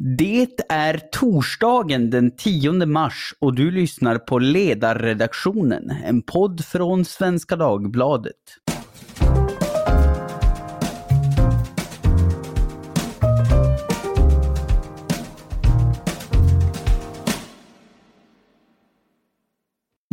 Det 0.00 0.60
är 0.68 1.00
torsdagen 1.12 2.10
den 2.10 2.30
10 2.30 2.86
mars 2.86 3.34
och 3.38 3.54
du 3.54 3.70
lyssnar 3.70 4.18
på 4.18 4.38
Ledarredaktionen, 4.38 5.90
en 6.04 6.22
podd 6.22 6.64
från 6.64 7.04
Svenska 7.04 7.56
Dagbladet. 7.56 8.34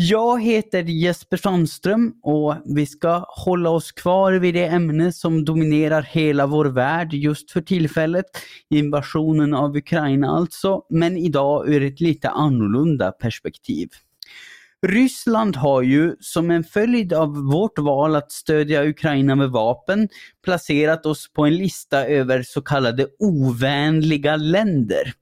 Jag 0.05 0.43
heter 0.43 0.83
Jesper 0.83 1.37
Sandström 1.37 2.13
och 2.23 2.55
vi 2.65 2.85
ska 2.85 3.25
hålla 3.27 3.69
oss 3.69 3.91
kvar 3.91 4.33
vid 4.33 4.53
det 4.53 4.65
ämne 4.65 5.13
som 5.13 5.45
dominerar 5.45 6.01
hela 6.01 6.47
vår 6.47 6.65
värld 6.65 7.13
just 7.13 7.51
för 7.51 7.61
tillfället. 7.61 8.25
Invasionen 8.69 9.53
av 9.53 9.77
Ukraina 9.77 10.29
alltså, 10.29 10.81
men 10.89 11.17
idag 11.17 11.69
ur 11.69 11.83
ett 11.83 12.01
lite 12.01 12.29
annorlunda 12.29 13.11
perspektiv. 13.11 13.89
Ryssland 14.87 15.55
har 15.55 15.81
ju 15.81 16.15
som 16.19 16.51
en 16.51 16.63
följd 16.63 17.13
av 17.13 17.35
vårt 17.35 17.79
val 17.79 18.15
att 18.15 18.31
stödja 18.31 18.85
Ukraina 18.85 19.35
med 19.35 19.49
vapen 19.49 20.09
placerat 20.45 21.05
oss 21.05 21.33
på 21.33 21.45
en 21.45 21.55
lista 21.55 22.05
över 22.05 22.43
så 22.43 22.61
kallade 22.61 23.07
ovänliga 23.19 24.35
länder. 24.35 25.13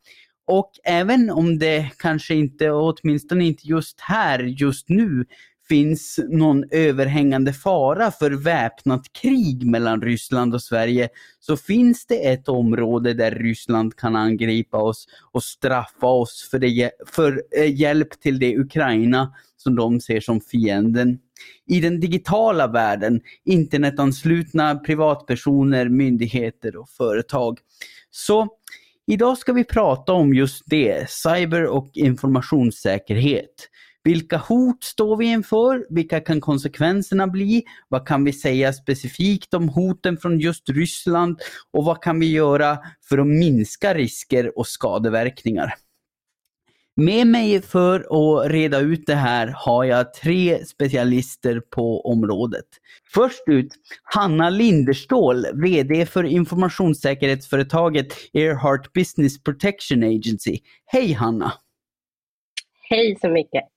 Och 0.47 0.71
även 0.83 1.29
om 1.29 1.59
det 1.59 1.91
kanske 1.97 2.35
inte, 2.35 2.71
åtminstone 2.71 3.45
inte 3.45 3.67
just 3.67 3.99
här, 3.99 4.39
just 4.39 4.89
nu, 4.89 5.25
finns 5.71 6.19
någon 6.29 6.63
överhängande 6.71 7.53
fara 7.53 8.11
för 8.11 8.31
väpnat 8.31 9.13
krig 9.13 9.65
mellan 9.65 10.01
Ryssland 10.01 10.53
och 10.53 10.61
Sverige 10.61 11.09
så 11.39 11.57
finns 11.57 12.05
det 12.05 12.27
ett 12.27 12.47
område 12.47 13.13
där 13.13 13.31
Ryssland 13.31 13.95
kan 13.95 14.15
angripa 14.15 14.77
oss 14.77 15.07
och 15.31 15.43
straffa 15.43 16.07
oss 16.07 16.47
för, 16.51 16.59
det, 16.59 16.91
för 17.07 17.43
eh, 17.57 17.79
hjälp 17.79 18.21
till 18.21 18.39
det 18.39 18.57
Ukraina 18.57 19.33
som 19.57 19.75
de 19.75 19.99
ser 20.01 20.19
som 20.19 20.41
fienden. 20.41 21.19
I 21.67 21.81
den 21.81 21.99
digitala 21.99 22.67
världen, 22.67 23.21
internetanslutna 23.45 24.75
privatpersoner, 24.75 25.89
myndigheter 25.89 26.75
och 26.75 26.89
företag. 26.89 27.59
Så 28.09 28.47
Idag 29.11 29.37
ska 29.37 29.53
vi 29.53 29.63
prata 29.63 30.13
om 30.13 30.33
just 30.33 30.63
det, 30.65 31.09
cyber 31.09 31.65
och 31.65 31.89
informationssäkerhet. 31.93 33.69
Vilka 34.03 34.37
hot 34.37 34.83
står 34.83 35.17
vi 35.17 35.25
inför? 35.25 35.85
Vilka 35.89 36.19
kan 36.19 36.41
konsekvenserna 36.41 37.27
bli? 37.27 37.63
Vad 37.87 38.07
kan 38.07 38.23
vi 38.23 38.33
säga 38.33 38.73
specifikt 38.73 39.53
om 39.53 39.69
hoten 39.69 40.17
från 40.17 40.39
just 40.39 40.69
Ryssland? 40.69 41.39
Och 41.71 41.85
vad 41.85 42.03
kan 42.03 42.19
vi 42.19 42.31
göra 42.31 42.77
för 43.09 43.17
att 43.17 43.27
minska 43.27 43.93
risker 43.93 44.57
och 44.57 44.67
skadeverkningar? 44.67 45.73
Med 46.95 47.27
mig 47.27 47.61
för 47.61 47.99
att 47.99 48.51
reda 48.51 48.79
ut 48.79 49.05
det 49.05 49.15
här 49.15 49.53
har 49.57 49.83
jag 49.83 50.13
tre 50.13 50.65
specialister 50.65 51.59
på 51.59 52.01
området. 52.01 52.65
Först 53.13 53.43
ut 53.47 53.73
Hanna 54.03 54.49
Linderstål, 54.49 55.45
VD 55.53 56.05
för 56.05 56.23
informationssäkerhetsföretaget 56.23 58.07
Earhart 58.33 58.93
Business 58.93 59.43
Protection 59.43 60.03
Agency. 60.03 60.59
Hej 60.85 61.13
Hanna! 61.13 61.53
Hej 62.89 63.17
så 63.21 63.29
mycket! 63.29 63.70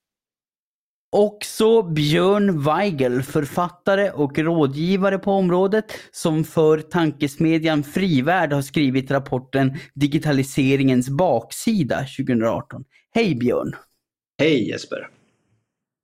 Också 1.17 1.83
Björn 1.83 2.63
Weigel, 2.63 3.23
författare 3.23 4.11
och 4.11 4.39
rådgivare 4.39 5.17
på 5.17 5.31
området 5.31 5.85
som 6.11 6.43
för 6.43 6.81
tankesmedjan 6.81 7.83
Frivärd 7.83 8.53
har 8.53 8.61
skrivit 8.61 9.11
rapporten 9.11 9.77
Digitaliseringens 9.93 11.09
baksida 11.09 12.05
2018. 12.17 12.83
Hej 13.13 13.35
Björn! 13.35 13.75
Hej 14.39 14.69
Jesper! 14.69 15.07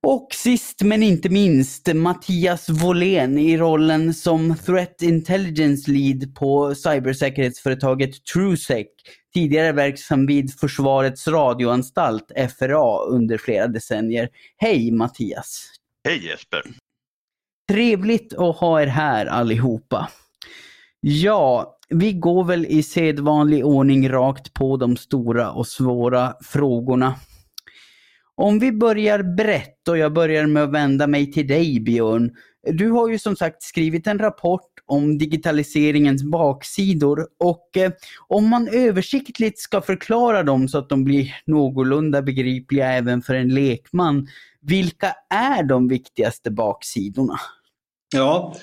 Och 0.08 0.28
sist 0.34 0.82
men 0.82 1.04
inte 1.04 1.30
minst 1.30 1.94
Mattias 1.94 2.70
Wåhlén 2.70 3.38
i 3.38 3.58
rollen 3.58 4.14
som 4.14 4.55
Threat 4.66 5.02
Intelligence 5.02 5.92
Lead 5.92 6.36
på 6.36 6.76
cybersäkerhetsföretaget 6.76 8.26
TrueSec. 8.26 8.88
Tidigare 9.33 9.71
verksam 9.71 10.25
vid 10.25 10.59
Försvarets 10.59 11.27
radioanstalt, 11.27 12.31
FRA, 12.59 13.03
under 13.05 13.37
flera 13.37 13.67
decennier. 13.67 14.30
Hej 14.58 14.92
Mattias! 14.92 15.65
Hej 16.03 16.27
Jesper! 16.27 16.61
Trevligt 17.71 18.33
att 18.33 18.55
ha 18.55 18.81
er 18.81 18.87
här 18.87 19.25
allihopa. 19.25 20.09
Ja, 20.99 21.77
vi 21.89 22.14
går 22.14 22.43
väl 22.43 22.65
i 22.65 22.83
sedvanlig 22.83 23.65
ordning 23.65 24.09
rakt 24.09 24.53
på 24.53 24.77
de 24.77 24.97
stora 24.97 25.52
och 25.52 25.67
svåra 25.67 26.33
frågorna. 26.43 27.15
Om 28.36 28.59
vi 28.59 28.71
börjar 28.71 29.23
brett 29.36 29.87
och 29.87 29.98
jag 29.98 30.13
börjar 30.13 30.45
med 30.45 30.63
att 30.63 30.71
vända 30.71 31.08
mig 31.08 31.31
till 31.31 31.48
dig 31.48 31.80
Björn. 31.80 32.31
Du 32.63 32.89
har 32.89 33.09
ju 33.09 33.19
som 33.19 33.36
sagt 33.36 33.63
skrivit 33.63 34.08
en 34.08 34.19
rapport 34.19 34.70
om 34.92 35.18
digitaliseringens 35.18 36.24
baksidor 36.24 37.28
och 37.40 37.78
eh, 37.78 37.92
om 38.28 38.50
man 38.50 38.68
översiktligt 38.68 39.60
ska 39.60 39.82
förklara 39.82 40.44
dem 40.44 40.68
så 40.68 40.78
att 40.78 40.90
de 40.90 41.04
blir 41.04 41.36
någorlunda 41.46 42.22
begripliga 42.22 42.88
även 42.88 43.22
för 43.22 43.34
en 43.34 43.54
lekman. 43.54 44.28
Vilka 44.62 45.16
är 45.30 45.64
de 45.64 45.88
viktigaste 45.88 46.52
baksidorna? 46.52 47.36
Ja, 48.14 48.56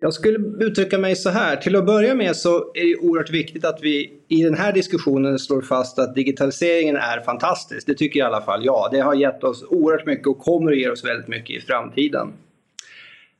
jag 0.00 0.14
skulle 0.14 0.64
uttrycka 0.64 0.98
mig 0.98 1.16
så 1.16 1.30
här. 1.30 1.56
Till 1.56 1.76
att 1.76 1.86
börja 1.86 2.14
med 2.14 2.36
så 2.36 2.56
är 2.74 2.84
det 2.84 2.96
oerhört 2.96 3.30
viktigt 3.30 3.64
att 3.64 3.78
vi 3.82 4.12
i 4.28 4.42
den 4.42 4.54
här 4.54 4.72
diskussionen 4.72 5.38
slår 5.38 5.62
fast 5.62 5.98
att 5.98 6.14
digitaliseringen 6.14 6.96
är 6.96 7.20
fantastisk. 7.20 7.86
Det 7.86 7.94
tycker 7.94 8.20
i 8.20 8.22
alla 8.22 8.42
fall 8.42 8.64
jag. 8.64 8.88
Det 8.92 9.00
har 9.00 9.14
gett 9.14 9.44
oss 9.44 9.64
oerhört 9.70 10.06
mycket 10.06 10.26
och 10.26 10.38
kommer 10.38 10.72
att 10.72 10.78
ge 10.78 10.90
oss 10.90 11.04
väldigt 11.04 11.28
mycket 11.28 11.56
i 11.56 11.60
framtiden. 11.60 12.32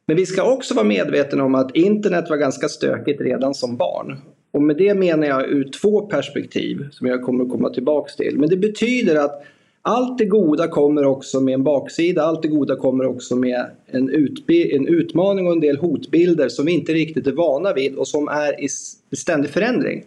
Men 0.08 0.16
vi 0.16 0.26
ska 0.26 0.52
också 0.52 0.74
vara 0.74 0.86
medvetna 0.86 1.44
om 1.44 1.54
att 1.54 1.76
internet 1.76 2.30
var 2.30 2.36
ganska 2.36 2.68
stökigt 2.68 3.20
redan 3.20 3.54
som 3.54 3.76
barn. 3.76 4.16
Och 4.50 4.62
med 4.62 4.76
det 4.76 4.94
menar 4.94 5.26
jag 5.26 5.50
ur 5.50 5.70
två 5.70 6.00
perspektiv 6.00 6.86
som 6.90 7.06
jag 7.06 7.22
kommer 7.22 7.44
att 7.44 7.50
komma 7.50 7.70
tillbaks 7.70 8.16
till. 8.16 8.38
Men 8.38 8.48
det 8.48 8.56
betyder 8.56 9.16
att 9.16 9.42
allt 9.82 10.18
det 10.18 10.24
goda 10.24 10.68
kommer 10.68 11.04
också 11.04 11.40
med 11.40 11.54
en 11.54 11.64
baksida. 11.64 12.22
Allt 12.22 12.42
det 12.42 12.48
goda 12.48 12.76
kommer 12.76 13.06
också 13.06 13.36
med 13.36 13.66
en, 13.86 14.10
en 14.48 14.86
utmaning 14.86 15.46
och 15.46 15.52
en 15.52 15.60
del 15.60 15.76
hotbilder 15.76 16.48
som 16.48 16.66
vi 16.66 16.72
inte 16.72 16.92
riktigt 16.92 17.26
är 17.26 17.32
vana 17.32 17.72
vid 17.72 17.94
och 17.94 18.08
som 18.08 18.28
är 18.28 18.64
i 18.64 19.16
ständig 19.16 19.50
förändring. 19.50 20.04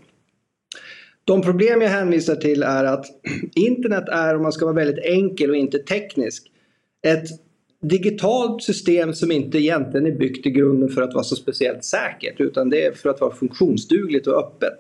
De 1.26 1.42
problem 1.42 1.82
jag 1.82 1.90
hänvisar 1.90 2.36
till 2.36 2.64
är 2.64 2.84
att 2.84 3.06
internet 3.56 4.10
är, 4.12 4.36
om 4.36 4.44
man 4.44 4.52
ska 4.52 4.66
vara 4.66 4.76
väldigt 4.76 5.06
enkel 5.06 5.50
och 5.50 5.56
inte 5.56 5.80
teknisk, 5.80 6.52
ett 7.08 7.28
digitalt 7.82 8.64
system 8.64 9.14
som 9.14 9.32
inte 9.32 9.58
egentligen 9.58 10.06
är 10.06 10.12
byggt 10.12 10.46
i 10.46 10.50
grunden 10.50 10.90
för 10.90 11.02
att 11.02 11.14
vara 11.14 11.24
så 11.24 11.36
speciellt 11.36 11.84
säkert 11.84 12.40
utan 12.40 12.70
det 12.70 12.86
är 12.86 12.92
för 12.92 13.10
att 13.10 13.22
vara 13.22 13.36
funktionsdugligt 13.36 14.28
och 14.28 14.40
öppet. 14.40 14.80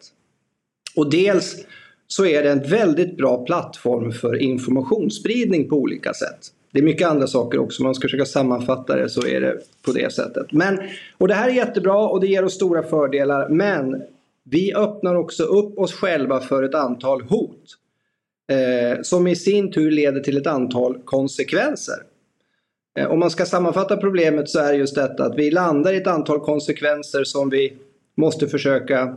Och 0.95 1.11
dels 1.11 1.66
så 2.07 2.25
är 2.25 2.44
det 2.44 2.51
en 2.51 2.63
väldigt 2.63 3.17
bra 3.17 3.45
plattform 3.45 4.11
för 4.11 4.35
informationsspridning 4.35 5.69
på 5.69 5.75
olika 5.75 6.13
sätt. 6.13 6.40
Det 6.73 6.79
är 6.79 6.84
mycket 6.84 7.07
andra 7.07 7.28
saker 7.28 7.59
också, 7.59 7.84
om 7.84 7.85
man 7.85 7.95
ska 7.95 8.06
försöka 8.06 8.25
sammanfatta 8.25 8.95
det 8.95 9.09
så 9.09 9.28
är 9.28 9.41
det 9.41 9.57
på 9.81 9.91
det 9.91 10.13
sättet. 10.13 10.51
Men, 10.51 10.79
och 11.17 11.28
det 11.28 11.34
här 11.34 11.50
är 11.50 11.53
jättebra 11.53 12.07
och 12.07 12.22
det 12.22 12.28
ger 12.28 12.45
oss 12.45 12.53
stora 12.53 12.84
fördelar 12.84 13.50
men 13.50 14.01
vi 14.44 14.73
öppnar 14.73 15.16
också 15.16 15.44
upp 15.44 15.79
oss 15.79 15.94
själva 15.94 16.40
för 16.40 16.63
ett 16.63 16.75
antal 16.75 17.22
hot. 17.22 17.78
Eh, 18.51 19.01
som 19.01 19.28
i 19.28 19.35
sin 19.35 19.72
tur 19.72 19.91
leder 19.91 20.19
till 20.19 20.38
ett 20.38 20.47
antal 20.47 20.97
konsekvenser. 21.06 21.95
Eh, 23.00 23.12
om 23.12 23.19
man 23.19 23.31
ska 23.31 23.46
sammanfatta 23.46 23.97
problemet 23.97 24.50
så 24.50 24.59
är 24.59 24.74
just 24.74 24.96
detta 24.96 25.25
att 25.25 25.35
vi 25.38 25.52
landar 25.52 25.94
i 25.94 25.97
ett 25.97 26.07
antal 26.07 26.40
konsekvenser 26.40 27.24
som 27.24 27.50
vi 27.50 27.74
måste 28.18 28.47
försöka 28.47 29.16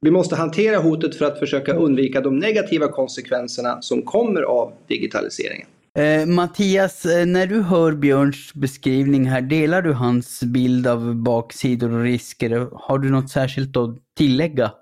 vi 0.00 0.10
måste 0.10 0.36
hantera 0.36 0.76
hotet 0.76 1.16
för 1.16 1.24
att 1.24 1.38
försöka 1.38 1.74
undvika 1.74 2.20
de 2.20 2.38
negativa 2.38 2.88
konsekvenserna 2.88 3.82
som 3.82 4.02
kommer 4.02 4.42
av 4.42 4.72
digitaliseringen. 4.88 5.66
Eh, 5.98 6.26
Mattias, 6.26 7.06
eh, 7.06 7.26
när 7.26 7.46
du 7.46 7.60
hör 7.60 7.92
Björns 7.92 8.54
beskrivning 8.54 9.24
här, 9.24 9.40
delar 9.40 9.82
du 9.82 9.92
hans 9.92 10.42
bild 10.42 10.86
av 10.86 11.14
baksidor 11.14 11.92
och 11.92 12.02
risker? 12.02 12.68
Har 12.72 12.98
du 12.98 13.10
något 13.10 13.30
särskilt 13.30 13.76
att 13.76 13.96
tillägga? 14.16 14.72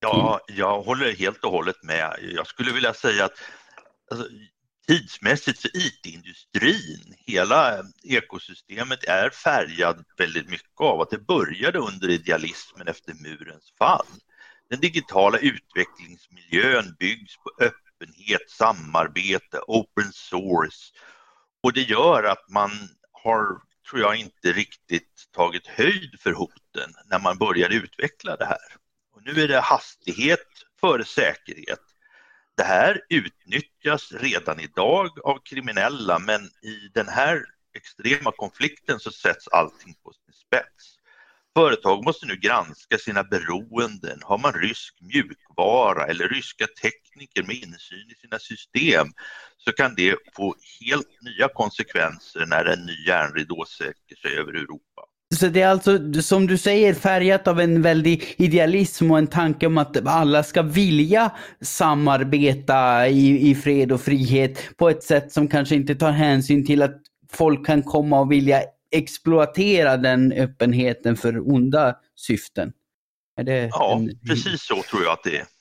Ja, 0.00 0.40
jag 0.56 0.82
håller 0.82 1.12
helt 1.12 1.44
och 1.44 1.50
hållet 1.50 1.82
med. 1.82 2.16
Jag 2.36 2.46
skulle 2.46 2.72
vilja 2.72 2.94
säga 2.94 3.24
att 3.24 3.32
alltså, 4.10 4.26
tidsmässigt 4.86 5.60
för 5.60 5.70
IT-industrin, 5.74 7.14
hela 7.18 7.78
eh, 7.78 7.84
ekosystemet 8.02 9.04
är 9.04 9.30
färgad 9.30 10.04
väldigt 10.18 10.48
mycket 10.48 10.80
av 10.80 11.00
att 11.00 11.10
det 11.10 11.26
började 11.26 11.78
under 11.78 12.10
idealismen 12.10 12.88
efter 12.88 13.14
murens 13.14 13.72
fall. 13.78 14.06
Den 14.70 14.80
digitala 14.80 15.38
utvecklingsmiljön 15.38 16.96
byggs 16.98 17.36
på 17.36 17.50
öppenhet, 17.60 18.50
samarbete, 18.50 19.60
open 19.66 20.12
source 20.12 20.92
och 21.64 21.72
det 21.72 21.82
gör 21.82 22.22
att 22.24 22.48
man 22.48 22.70
har, 23.12 23.46
tror 23.90 24.00
jag, 24.00 24.16
inte 24.16 24.52
riktigt 24.52 25.28
tagit 25.32 25.66
höjd 25.66 26.20
för 26.20 26.32
hoten 26.32 26.94
när 27.10 27.18
man 27.18 27.38
började 27.38 27.74
utveckla 27.74 28.36
det 28.36 28.44
här. 28.44 28.76
Och 29.12 29.22
nu 29.24 29.42
är 29.42 29.48
det 29.48 29.60
hastighet 29.60 30.46
före 30.80 31.04
säkerhet 31.04 31.80
det 32.56 32.62
här 32.62 33.00
utnyttjas 33.08 34.12
redan 34.12 34.60
idag 34.60 35.08
av 35.24 35.38
kriminella 35.44 36.18
men 36.18 36.44
i 36.44 36.90
den 36.94 37.08
här 37.08 37.44
extrema 37.74 38.32
konflikten 38.32 39.00
så 39.00 39.10
sätts 39.10 39.48
allting 39.48 39.94
på 39.94 40.12
sin 40.12 40.34
spets. 40.34 40.98
Företag 41.56 42.04
måste 42.04 42.26
nu 42.26 42.36
granska 42.36 42.98
sina 42.98 43.24
beroenden. 43.24 44.18
Har 44.22 44.38
man 44.38 44.52
rysk 44.52 44.94
mjukvara 45.00 46.06
eller 46.06 46.28
ryska 46.28 46.66
tekniker 46.82 47.42
med 47.42 47.56
insyn 47.56 48.10
i 48.10 48.14
sina 48.14 48.38
system 48.38 49.06
så 49.56 49.72
kan 49.72 49.94
det 49.94 50.16
få 50.36 50.56
helt 50.80 51.22
nya 51.22 51.48
konsekvenser 51.48 52.46
när 52.46 52.64
en 52.64 52.86
ny 52.86 53.06
järnridå 53.06 53.64
söker 53.68 54.16
sig 54.16 54.38
över 54.38 54.52
Europa. 54.52 55.02
Så 55.34 55.48
det 55.48 55.60
är 55.60 55.68
alltså, 55.68 56.22
som 56.22 56.46
du 56.46 56.58
säger, 56.58 56.94
färgat 56.94 57.48
av 57.48 57.60
en 57.60 57.82
väldig 57.82 58.34
idealism 58.36 59.10
och 59.10 59.18
en 59.18 59.26
tanke 59.26 59.66
om 59.66 59.78
att 59.78 60.06
alla 60.06 60.42
ska 60.42 60.62
vilja 60.62 61.30
samarbeta 61.60 63.08
i, 63.08 63.50
i 63.50 63.54
fred 63.54 63.92
och 63.92 64.00
frihet 64.00 64.76
på 64.76 64.88
ett 64.88 65.02
sätt 65.02 65.32
som 65.32 65.48
kanske 65.48 65.74
inte 65.74 65.94
tar 65.94 66.10
hänsyn 66.10 66.66
till 66.66 66.82
att 66.82 67.00
folk 67.32 67.66
kan 67.66 67.82
komma 67.82 68.20
och 68.20 68.32
vilja 68.32 68.62
exploatera 68.90 69.96
den 69.96 70.32
öppenheten 70.32 71.16
för 71.16 71.52
onda 71.52 71.96
syften. 72.16 72.72
ja, 73.70 73.96
en... 73.96 74.18
precis 74.28 74.62
så 74.62 74.82
tror 74.82 75.02
jag 75.02 75.12
att 75.12 75.24
det 75.24 75.38
är. 75.38 75.53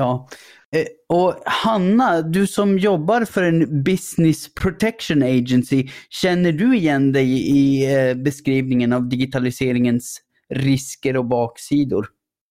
Ja. 0.00 0.28
Eh, 0.76 1.16
och 1.16 1.34
Hanna, 1.44 2.22
du 2.22 2.46
som 2.46 2.78
jobbar 2.78 3.24
för 3.24 3.42
en 3.42 3.82
Business 3.82 4.54
Protection 4.54 5.22
Agency, 5.22 5.88
känner 6.10 6.52
du 6.52 6.76
igen 6.76 7.12
dig 7.12 7.28
i 7.58 7.94
eh, 7.94 8.14
beskrivningen 8.14 8.92
av 8.92 9.08
digitaliseringens 9.08 10.20
risker 10.54 11.16
och 11.16 11.24
baksidor? 11.24 12.06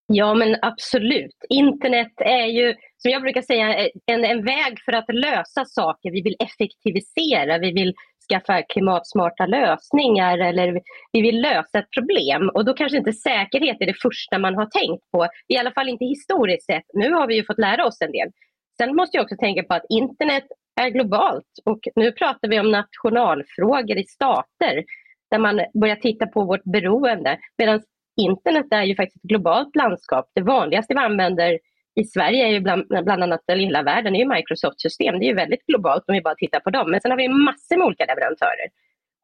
Ja, 0.07 0.33
men 0.33 0.55
absolut. 0.61 1.35
Internet 1.49 2.13
är 2.17 2.45
ju, 2.45 2.73
som 2.97 3.11
jag 3.11 3.21
brukar 3.21 3.41
säga, 3.41 3.89
en, 4.05 4.25
en 4.25 4.45
väg 4.45 4.79
för 4.85 4.93
att 4.93 5.13
lösa 5.13 5.65
saker. 5.65 6.11
Vi 6.11 6.21
vill 6.21 6.35
effektivisera, 6.39 7.57
vi 7.57 7.71
vill 7.71 7.93
skaffa 8.29 8.61
klimatsmarta 8.61 9.45
lösningar 9.45 10.37
eller 10.37 10.81
vi 11.11 11.21
vill 11.21 11.41
lösa 11.41 11.79
ett 11.79 11.91
problem. 11.97 12.49
Och 12.53 12.65
då 12.65 12.73
kanske 12.73 12.97
inte 12.97 13.13
säkerhet 13.13 13.77
är 13.79 13.85
det 13.85 14.01
första 14.01 14.39
man 14.39 14.55
har 14.55 14.65
tänkt 14.65 15.11
på, 15.11 15.27
i 15.47 15.57
alla 15.57 15.71
fall 15.71 15.89
inte 15.89 16.05
historiskt 16.05 16.65
sett. 16.65 16.85
Nu 16.93 17.11
har 17.11 17.27
vi 17.27 17.35
ju 17.35 17.45
fått 17.45 17.59
lära 17.59 17.85
oss 17.85 18.01
en 18.01 18.11
del. 18.11 18.29
Sen 18.77 18.95
måste 18.95 19.17
jag 19.17 19.23
också 19.23 19.35
tänka 19.35 19.63
på 19.63 19.73
att 19.73 19.85
internet 19.89 20.43
är 20.81 20.89
globalt 20.89 21.53
och 21.65 21.79
nu 21.95 22.11
pratar 22.11 22.47
vi 22.47 22.59
om 22.59 22.71
nationalfrågor 22.71 23.97
i 23.97 24.03
stater 24.03 24.83
där 25.31 25.39
man 25.39 25.61
börjar 25.81 25.95
titta 25.95 26.27
på 26.27 26.43
vårt 26.43 26.63
beroende. 26.63 27.39
Medan 27.57 27.81
internet 28.21 28.65
är 28.71 28.83
ju 28.83 28.95
faktiskt 28.95 29.23
ett 29.23 29.29
globalt 29.29 29.75
landskap. 29.75 30.31
Det 30.35 30.41
vanligaste 30.41 30.93
vi 30.93 30.99
använder 30.99 31.59
i 31.95 32.03
Sverige 32.03 32.47
är 32.47 32.51
ju 32.51 32.59
bland, 32.59 32.87
bland 32.87 33.23
annat, 33.23 33.41
eller 33.47 33.63
hela 33.63 33.83
världen, 33.83 34.15
är 34.15 34.19
ju 34.19 34.29
Microsoft-system. 34.29 35.19
Det 35.19 35.25
är 35.25 35.27
ju 35.27 35.35
väldigt 35.35 35.65
globalt 35.65 36.03
om 36.07 36.13
vi 36.13 36.21
bara 36.21 36.35
tittar 36.35 36.59
på 36.59 36.69
dem. 36.69 36.91
Men 36.91 37.01
sen 37.01 37.11
har 37.11 37.17
vi 37.17 37.27
massor 37.27 37.77
med 37.77 37.85
olika 37.85 38.05
leverantörer. 38.05 38.69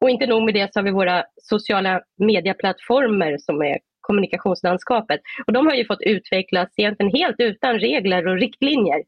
Och 0.00 0.10
inte 0.10 0.26
nog 0.26 0.44
med 0.44 0.54
det 0.54 0.72
så 0.72 0.78
har 0.78 0.84
vi 0.84 0.90
våra 0.90 1.24
sociala 1.36 2.00
medieplattformar 2.18 3.36
som 3.38 3.62
är 3.62 3.78
kommunikationslandskapet. 4.00 5.20
Och 5.46 5.52
de 5.52 5.66
har 5.66 5.74
ju 5.74 5.84
fått 5.84 6.02
utvecklas 6.02 6.68
egentligen 6.76 7.12
helt 7.12 7.36
utan 7.38 7.78
regler 7.78 8.28
och 8.28 8.36
riktlinjer. 8.36 9.02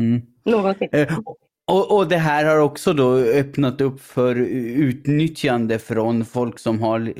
Mm. 0.00 0.22
Någonsin. 0.44 0.88
Eh, 0.92 1.18
och, 1.66 1.96
och 1.96 2.08
det 2.08 2.16
här 2.16 2.44
har 2.44 2.58
också 2.58 2.92
då 2.92 3.16
öppnat 3.16 3.80
upp 3.80 4.00
för 4.00 4.36
utnyttjande 4.36 5.78
från 5.78 6.24
folk 6.24 6.58
som 6.58 6.82
har 6.82 7.12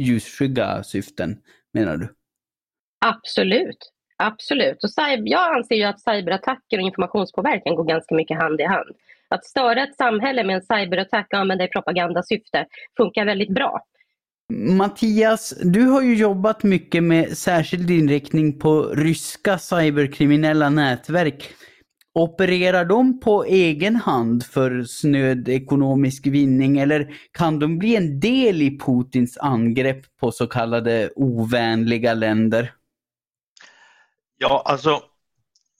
ljusskygga 0.00 0.82
syften, 0.82 1.36
menar 1.74 1.96
du? 1.96 2.08
Absolut. 3.04 3.92
Absolut. 4.22 4.84
Och 4.84 4.90
jag 5.24 5.56
anser 5.56 5.74
ju 5.74 5.84
att 5.84 6.00
cyberattacker 6.00 6.78
och 6.78 6.82
informationspåverkan 6.82 7.74
går 7.74 7.84
ganska 7.84 8.14
mycket 8.14 8.38
hand 8.38 8.60
i 8.60 8.64
hand. 8.64 8.96
Att 9.28 9.44
störa 9.44 9.82
ett 9.82 9.96
samhälle 9.96 10.44
med 10.44 10.56
en 10.56 10.62
cyberattack 10.62 11.26
och 11.32 11.38
använda 11.38 11.64
i 11.64 11.68
propagandasyfte 11.68 12.66
funkar 12.96 13.24
väldigt 13.24 13.54
bra. 13.54 13.80
Mattias, 14.52 15.54
du 15.62 15.82
har 15.82 16.02
ju 16.02 16.14
jobbat 16.14 16.62
mycket 16.62 17.02
med 17.02 17.38
särskild 17.38 17.90
inriktning 17.90 18.58
på 18.58 18.82
ryska 18.82 19.58
cyberkriminella 19.58 20.70
nätverk. 20.70 21.50
Opererar 22.14 22.84
de 22.84 23.20
på 23.20 23.44
egen 23.44 23.96
hand 23.96 24.44
för 24.44 24.84
snöd 24.84 25.48
ekonomisk 25.48 26.26
vinning 26.26 26.78
eller 26.78 27.10
kan 27.32 27.58
de 27.58 27.78
bli 27.78 27.96
en 27.96 28.20
del 28.20 28.62
i 28.62 28.78
Putins 28.78 29.38
angrepp 29.38 30.00
på 30.20 30.32
så 30.32 30.46
kallade 30.46 31.10
ovänliga 31.16 32.14
länder? 32.14 32.72
Ja, 34.38 34.62
alltså 34.64 35.02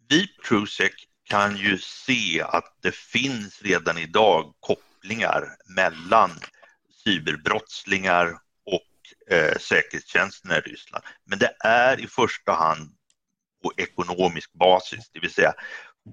vi 0.09 0.29
Prusek 0.49 1.09
kan 1.25 1.57
ju 1.57 1.79
se 1.79 2.43
att 2.43 2.79
det 2.81 2.95
finns 2.95 3.63
redan 3.63 3.99
idag 3.99 4.55
kopplingar 4.61 5.57
mellan 5.77 6.31
cyberbrottslingar 7.05 8.39
och 8.65 9.35
eh, 9.35 9.59
säkerhetstjänsterna 9.59 10.59
i 10.59 10.61
Ryssland. 10.61 11.05
Men 11.25 11.39
det 11.39 11.57
är 11.65 12.01
i 12.01 12.07
första 12.07 12.53
hand 12.53 12.91
på 13.63 13.73
ekonomisk 13.77 14.53
basis, 14.53 15.11
det 15.13 15.21
vill 15.21 15.33
säga 15.33 15.55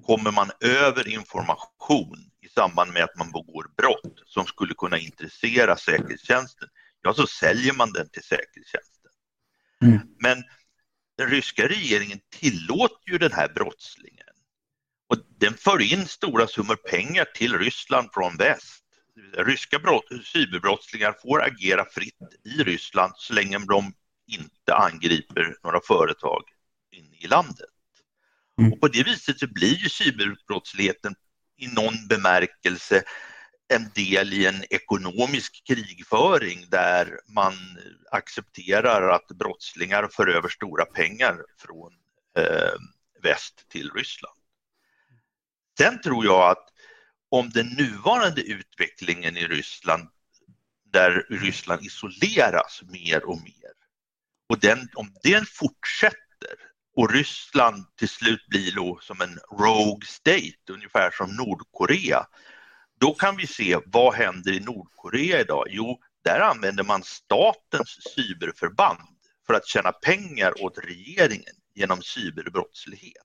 kommer 0.06 0.32
man 0.32 0.52
över 0.60 1.08
information 1.08 2.32
i 2.42 2.48
samband 2.50 2.94
med 2.94 3.04
att 3.04 3.18
man 3.18 3.32
begår 3.32 3.68
brott 3.78 4.24
som 4.26 4.46
skulle 4.46 4.74
kunna 4.74 4.98
intressera 4.98 5.78
säkerhetstjänsten, 5.78 6.70
ja 7.02 7.14
så 7.14 7.28
säljer 7.28 7.74
man 7.74 7.94
den 7.94 8.10
till 8.10 8.24
säkerhetstjänsten. 8.24 9.12
Mm. 9.82 10.00
Men 10.20 10.44
den 11.18 11.30
ryska 11.30 11.68
regeringen 11.68 12.20
tillåter 12.30 13.12
ju 13.12 13.18
den 13.18 13.32
här 13.32 13.54
brottslingen. 13.56 14.26
Och 15.10 15.18
den 15.40 15.54
för 15.54 15.82
in 15.82 16.08
stora 16.08 16.48
summor 16.48 16.76
pengar 16.76 17.26
till 17.26 17.58
Ryssland 17.58 18.10
från 18.14 18.38
väst. 18.38 18.84
Ryska 19.38 19.80
brott, 19.80 20.06
cyberbrottslingar 20.24 21.16
får 21.22 21.44
agera 21.44 21.86
fritt 21.86 22.18
i 22.44 22.64
Ryssland 22.64 23.14
så 23.16 23.34
länge 23.34 23.60
de 23.60 23.94
inte 24.28 24.76
angriper 24.76 25.56
några 25.64 25.80
företag 25.88 26.44
inne 26.92 27.16
i 27.18 27.28
landet. 27.28 27.70
Mm. 28.60 28.74
Och 28.74 28.82
på 28.82 28.88
det 28.88 29.04
viset 29.04 29.40
så 29.40 29.48
blir 29.48 29.76
ju 29.76 29.90
cyberbrottsligheten 29.90 31.16
i 31.58 31.68
någon 31.68 32.08
bemärkelse 32.08 33.04
en 33.68 33.90
del 33.96 34.34
i 34.34 34.46
en 34.46 34.64
ekonomisk 34.70 35.64
krigföring 35.68 36.66
där 36.70 37.20
man 37.28 37.54
accepterar 38.12 39.10
att 39.10 39.28
brottslingar 39.28 40.08
för 40.12 40.28
över 40.28 40.50
stora 40.50 40.86
pengar 40.86 41.46
från 41.58 41.94
eh, 42.38 42.74
väst 43.24 43.70
till 43.70 43.92
Ryssland. 43.92 44.38
Sen 45.78 46.02
tror 46.02 46.26
jag 46.26 46.52
att 46.52 46.68
om 47.30 47.50
den 47.50 47.68
nuvarande 47.68 48.42
utvecklingen 48.42 49.38
i 49.38 49.48
Ryssland 49.48 50.10
där 50.84 51.26
Ryssland 51.30 51.86
isoleras 51.86 52.82
mer 52.84 53.26
och 53.26 53.42
mer 53.42 53.72
och 54.50 54.60
den, 54.60 54.90
om 54.96 55.14
den 55.24 55.46
fortsätter 55.46 56.56
och 56.96 57.12
Ryssland 57.12 57.86
till 57.98 58.10
slut 58.10 58.48
blir 58.48 58.76
då 58.76 59.00
som 59.02 59.22
en 59.22 59.40
rogue 59.60 60.08
state, 60.08 60.72
ungefär 60.74 61.12
som 61.12 61.36
Nordkorea, 61.36 62.26
då 63.00 63.14
kan 63.14 63.38
vi 63.38 63.48
se 63.48 63.78
vad 63.86 64.14
händer 64.14 64.52
i 64.52 64.60
Nordkorea 64.60 65.40
idag? 65.40 65.66
Jo, 65.70 66.00
där 66.24 66.40
använder 66.40 66.84
man 66.84 67.04
statens 67.04 67.98
cyberförband 68.16 69.00
för 69.48 69.54
att 69.54 69.68
tjäna 69.68 69.92
pengar 69.92 70.64
åt 70.64 70.78
regeringen 70.78 71.56
genom 71.74 72.02
cyberbrottslighet. 72.02 73.24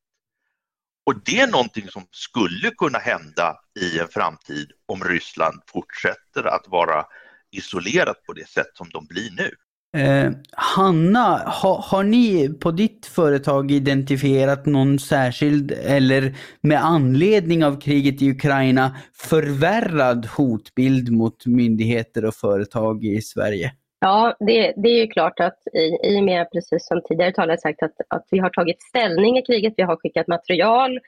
Och 1.07 1.25
det 1.25 1.41
är 1.41 1.47
någonting 1.47 1.89
som 1.89 2.07
skulle 2.11 2.71
kunna 2.71 2.99
hända 2.99 3.61
i 3.81 3.99
en 3.99 4.09
framtid 4.09 4.73
om 4.87 5.05
Ryssland 5.05 5.63
fortsätter 5.67 6.45
att 6.45 6.69
vara 6.69 7.07
isolerat 7.51 8.23
på 8.23 8.33
det 8.33 8.49
sätt 8.49 8.71
som 8.75 8.91
de 8.91 9.07
blir 9.07 9.31
nu. 9.31 9.55
Eh, 9.97 10.31
Hanna, 10.53 11.39
ha, 11.63 11.85
har 11.91 12.03
ni 12.03 12.49
på 12.61 12.71
ditt 12.71 13.07
företag 13.07 13.71
identifierat 13.71 14.67
någon 14.67 14.99
särskild 14.99 15.73
eller 15.73 16.35
med 16.61 16.85
anledning 16.85 17.65
av 17.65 17.81
kriget 17.81 18.23
i 18.23 18.31
Ukraina 18.31 18.97
förvärrad 19.31 20.27
hotbild 20.27 21.13
mot 21.13 21.47
myndigheter 21.47 22.25
och 22.25 22.35
företag 22.35 23.05
i 23.05 23.21
Sverige? 23.23 23.73
Ja, 24.01 24.37
det, 24.41 24.73
det 24.77 24.89
är 24.89 25.01
ju 25.01 25.07
klart 25.07 25.41
att 25.41 25.59
i, 25.75 26.09
i 26.09 26.21
och 26.21 26.25
med, 26.25 26.51
precis 26.53 26.87
som 26.87 27.03
tidigare 27.09 27.33
talare 27.33 27.59
sagt, 27.59 27.83
att, 27.83 27.97
att 28.09 28.27
vi 28.31 28.39
har 28.39 28.51
tagit 28.51 28.83
ställning 28.83 29.39
i 29.39 29.43
kriget, 29.43 29.75
vi 29.77 29.83
har 29.83 29.97
skickat 29.97 30.27
material, 30.27 31.01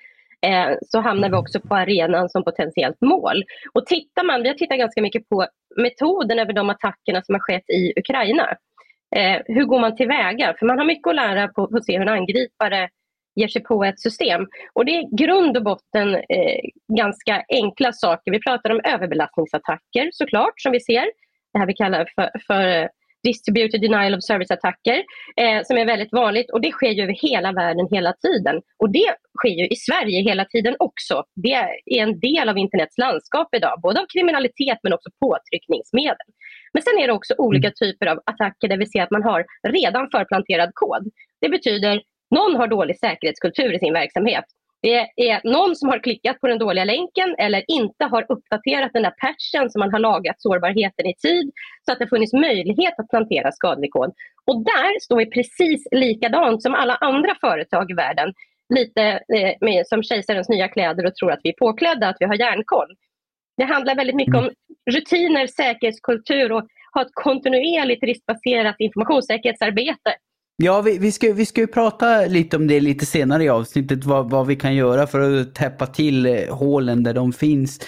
eh, 0.47 0.77
så 0.87 1.01
hamnar 1.01 1.29
vi 1.29 1.37
också 1.37 1.61
på 1.61 1.75
arenan 1.75 2.29
som 2.29 2.45
potentiellt 2.45 3.01
mål. 3.01 3.45
Och 3.75 3.87
tittar 3.87 4.25
man, 4.25 4.43
vi 4.43 4.49
har 4.49 4.55
tittat 4.55 4.79
ganska 4.79 5.03
mycket 5.03 5.29
på 5.29 5.47
metoden 5.77 6.39
över 6.39 6.53
de 6.53 6.71
attackerna 6.71 7.23
som 7.23 7.35
har 7.35 7.41
skett 7.41 7.71
i 7.71 7.93
Ukraina. 8.01 8.57
Eh, 9.17 9.41
hur 9.47 9.65
går 9.65 9.81
man 9.81 9.97
tillväga? 9.97 10.55
För 10.59 10.67
man 10.67 10.79
har 10.79 10.87
mycket 10.87 11.07
att 11.11 11.17
lära 11.17 11.49
på, 11.49 11.67
på 11.69 11.77
att 11.77 11.85
se 11.85 11.99
hur 11.99 12.09
en 12.09 12.19
angripare 12.19 12.89
ger 13.35 13.49
sig 13.49 13.63
på 13.63 13.85
ett 13.85 14.01
system. 14.01 14.47
Och 14.73 14.85
det 14.85 14.93
är 14.97 15.17
grund 15.17 15.57
och 15.57 15.65
botten 15.65 16.15
eh, 16.15 16.61
ganska 16.97 17.45
enkla 17.49 17.93
saker. 17.93 18.33
Vi 18.33 18.41
pratar 18.41 18.71
om 18.71 18.81
överbelastningsattacker 18.85 20.11
såklart, 20.13 20.61
som 20.61 20.73
vi 20.73 20.81
ser. 20.81 21.05
Det 21.53 21.59
här 21.59 21.67
vi 21.67 21.75
kallar 21.75 22.09
för, 22.15 22.31
för 22.47 22.89
distributed 23.23 23.81
denial 23.81 24.15
of 24.15 24.25
service-attacker 24.25 24.99
eh, 25.37 25.61
som 25.65 25.77
är 25.77 25.87
väldigt 25.87 26.13
vanligt 26.13 26.51
och 26.51 26.61
det 26.61 26.71
sker 26.71 26.91
ju 26.91 27.03
över 27.03 27.17
hela 27.29 27.53
världen 27.53 27.89
hela 27.91 28.13
tiden. 28.13 28.57
Och 28.79 28.91
det 28.93 29.15
sker 29.39 29.55
ju 29.61 29.67
i 29.67 29.77
Sverige 29.77 30.23
hela 30.23 30.45
tiden 30.45 30.77
också. 30.79 31.25
Det 31.35 31.53
är 31.53 32.03
en 32.03 32.21
del 32.21 32.49
av 32.49 32.59
internets 32.59 32.99
landskap 32.99 33.49
idag, 33.55 33.81
både 33.83 34.01
av 34.01 34.07
kriminalitet 34.13 34.79
men 34.83 34.93
också 34.93 35.11
påtryckningsmedel. 35.21 36.29
Men 36.73 36.83
sen 36.83 36.99
är 36.99 37.07
det 37.07 37.13
också 37.13 37.35
olika 37.39 37.69
mm. 37.69 37.75
typer 37.81 38.07
av 38.07 38.19
attacker 38.27 38.69
där 38.69 38.77
vi 38.77 38.87
ser 38.87 39.03
att 39.03 39.11
man 39.11 39.23
har 39.23 39.45
redan 39.69 40.11
förplanterad 40.11 40.71
kod. 40.75 41.11
Det 41.41 41.49
betyder 41.49 42.03
någon 42.31 42.57
har 42.57 42.67
dålig 42.67 42.99
säkerhetskultur 42.99 43.75
i 43.75 43.79
sin 43.79 43.93
verksamhet. 43.93 44.45
Det 44.83 45.09
är 45.17 45.41
någon 45.45 45.77
som 45.77 45.89
har 45.89 45.99
klickat 45.99 46.41
på 46.41 46.47
den 46.47 46.59
dåliga 46.59 46.85
länken 46.85 47.35
eller 47.39 47.65
inte 47.69 48.05
har 48.05 48.27
uppdaterat 48.29 48.93
den 48.93 49.03
där 49.03 49.15
patchen 49.21 49.71
som 49.71 49.79
man 49.79 49.93
har 49.93 49.99
lagat 49.99 50.43
sårbarheten 50.43 51.07
i 51.07 51.15
tid 51.15 51.53
så 51.87 51.93
att 51.93 51.99
det 51.99 52.07
funnits 52.07 52.33
möjlighet 52.33 52.95
att 52.99 53.09
plantera 53.09 53.53
skadlig 53.53 53.91
kod. 53.91 54.13
Och 54.47 54.65
där 54.65 55.01
står 55.01 55.17
vi 55.17 55.27
precis 55.27 55.89
likadant 55.91 56.63
som 56.63 56.75
alla 56.75 56.95
andra 56.95 57.35
företag 57.41 57.91
i 57.91 57.95
världen. 57.95 58.33
Lite 58.75 59.03
eh, 59.35 59.55
med, 59.61 59.87
som 59.87 60.03
kejsarens 60.03 60.49
nya 60.49 60.69
kläder 60.69 61.07
och 61.07 61.15
tror 61.15 61.33
att 61.33 61.41
vi 61.43 61.51
är 61.51 61.55
påklädda, 61.59 62.09
att 62.09 62.17
vi 62.21 62.27
har 62.27 62.35
järnkoll. 62.35 62.97
Det 63.57 63.65
handlar 63.65 63.95
väldigt 63.95 64.17
mycket 64.17 64.37
om 64.37 64.51
rutiner, 64.91 65.47
säkerhetskultur 65.47 66.53
och 66.53 66.67
ha 66.95 67.03
ett 67.03 67.15
kontinuerligt 67.15 68.03
riskbaserat 68.03 68.77
informationssäkerhetsarbete 68.79 70.15
Ja, 70.57 70.81
vi, 70.81 70.99
vi, 70.99 71.13
ska, 71.13 71.33
vi 71.33 71.47
ska 71.47 71.61
ju 71.61 71.67
prata 71.67 72.27
lite 72.27 72.57
om 72.57 72.67
det 72.67 72.81
lite 72.81 73.07
senare 73.07 73.45
i 73.45 73.49
avsnittet, 73.49 74.05
vad, 74.05 74.31
vad 74.31 74.47
vi 74.47 74.57
kan 74.57 74.75
göra 74.75 75.07
för 75.07 75.41
att 75.41 75.55
täppa 75.55 75.87
till 75.87 76.27
eh, 76.27 76.55
hålen 76.55 77.03
där 77.03 77.15
de 77.15 77.33
finns. 77.33 77.81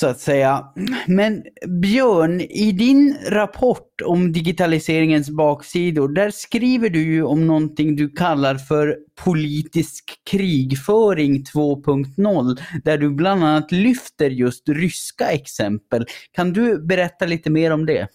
Så 0.00 0.06
att 0.06 0.20
säga. 0.20 0.64
Men 1.06 1.42
Björn, 1.80 2.40
i 2.40 2.72
din 2.72 3.16
rapport 3.28 4.00
om 4.04 4.32
digitaliseringens 4.32 5.30
baksidor, 5.30 6.08
där 6.08 6.30
skriver 6.30 6.90
du 6.90 7.02
ju 7.02 7.22
om 7.22 7.46
någonting 7.46 7.96
du 7.96 8.08
kallar 8.08 8.54
för 8.54 8.96
politisk 9.24 10.04
krigföring 10.30 11.44
2.0, 11.54 12.58
där 12.84 12.98
du 12.98 13.10
bland 13.10 13.44
annat 13.44 13.72
lyfter 13.72 14.30
just 14.30 14.68
ryska 14.68 15.26
exempel. 15.26 16.06
Kan 16.32 16.52
du 16.52 16.86
berätta 16.86 17.26
lite 17.26 17.50
mer 17.50 17.70
om 17.70 17.86
det? 17.86 18.08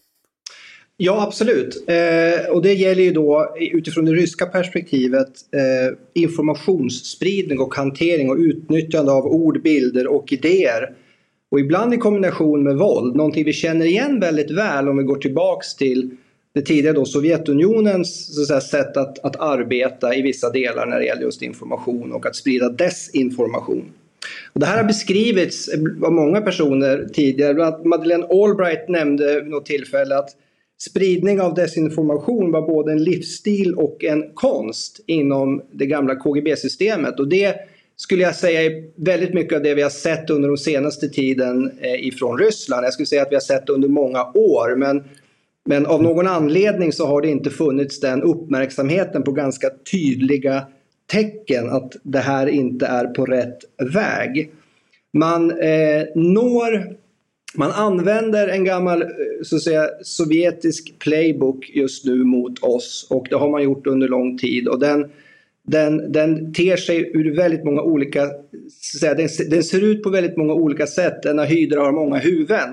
Ja, 0.98 1.24
absolut. 1.28 1.84
Eh, 1.88 2.50
och 2.52 2.62
det 2.62 2.74
gäller 2.74 3.04
ju 3.04 3.12
då 3.12 3.56
utifrån 3.60 4.06
det 4.06 4.12
ryska 4.12 4.46
perspektivet 4.46 5.30
eh, 5.52 5.98
informationsspridning 6.14 7.60
och 7.60 7.76
hantering 7.76 8.30
och 8.30 8.38
utnyttjande 8.38 9.12
av 9.12 9.26
ord, 9.26 9.62
bilder 9.62 10.08
och 10.08 10.34
idéer. 10.34 10.96
Och 11.52 11.60
ibland 11.60 11.94
i 11.94 11.98
kombination 11.98 12.64
med 12.64 12.78
våld, 12.78 13.16
någonting 13.16 13.46
vi 13.46 13.54
känner 13.54 13.86
igen 13.86 14.20
väldigt 14.20 14.52
väl 14.52 14.90
om 14.90 14.98
vi 14.98 15.04
går 15.04 15.16
tillbaks 15.16 15.76
till 15.76 16.10
det 16.54 16.62
tidigare 16.62 16.96
då 16.96 17.06
Sovjetunionens 17.06 18.36
så 18.36 18.42
att 18.42 18.48
säga, 18.48 18.62
sätt 18.62 18.98
att, 18.98 19.20
att 19.26 19.36
arbeta 19.36 20.16
i 20.16 20.22
vissa 20.22 20.50
delar 20.50 20.86
när 20.86 21.00
det 21.00 21.06
gäller 21.06 21.22
just 21.22 21.42
information 21.42 22.12
och 22.12 22.26
att 22.26 22.36
sprida 22.36 22.70
desinformation. 22.70 23.92
Och 24.54 24.60
det 24.60 24.66
här 24.66 24.78
har 24.78 24.84
beskrivits 24.84 25.70
av 26.04 26.12
många 26.12 26.42
personer 26.42 27.10
tidigare. 27.14 27.78
Madeleine 27.86 28.26
Albright 28.26 28.90
nämnde 28.90 29.42
vid 29.42 29.52
något 29.52 29.66
tillfälle 29.66 30.18
att 30.18 30.30
spridning 30.90 31.42
av 31.42 31.54
desinformation 31.54 32.52
var 32.52 32.62
både 32.62 32.92
en 32.92 33.04
livsstil 33.04 33.74
och 33.74 34.04
en 34.04 34.34
konst 34.34 35.00
inom 35.06 35.62
det 35.72 35.86
gamla 35.86 36.16
KGB-systemet. 36.16 37.20
Och 37.20 37.28
det 37.28 37.56
skulle 37.96 38.24
jag 38.24 38.36
säga 38.36 38.62
är 38.62 38.84
väldigt 38.96 39.34
mycket 39.34 39.56
av 39.56 39.64
det 39.64 39.74
vi 39.74 39.82
har 39.82 39.90
sett 39.90 40.30
under 40.30 40.48
den 40.48 40.58
senaste 40.58 41.10
tiden 41.10 41.72
eh, 41.82 42.08
ifrån 42.08 42.38
Ryssland. 42.38 42.86
Jag 42.86 42.94
skulle 42.94 43.06
säga 43.06 43.22
att 43.22 43.32
vi 43.32 43.36
har 43.36 43.42
sett 43.42 43.68
det 43.68 43.74
under 43.74 43.88
många 43.88 44.24
år. 44.34 44.76
Men, 44.76 45.04
men 45.66 45.86
av 45.86 46.04
någon 46.04 46.28
anledning 46.28 46.92
så 46.92 47.06
har 47.06 47.22
det 47.22 47.28
inte 47.28 47.50
funnits 47.50 48.00
den 48.00 48.22
uppmärksamheten 48.22 49.24
på 49.24 49.32
ganska 49.32 49.70
tydliga 49.92 50.68
tecken 51.12 51.70
att 51.70 51.96
det 52.04 52.20
här 52.20 52.48
inte 52.48 52.86
är 52.86 53.06
på 53.06 53.26
rätt 53.26 53.58
väg. 53.94 54.52
Man 55.14 55.52
eh, 55.52 56.04
når 56.16 56.96
man 57.56 57.72
använder 57.72 58.48
en 58.48 58.64
gammal 58.64 59.02
eh, 59.02 59.08
så 59.44 59.56
att 59.56 59.62
säga, 59.62 59.88
sovjetisk 60.04 61.00
playbook 61.00 61.72
just 61.74 62.06
nu 62.06 62.24
mot 62.24 62.64
oss 62.64 63.08
och 63.10 63.28
det 63.30 63.36
har 63.36 63.50
man 63.50 63.64
gjort 63.64 63.88
under 63.88 64.08
lång 64.08 64.38
tid. 64.38 64.68
Och 64.68 64.80
den, 64.80 65.12
den, 65.68 66.12
den 66.12 66.54
ter 66.54 66.78
sig 66.78 67.12
ur 67.14 67.36
väldigt 67.36 67.64
många 67.64 67.82
olika... 67.82 68.30
Säga, 69.00 69.14
den, 69.14 69.28
den 69.50 69.64
ser 69.64 69.84
ut 69.84 70.04
på 70.04 70.10
väldigt 70.10 70.38
många 70.38 70.54
olika 70.54 70.88
sätt. 70.88 71.24
Denna 71.24 71.44
hydra 71.44 71.82
har 71.82 71.92
många 71.92 72.18
huvuden. 72.18 72.70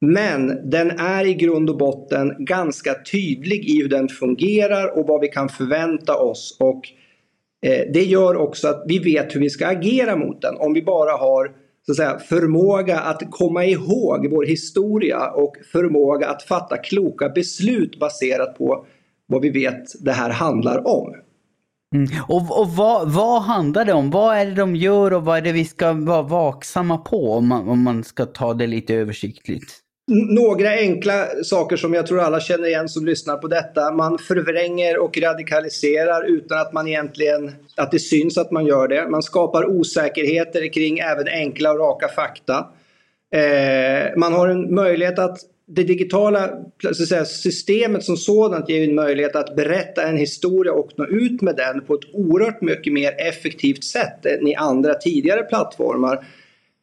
Men 0.00 0.70
den 0.70 0.90
är 0.90 1.24
i 1.24 1.34
grund 1.34 1.70
och 1.70 1.78
botten 1.78 2.34
ganska 2.38 2.94
tydlig 3.12 3.64
i 3.64 3.82
hur 3.82 3.88
den 3.88 4.08
fungerar 4.08 4.98
och 4.98 5.06
vad 5.06 5.20
vi 5.20 5.28
kan 5.28 5.48
förvänta 5.48 6.16
oss. 6.16 6.56
Och 6.60 6.88
eh, 7.66 7.92
Det 7.92 8.04
gör 8.04 8.36
också 8.36 8.68
att 8.68 8.84
vi 8.86 8.98
vet 8.98 9.34
hur 9.34 9.40
vi 9.40 9.50
ska 9.50 9.66
agera 9.66 10.16
mot 10.16 10.42
den. 10.42 10.56
Om 10.56 10.74
vi 10.74 10.82
bara 10.82 11.12
har 11.12 11.63
så 11.86 11.92
att 11.92 11.96
säga, 11.96 12.18
förmåga 12.18 13.00
att 13.00 13.22
komma 13.30 13.64
ihåg 13.64 14.30
vår 14.30 14.44
historia 14.44 15.30
och 15.30 15.56
förmåga 15.72 16.28
att 16.28 16.42
fatta 16.42 16.76
kloka 16.76 17.28
beslut 17.28 17.98
baserat 17.98 18.58
på 18.58 18.86
vad 19.26 19.42
vi 19.42 19.50
vet 19.50 20.04
det 20.04 20.12
här 20.12 20.30
handlar 20.30 20.86
om. 20.86 21.14
Mm. 21.94 22.08
Och, 22.28 22.60
och 22.60 22.68
vad, 22.68 23.12
vad, 23.12 23.42
handlar 23.42 23.84
det 23.84 23.92
om? 23.92 24.10
Vad 24.10 24.36
är 24.36 24.46
det 24.46 24.54
de 24.54 24.76
gör 24.76 25.12
och 25.12 25.24
vad 25.24 25.38
är 25.38 25.42
det 25.42 25.52
vi 25.52 25.64
ska 25.64 25.92
vara 25.92 26.22
vaksamma 26.22 26.98
på 26.98 27.32
om 27.32 27.48
man, 27.48 27.68
om 27.68 27.82
man 27.84 28.04
ska 28.04 28.26
ta 28.26 28.54
det 28.54 28.66
lite 28.66 28.94
översiktligt? 28.94 29.83
Några 30.06 30.70
enkla 30.70 31.26
saker 31.44 31.76
som 31.76 31.94
jag 31.94 32.06
tror 32.06 32.20
alla 32.20 32.40
känner 32.40 32.68
igen 32.68 32.88
som 32.88 33.06
lyssnar 33.06 33.36
på 33.36 33.48
detta. 33.48 33.92
Man 33.92 34.18
förvränger 34.18 34.98
och 34.98 35.18
radikaliserar 35.18 36.24
utan 36.24 36.60
att 36.60 36.72
man 36.72 36.88
egentligen 36.88 37.52
att 37.76 37.90
det 37.90 37.98
syns 37.98 38.38
att 38.38 38.50
man 38.50 38.66
gör 38.66 38.88
det. 38.88 39.08
Man 39.08 39.22
skapar 39.22 39.66
osäkerheter 39.66 40.72
kring 40.72 40.98
även 40.98 41.28
enkla 41.28 41.72
och 41.72 41.78
raka 41.78 42.08
fakta. 42.08 42.66
Eh, 43.34 44.16
man 44.16 44.32
har 44.32 44.48
en 44.48 44.74
möjlighet 44.74 45.18
att 45.18 45.38
det 45.66 45.82
digitala 45.82 46.50
säga, 47.08 47.24
systemet 47.24 48.04
som 48.04 48.16
sådant 48.16 48.68
ger 48.68 48.88
en 48.88 48.94
möjlighet 48.94 49.36
att 49.36 49.56
berätta 49.56 50.02
en 50.02 50.16
historia 50.16 50.72
och 50.72 50.90
nå 50.96 51.06
ut 51.06 51.42
med 51.42 51.56
den 51.56 51.80
på 51.80 51.94
ett 51.94 52.04
oerhört 52.12 52.60
mycket 52.60 52.92
mer 52.92 53.14
effektivt 53.18 53.84
sätt 53.84 54.26
än 54.26 54.48
i 54.48 54.54
andra 54.54 54.94
tidigare 54.94 55.42
plattformar. 55.42 56.26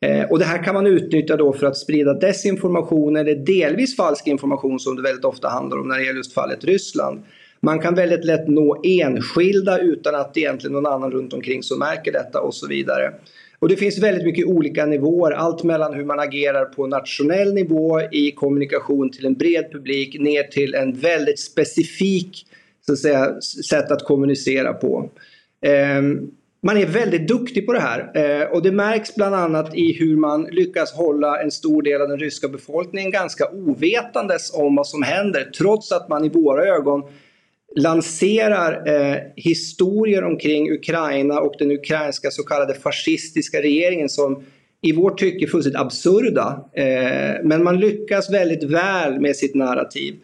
Eh, 0.06 0.24
och 0.32 0.40
det 0.40 0.46
här 0.46 0.64
kan 0.64 0.74
man 0.74 0.88
utnyttja 0.88 1.38
då 1.38 1.54
för 1.54 1.68
att 1.68 1.78
sprida 1.78 2.14
desinformation 2.14 3.16
eller 3.16 3.36
delvis 3.36 3.96
falsk 3.96 4.28
information 4.28 4.80
som 4.80 4.96
det 4.96 5.02
väldigt 5.02 5.26
ofta 5.26 5.50
handlar 5.50 5.78
om 5.78 5.88
när 5.88 5.98
det 5.98 6.04
gäller 6.04 6.18
just 6.18 6.34
fallet 6.34 6.64
Ryssland. 6.64 7.24
Man 7.60 7.80
kan 7.80 7.96
väldigt 7.96 8.26
lätt 8.26 8.48
nå 8.48 8.82
enskilda 8.84 9.80
utan 9.80 10.16
att 10.16 10.38
egentligen 10.38 10.74
någon 10.74 10.86
annan 10.86 11.12
runt 11.12 11.34
omkring 11.34 11.64
som 11.64 11.80
märker 11.80 12.12
detta 12.12 12.42
och 12.42 12.56
så 12.56 12.68
vidare. 12.68 13.14
Och 13.60 13.70
det 13.70 13.76
finns 13.76 14.00
väldigt 14.00 14.26
mycket 14.26 14.46
olika 14.46 14.86
nivåer, 14.86 15.32
allt 15.32 15.64
mellan 15.64 15.94
hur 15.94 16.06
man 16.06 16.20
agerar 16.20 16.66
på 16.66 16.88
nationell 16.88 17.54
nivå 17.54 18.02
i 18.12 18.32
kommunikation 18.32 19.12
till 19.12 19.26
en 19.26 19.34
bred 19.34 19.72
publik 19.72 20.20
ner 20.20 20.44
till 20.44 20.74
en 20.74 20.94
väldigt 20.94 21.40
specifik 21.40 22.46
så 22.86 22.94
att 22.94 23.00
säga, 23.00 23.42
sätt 23.42 23.92
att 23.92 24.04
kommunicera 24.06 24.74
på. 24.74 25.10
Um, 25.98 26.32
man 26.64 26.78
är 26.78 26.86
väldigt 26.86 27.28
duktig 27.28 27.66
på 27.66 27.74
det 27.74 27.80
här 27.80 28.12
eh, 28.16 28.48
och 28.48 28.64
det 28.64 28.72
märks 28.72 29.16
bland 29.16 29.36
annat 29.36 29.76
i 29.76 29.94
hur 29.94 30.18
man 30.18 30.48
lyckas 30.52 30.94
hålla 30.94 31.42
en 31.42 31.52
stor 31.52 31.82
del 31.82 32.02
av 32.02 32.08
den 32.08 32.20
ryska 32.20 32.48
befolkningen 32.48 33.12
ganska 33.12 33.50
ovetandes 33.50 34.54
om 34.54 34.76
vad 34.76 34.88
som 34.88 35.04
händer 35.04 35.52
trots 35.58 35.92
att 35.92 36.10
man 36.10 36.26
i 36.26 36.30
våra 36.30 36.66
ögon 36.66 37.04
lanserar 37.76 38.88
eh, 38.88 39.18
historier 39.36 40.24
omkring 40.24 40.72
Ukraina 40.72 41.40
och 41.40 41.56
den 41.60 41.72
ukrainska 41.72 42.32
så 42.32 42.44
kallade 42.44 42.74
fascistiska 42.74 43.62
regeringen 43.62 44.10
som 44.10 44.44
i 44.82 44.92
vårt 44.92 45.20
tycke 45.20 45.48
fullständigt 45.48 45.82
absurda. 45.82 46.70
Eh, 46.74 47.44
men 47.44 47.64
man 47.64 47.80
lyckas 47.80 48.34
väldigt 48.34 48.64
väl 48.64 49.20
med 49.20 49.36
sitt 49.36 49.56
narrativ. 49.56 50.16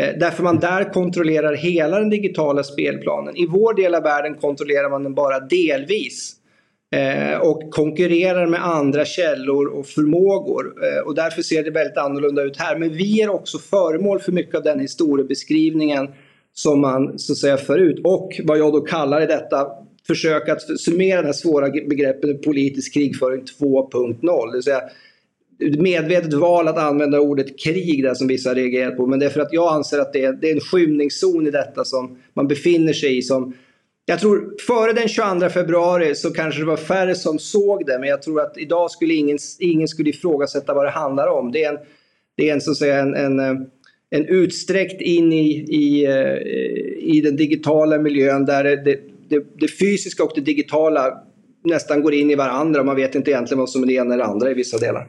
Eh, 0.00 0.18
därför 0.18 0.42
man 0.42 0.60
där 0.60 0.92
kontrollerar 0.92 1.54
hela 1.54 1.98
den 1.98 2.10
digitala 2.10 2.62
spelplanen. 2.62 3.36
I 3.36 3.46
vår 3.46 3.74
del 3.74 3.94
av 3.94 4.02
världen 4.02 4.34
kontrollerar 4.34 4.90
man 4.90 5.02
den 5.02 5.14
bara 5.14 5.40
delvis. 5.40 6.36
Eh, 6.94 7.38
och 7.38 7.70
konkurrerar 7.70 8.46
med 8.46 8.66
andra 8.66 9.04
källor 9.04 9.66
och 9.66 9.86
förmågor. 9.86 10.74
Eh, 10.84 11.06
och 11.06 11.14
därför 11.14 11.42
ser 11.42 11.64
det 11.64 11.70
väldigt 11.70 11.96
annorlunda 11.96 12.42
ut 12.42 12.56
här. 12.56 12.78
Men 12.78 12.92
vi 12.92 13.22
är 13.22 13.28
också 13.28 13.58
föremål 13.58 14.20
för 14.20 14.32
mycket 14.32 14.54
av 14.54 14.62
den 14.62 14.80
historiebeskrivningen 14.80 16.08
som 16.52 16.80
man 16.80 17.18
så 17.18 17.32
att 17.32 17.38
säga 17.38 17.56
för 17.56 17.78
ut. 17.78 18.00
Och 18.04 18.40
vad 18.44 18.58
jag 18.58 18.72
då 18.72 18.80
kallar 18.80 19.22
i 19.22 19.26
detta 19.26 19.66
försök 20.06 20.48
att 20.48 20.80
summera 20.80 21.20
det 21.20 21.26
här 21.26 21.32
svåra 21.32 21.70
begreppet 21.70 22.42
politisk 22.42 22.94
krigföring 22.94 23.44
2.0. 23.60 24.46
Det 24.46 24.56
vill 24.56 24.62
säga 24.62 24.80
medvetet 25.78 26.34
val 26.34 26.68
att 26.68 26.78
använda 26.78 27.20
ordet 27.20 27.58
krig 27.58 28.02
där 28.02 28.14
som 28.14 28.26
vissa 28.26 28.54
reagerar 28.54 28.90
på. 28.90 29.06
Men 29.06 29.18
det 29.18 29.26
är 29.26 29.30
för 29.30 29.40
att 29.40 29.52
jag 29.52 29.72
anser 29.72 29.98
att 29.98 30.12
det 30.12 30.24
är, 30.24 30.32
det 30.32 30.50
är 30.50 30.54
en 30.54 30.60
skymningszon 30.60 31.46
i 31.46 31.50
detta 31.50 31.84
som 31.84 32.18
man 32.34 32.48
befinner 32.48 32.92
sig 32.92 33.18
i. 33.18 33.22
Som, 33.22 33.54
jag 34.06 34.20
tror 34.20 34.54
före 34.66 34.92
den 34.92 35.08
22 35.08 35.48
februari 35.48 36.14
så 36.14 36.30
kanske 36.30 36.60
det 36.60 36.66
var 36.66 36.76
färre 36.76 37.14
som 37.14 37.38
såg 37.38 37.86
det. 37.86 37.98
Men 37.98 38.08
jag 38.08 38.22
tror 38.22 38.40
att 38.40 38.58
idag 38.58 38.90
skulle 38.90 39.14
ingen, 39.14 39.38
ingen 39.58 39.88
skulle 39.88 40.10
ifrågasätta 40.10 40.74
vad 40.74 40.84
det 40.84 40.90
handlar 40.90 41.26
om. 41.26 41.52
Det 41.52 41.64
är 41.64 41.72
en, 41.72 41.78
det 42.36 42.48
är 42.48 42.54
en, 42.54 42.60
så 42.60 42.70
att 42.70 42.76
säga, 42.76 42.98
en, 42.98 43.14
en 43.14 43.40
eh, 43.40 43.54
en 44.14 44.26
utsträckt 44.26 45.00
in 45.00 45.32
i, 45.32 45.48
i, 45.68 46.04
eh, 46.04 46.36
i 47.14 47.20
den 47.24 47.36
digitala 47.36 47.98
miljön 47.98 48.44
där 48.44 48.64
det, 48.64 49.00
det, 49.28 49.44
det, 49.60 49.68
fysiska 49.68 50.24
och 50.24 50.32
det 50.34 50.40
digitala 50.40 51.22
nästan 51.64 52.02
går 52.02 52.14
in 52.14 52.30
i 52.30 52.34
varandra. 52.34 52.84
Man 52.84 52.96
vet 52.96 53.14
inte 53.14 53.30
egentligen 53.30 53.58
vad 53.58 53.70
som 53.70 53.82
är 53.82 53.86
det 53.86 53.92
ena 53.92 54.14
eller 54.14 54.24
andra 54.24 54.50
i 54.50 54.54
vissa 54.54 54.78
delar. 54.78 55.08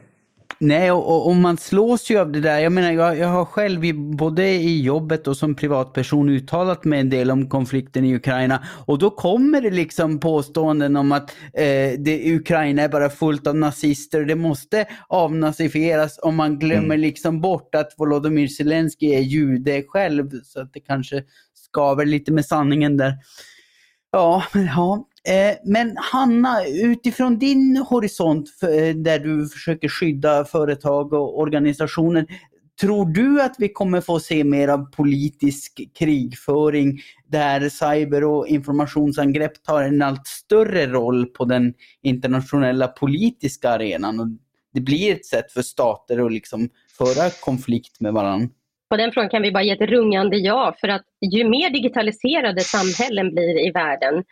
Nej, 0.58 0.90
och, 0.90 1.26
och, 1.26 1.36
man 1.36 1.56
slås 1.56 2.10
ju 2.10 2.18
av 2.18 2.32
det 2.32 2.40
där. 2.40 2.58
Jag 2.58 2.72
menar, 2.72 2.92
jag, 2.92 3.18
jag 3.18 3.28
har 3.28 3.44
själv 3.44 3.84
i, 3.84 3.92
både 3.92 4.48
i 4.48 4.82
jobbet 4.82 5.28
och 5.28 5.36
som 5.36 5.54
privatperson 5.54 6.28
uttalat 6.28 6.84
mig 6.84 7.00
en 7.00 7.10
del 7.10 7.30
om 7.30 7.48
konflikten 7.48 8.04
i 8.04 8.14
Ukraina. 8.14 8.66
Och 8.86 8.98
då 8.98 9.10
kommer 9.10 9.60
det 9.60 9.70
liksom 9.70 10.20
påståenden 10.20 10.96
om 10.96 11.12
att 11.12 11.30
eh, 11.52 11.92
det, 11.98 12.34
Ukraina 12.36 12.82
är 12.82 12.88
bara 12.88 13.10
fullt 13.10 13.46
av 13.46 13.56
nazister. 13.56 14.24
Det 14.24 14.34
måste 14.34 14.86
avnazifieras 15.08 16.18
om 16.22 16.36
man 16.36 16.58
glömmer 16.58 16.84
mm. 16.84 17.00
liksom 17.00 17.40
bort 17.40 17.74
att 17.74 17.94
Volodymyr 17.96 18.48
Zelensky 18.48 19.06
är 19.06 19.20
jude 19.20 19.82
själv. 19.88 20.30
Så 20.44 20.60
att 20.60 20.72
det 20.72 20.80
kanske 20.80 21.22
skaver 21.54 22.06
lite 22.06 22.32
med 22.32 22.46
sanningen 22.46 22.96
där. 22.96 23.14
Ja, 24.12 24.44
ja. 24.52 25.06
Eh, 25.28 25.56
men 25.64 25.96
Hanna, 25.96 26.66
utifrån 26.66 27.38
din 27.38 27.76
horisont 27.76 28.48
eh, 28.62 28.96
där 28.96 29.18
du 29.18 29.48
försöker 29.48 29.88
skydda 29.88 30.44
företag 30.44 31.12
och 31.12 31.38
organisationer, 31.38 32.26
Tror 32.80 33.06
du 33.06 33.42
att 33.42 33.54
vi 33.58 33.68
kommer 33.68 34.00
få 34.00 34.20
se 34.20 34.44
mer 34.44 34.68
av 34.68 34.90
politisk 34.90 35.80
krigföring 35.98 36.98
där 37.28 37.68
cyber 37.68 38.24
och 38.24 38.48
informationsangrepp 38.48 39.62
tar 39.62 39.82
en 39.82 40.02
allt 40.02 40.26
större 40.26 40.86
roll 40.86 41.26
på 41.26 41.44
den 41.44 41.74
internationella 42.02 42.88
politiska 42.88 43.70
arenan? 43.70 44.20
Och 44.20 44.26
det 44.72 44.80
blir 44.80 45.12
ett 45.12 45.26
sätt 45.26 45.52
för 45.52 45.62
stater 45.62 46.26
att 46.26 46.32
liksom 46.32 46.68
föra 46.98 47.30
konflikt 47.30 48.00
med 48.00 48.12
varandra? 48.12 48.48
På 48.90 48.96
den 48.96 49.12
frågan 49.12 49.30
kan 49.30 49.42
vi 49.42 49.52
bara 49.52 49.62
ge 49.62 49.72
ett 49.72 49.90
rungande 49.90 50.36
ja, 50.36 50.76
för 50.80 50.88
att 50.88 51.04
ju 51.34 51.48
mer 51.48 51.70
digitaliserade 51.70 52.60
samhällen 52.60 53.34
blir 53.34 53.68
i 53.68 53.70
världen, 53.70 54.24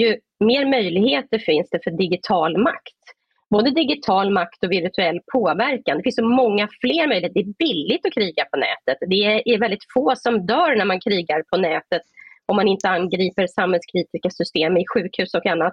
ju 0.00 0.16
mer 0.44 0.66
möjligheter 0.66 1.38
finns 1.38 1.70
det 1.70 1.84
för 1.84 1.90
digital 1.90 2.58
makt. 2.58 3.02
Både 3.50 3.70
digital 3.70 4.30
makt 4.30 4.64
och 4.64 4.72
virtuell 4.72 5.20
påverkan. 5.32 5.96
Det 5.96 6.02
finns 6.02 6.16
så 6.16 6.24
många 6.24 6.68
fler 6.80 7.08
möjligheter. 7.08 7.34
Det 7.34 7.50
är 7.50 7.66
billigt 7.66 8.06
att 8.06 8.14
kriga 8.14 8.44
på 8.44 8.56
nätet. 8.56 8.98
Det 9.00 9.52
är 9.54 9.58
väldigt 9.58 9.92
få 9.94 10.12
som 10.16 10.46
dör 10.46 10.76
när 10.76 10.84
man 10.84 11.00
krigar 11.00 11.42
på 11.50 11.56
nätet 11.56 12.02
om 12.48 12.56
man 12.56 12.68
inte 12.68 12.88
angriper 12.88 13.46
samhällskritiska 13.46 14.30
system 14.30 14.76
i 14.76 14.84
sjukhus 14.94 15.34
och 15.34 15.46
annat. 15.46 15.72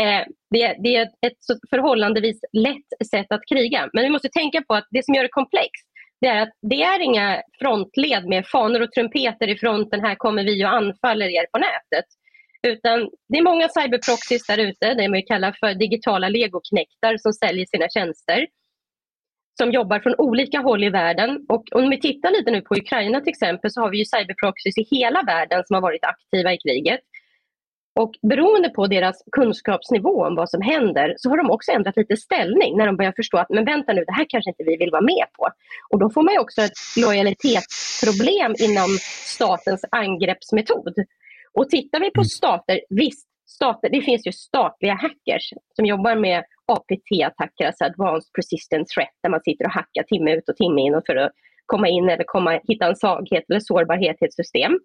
Eh, 0.00 0.22
det, 0.50 0.76
det, 0.82 0.96
är 0.96 1.02
ett 1.02 1.42
förhållandevis 1.70 2.40
lätt 2.52 3.08
sätt 3.10 3.26
att 3.32 3.48
kriga. 3.52 3.90
Men 3.92 4.04
vi 4.04 4.10
måste 4.10 4.28
tänka 4.28 4.62
på 4.68 4.74
att 4.74 4.86
det 4.90 5.04
som 5.04 5.14
gör 5.14 5.22
det 5.22 5.28
komplext 5.28 5.90
det 6.20 6.26
är 6.26 6.42
att 6.42 6.52
det 6.62 6.82
är 6.82 7.00
inga 7.00 7.42
frontled 7.58 8.26
med 8.26 8.46
fanor 8.46 8.82
och 8.82 8.92
trumpeter 8.92 9.48
i 9.48 9.56
fronten. 9.56 10.00
Här 10.00 10.14
kommer 10.14 10.44
vi 10.44 10.64
och 10.64 10.68
anfaller 10.68 11.26
er 11.26 11.46
på 11.52 11.58
nätet. 11.58 12.04
Utan 12.62 13.10
det 13.28 13.38
är 13.38 13.42
många 13.42 13.68
cyberproxys 13.68 14.46
där 14.46 14.58
ute, 14.58 14.94
det 14.94 15.08
man 15.08 15.22
kallar 15.22 15.56
för 15.60 15.74
digitala 15.74 16.28
legoknektar 16.28 17.16
som 17.16 17.32
säljer 17.32 17.66
sina 17.66 17.88
tjänster. 17.88 18.46
Som 19.58 19.70
jobbar 19.70 20.00
från 20.00 20.14
olika 20.18 20.58
håll 20.58 20.84
i 20.84 20.90
världen. 20.90 21.46
Och 21.48 21.64
om 21.72 21.90
vi 21.90 22.00
tittar 22.00 22.30
lite 22.30 22.50
nu 22.50 22.60
på 22.60 22.74
Ukraina 22.74 23.20
till 23.20 23.30
exempel 23.30 23.70
så 23.70 23.80
har 23.80 23.90
vi 23.90 23.98
ju 23.98 24.04
cyberproxys 24.04 24.78
i 24.78 24.96
hela 24.96 25.22
världen 25.22 25.62
som 25.66 25.74
har 25.74 25.80
varit 25.80 26.04
aktiva 26.04 26.52
i 26.52 26.58
kriget. 26.58 27.00
Och 28.00 28.12
beroende 28.22 28.68
på 28.68 28.86
deras 28.86 29.22
kunskapsnivå 29.32 30.26
om 30.26 30.34
vad 30.34 30.50
som 30.50 30.62
händer 30.62 31.14
så 31.16 31.30
har 31.30 31.36
de 31.36 31.50
också 31.50 31.72
ändrat 31.72 31.96
lite 31.96 32.16
ställning 32.16 32.76
när 32.76 32.86
de 32.86 32.96
börjar 32.96 33.12
förstå 33.16 33.38
att 33.38 33.50
men 33.50 33.64
vänta 33.64 33.92
nu, 33.92 34.04
det 34.04 34.12
här 34.12 34.26
kanske 34.28 34.50
inte 34.50 34.64
vi 34.64 34.76
vill 34.76 34.90
vara 34.90 35.02
med 35.02 35.26
på. 35.32 35.48
Och 35.90 35.98
då 35.98 36.10
får 36.10 36.22
man 36.22 36.38
också 36.38 36.62
ett 36.62 36.78
lojalitetsproblem 36.96 38.54
inom 38.58 38.88
statens 39.34 39.84
angreppsmetod. 39.90 40.94
Och 41.58 41.68
tittar 41.68 42.00
vi 42.00 42.10
på 42.10 42.20
mm. 42.20 42.24
stater, 42.24 42.80
visst, 42.88 43.28
stater, 43.46 43.88
det 43.88 44.02
finns 44.02 44.26
ju 44.26 44.32
statliga 44.32 44.94
hackers 44.94 45.52
som 45.76 45.86
jobbar 45.86 46.16
med 46.16 46.44
APT-attacker, 46.72 47.66
alltså 47.66 47.84
Advanced 47.84 48.32
Persistent 48.32 48.88
Threat, 48.88 49.14
där 49.22 49.30
man 49.30 49.40
sitter 49.40 49.64
och 49.64 49.72
hackar 49.72 50.02
timme 50.02 50.36
ut 50.36 50.48
och 50.48 50.56
timme 50.56 50.80
in 50.80 51.02
för 51.06 51.16
att 51.16 51.32
komma 51.66 51.88
in 51.88 52.08
eller 52.08 52.24
komma, 52.26 52.60
hitta 52.68 52.86
en 52.86 52.96
svaghet 52.96 53.44
eller 53.48 53.60
sårbarhet 53.60 54.16
i 54.22 54.24
ett 54.24 54.34
system. 54.34 54.78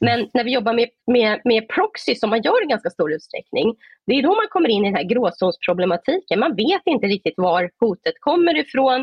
Men 0.00 0.28
när 0.34 0.44
vi 0.44 0.52
jobbar 0.52 0.72
med, 0.72 0.88
med, 1.06 1.40
med 1.44 1.68
proxy 1.68 2.14
som 2.14 2.30
man 2.30 2.42
gör 2.42 2.64
i 2.64 2.66
ganska 2.66 2.90
stor 2.90 3.12
utsträckning, 3.12 3.74
det 4.06 4.14
är 4.14 4.22
då 4.22 4.28
man 4.28 4.48
kommer 4.50 4.68
in 4.68 4.84
i 4.84 4.88
den 4.88 4.96
här 4.96 5.04
gråzonsproblematiken. 5.04 6.40
Man 6.40 6.56
vet 6.56 6.82
inte 6.84 7.06
riktigt 7.06 7.34
var 7.36 7.70
hotet 7.80 8.14
kommer 8.20 8.56
ifrån. 8.56 9.00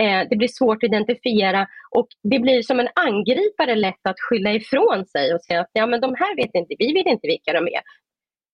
Eh, 0.00 0.28
det 0.30 0.36
blir 0.36 0.48
svårt 0.48 0.76
att 0.76 0.88
identifiera 0.88 1.66
och 1.90 2.08
det 2.22 2.38
blir 2.38 2.62
som 2.62 2.80
en 2.80 2.88
angripare 2.94 3.74
lätt 3.74 4.06
att 4.08 4.20
skylla 4.20 4.52
ifrån 4.52 5.06
sig 5.06 5.34
och 5.34 5.42
säga 5.42 5.60
att 5.60 5.70
ja, 5.72 5.86
men 5.86 6.00
de 6.00 6.14
här 6.18 6.36
vet 6.36 6.54
inte, 6.54 6.74
vi 6.78 6.92
vet 6.92 7.06
inte 7.06 7.26
vilka 7.26 7.52
de 7.52 7.66
är. 7.66 7.80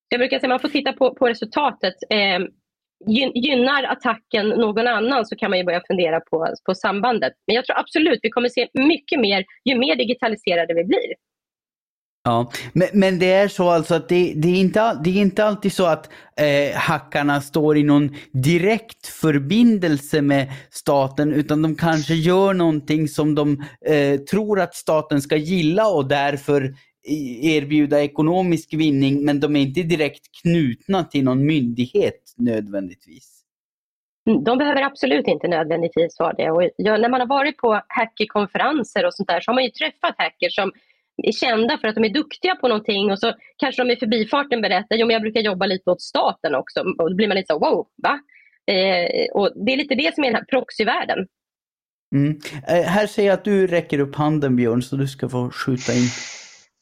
Jag 0.08 0.20
brukar 0.20 0.38
säga 0.38 0.46
att 0.46 0.62
man 0.62 0.70
får 0.70 0.78
titta 0.78 0.92
på, 0.92 1.14
på 1.14 1.28
resultatet. 1.28 1.94
Eh, 2.10 2.38
gynnar 3.34 3.82
attacken 3.82 4.48
någon 4.48 4.87
annan 4.87 5.26
så 5.26 5.37
kan 5.37 5.50
man 5.50 5.58
ju 5.58 5.64
börja 5.64 5.82
fundera 5.87 6.20
på, 6.20 6.54
på 6.66 6.74
sambandet. 6.74 7.32
Men 7.46 7.56
jag 7.56 7.64
tror 7.64 7.78
absolut 7.78 8.18
vi 8.22 8.30
kommer 8.30 8.48
se 8.48 8.68
mycket 8.74 9.20
mer 9.20 9.44
ju 9.64 9.78
mer 9.78 9.96
digitaliserade 9.96 10.74
vi 10.74 10.84
blir. 10.84 11.14
Ja, 12.26 12.50
men, 12.72 12.88
men 12.92 13.18
det 13.18 13.32
är 13.32 13.48
så 13.48 13.70
alltså 13.70 13.94
att 13.94 14.08
det, 14.08 14.32
det, 14.37 14.48
är, 14.48 14.60
inte, 14.60 15.00
det 15.04 15.10
är 15.10 15.22
inte 15.22 15.44
alltid 15.44 15.72
så 15.72 15.87
att 15.87 16.10
eh, 16.37 16.76
hackarna 16.76 17.40
står 17.40 17.76
i 17.76 17.82
någon 17.82 18.16
direkt 18.32 19.06
förbindelse 19.06 20.22
med 20.22 20.52
staten 20.70 21.32
utan 21.32 21.62
de 21.62 21.76
kanske 21.76 22.14
gör 22.14 22.54
någonting 22.54 23.08
som 23.08 23.34
de 23.34 23.64
eh, 23.87 24.20
tror 24.20 24.60
att 24.60 24.74
staten 24.74 25.22
ska 25.22 25.37
gilla 25.37 25.88
och 25.88 26.08
därför 26.08 26.74
erbjuda 27.42 28.02
ekonomisk 28.02 28.74
vinning 28.74 29.24
men 29.24 29.40
de 29.40 29.56
är 29.56 29.60
inte 29.60 29.82
direkt 29.82 30.22
knutna 30.42 31.04
till 31.04 31.24
någon 31.24 31.46
myndighet 31.46 32.34
nödvändigtvis. 32.37 33.34
Mm, 34.30 34.44
de 34.44 34.58
behöver 34.58 34.82
absolut 34.82 35.26
inte 35.26 35.48
nödvändigtvis 35.48 36.18
vara 36.18 36.32
det. 36.32 36.50
Och 36.50 36.70
jag, 36.76 37.00
när 37.00 37.08
man 37.08 37.20
har 37.20 37.28
varit 37.28 37.56
på 37.56 37.80
hackerkonferenser 37.88 39.06
och 39.06 39.14
sånt 39.14 39.28
där 39.28 39.40
så 39.40 39.50
har 39.50 39.54
man 39.54 39.64
ju 39.64 39.70
träffat 39.70 40.14
hackers 40.18 40.54
som 40.54 40.72
är 41.22 41.33
kända 41.33 41.79
för 41.79 41.88
att 41.88 41.94
de 41.94 42.05
är 42.05 42.09
duktiga 42.09 42.55
på 42.55 42.68
någonting 42.68 43.11
och 43.11 43.18
så 43.18 43.33
kanske 43.57 43.85
de 43.85 43.90
i 43.90 43.96
förbifarten 43.96 44.61
berättar, 44.61 44.96
jo 44.96 45.07
men 45.07 45.14
jag 45.14 45.22
brukar 45.22 45.40
jobba 45.40 45.66
lite 45.66 45.90
åt 45.90 46.03
staten 46.03 46.55
också. 46.55 46.81
Och 46.81 47.11
då 47.11 47.16
blir 47.16 47.29
man 47.29 47.37
lite 47.37 47.53
så, 47.53 47.59
wow, 47.59 47.87
va? 48.03 48.20
Eh, 48.66 49.27
och 49.33 49.53
det 49.66 49.72
är 49.72 49.77
lite 49.77 49.94
det 49.94 50.14
som 50.14 50.24
är 50.24 50.29
den 50.29 50.35
här 50.35 50.44
proxyvärlden. 50.44 51.27
Mm. 52.14 52.40
Eh, 52.68 52.85
här 52.85 53.07
ser 53.07 53.27
jag 53.27 53.35
att 53.35 53.44
du 53.44 53.66
räcker 53.66 53.98
upp 53.98 54.14
handen 54.14 54.57
Björn, 54.57 54.83
så 54.83 54.96
du 54.96 55.09
ska 55.09 55.29
få 55.29 55.50
skjuta 55.50 55.92
in. 55.92 56.09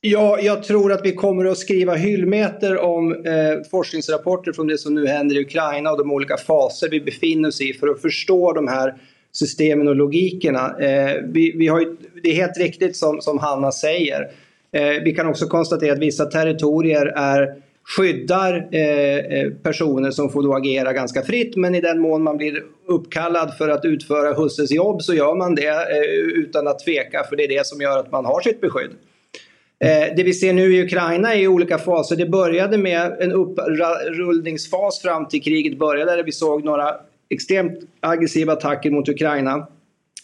Ja, 0.01 0.39
jag 0.41 0.63
tror 0.63 0.93
att 0.93 1.01
vi 1.05 1.13
kommer 1.13 1.45
att 1.45 1.59
skriva 1.59 1.95
hyllmeter 1.95 2.79
om 2.79 3.13
eh, 3.13 3.71
forskningsrapporter 3.71 4.53
från 4.53 4.67
det 4.67 4.79
som 4.79 4.95
nu 4.95 5.07
händer 5.07 5.37
i 5.37 5.41
Ukraina 5.41 5.91
och 5.91 5.99
de 5.99 6.13
olika 6.13 6.37
faser 6.37 6.89
vi 6.91 7.01
befinner 7.01 7.49
oss 7.49 7.61
i 7.61 7.73
för 7.73 7.89
att 7.89 8.03
förstå 8.03 8.53
de 8.53 8.69
här 8.69 8.95
systemen 9.33 9.89
och 9.89 9.97
logikerna. 9.97 10.79
Eh, 10.81 11.17
vi, 11.25 11.53
vi 11.57 11.69
har 11.69 11.81
ju, 11.81 11.97
det 12.23 12.31
är 12.31 12.35
helt 12.35 12.59
riktigt 12.59 12.97
som, 12.97 13.21
som 13.21 13.39
Hanna 13.39 13.73
säger. 13.73 14.31
Eh, 14.73 15.03
vi 15.05 15.15
kan 15.15 15.27
också 15.27 15.47
konstatera 15.47 15.93
att 15.93 15.99
vissa 15.99 16.25
territorier 16.25 17.07
är 17.07 17.63
skyddar 17.85 18.69
eh, 18.73 19.17
eh, 19.17 19.51
personer 19.63 20.11
som 20.11 20.31
får 20.31 20.43
då 20.43 20.55
agera 20.55 20.93
ganska 20.93 21.23
fritt 21.23 21.57
men 21.57 21.75
i 21.75 21.81
den 21.81 22.01
mån 22.01 22.23
man 22.23 22.37
blir 22.37 22.63
uppkallad 22.87 23.57
för 23.59 23.69
att 23.69 23.85
utföra 23.85 24.35
husses 24.35 24.71
jobb 24.71 25.03
så 25.03 25.15
gör 25.15 25.35
man 25.35 25.55
det 25.55 25.69
eh, 25.69 26.03
utan 26.35 26.69
att 26.69 26.79
tveka 26.79 27.25
för 27.29 27.37
det 27.37 27.45
är 27.45 27.49
det 27.49 27.67
som 27.67 27.81
gör 27.81 27.99
att 27.99 28.13
man 28.13 28.25
har 28.25 28.41
sitt 28.41 28.61
beskydd. 28.61 28.91
Eh, 29.85 30.17
det 30.17 30.23
vi 30.23 30.33
ser 30.33 30.53
nu 30.53 30.77
i 30.77 30.83
Ukraina 30.83 31.35
är 31.35 31.41
i 31.41 31.49
olika 31.49 31.79
faser. 31.79 32.17
Det 32.17 32.27
började 32.27 32.79
med 32.79 33.17
en 33.21 33.33
upprullningsfas 33.33 35.03
fram 35.03 35.29
till 35.29 35.43
kriget 35.43 35.79
började 35.79 36.17
där 36.17 36.25
vi 36.25 36.33
såg 36.33 36.65
några 36.65 36.95
extremt 37.33 37.79
aggressiva 38.01 38.53
attacker 38.53 38.91
mot 38.91 39.09
Ukraina. 39.09 39.67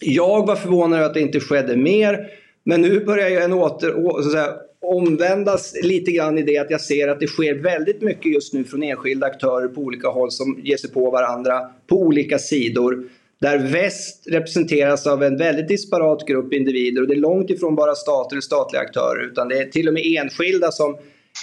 Jag 0.00 0.46
var 0.46 0.56
förvånad 0.56 0.98
över 0.98 1.08
att 1.08 1.14
det 1.14 1.20
inte 1.20 1.40
skedde 1.40 1.76
mer. 1.76 2.30
Men 2.64 2.82
nu 2.82 3.04
börjar 3.04 3.28
jag 3.28 3.44
en 3.44 3.52
åter, 3.52 3.90
så 3.92 4.18
att 4.18 4.32
säga, 4.32 4.54
omvändas 4.80 5.74
lite 5.82 6.12
grann 6.12 6.38
i 6.38 6.42
det 6.42 6.58
att 6.58 6.70
jag 6.70 6.80
ser 6.80 7.08
att 7.08 7.20
det 7.20 7.26
sker 7.26 7.54
väldigt 7.54 8.02
mycket 8.02 8.32
just 8.32 8.52
nu 8.52 8.64
från 8.64 8.82
enskilda 8.82 9.26
aktörer 9.26 9.68
på 9.68 9.80
olika 9.80 10.08
håll 10.08 10.30
som 10.30 10.60
ger 10.62 10.76
sig 10.76 10.90
på 10.90 11.10
varandra 11.10 11.60
på 11.86 11.96
olika 12.00 12.38
sidor. 12.38 13.04
Där 13.40 13.58
väst 13.58 14.26
representeras 14.30 15.06
av 15.06 15.22
en 15.22 15.36
väldigt 15.36 15.68
disparat 15.68 16.26
grupp 16.26 16.52
individer 16.52 17.02
och 17.02 17.08
det 17.08 17.14
är 17.14 17.20
långt 17.20 17.50
ifrån 17.50 17.74
bara 17.74 17.94
stater 17.94 18.36
och 18.36 18.44
statliga 18.44 18.82
aktörer 18.82 19.30
utan 19.30 19.48
det 19.48 19.58
är 19.58 19.64
till 19.64 19.88
och 19.88 19.94
med 19.94 20.02
enskilda 20.06 20.70
som 20.70 20.96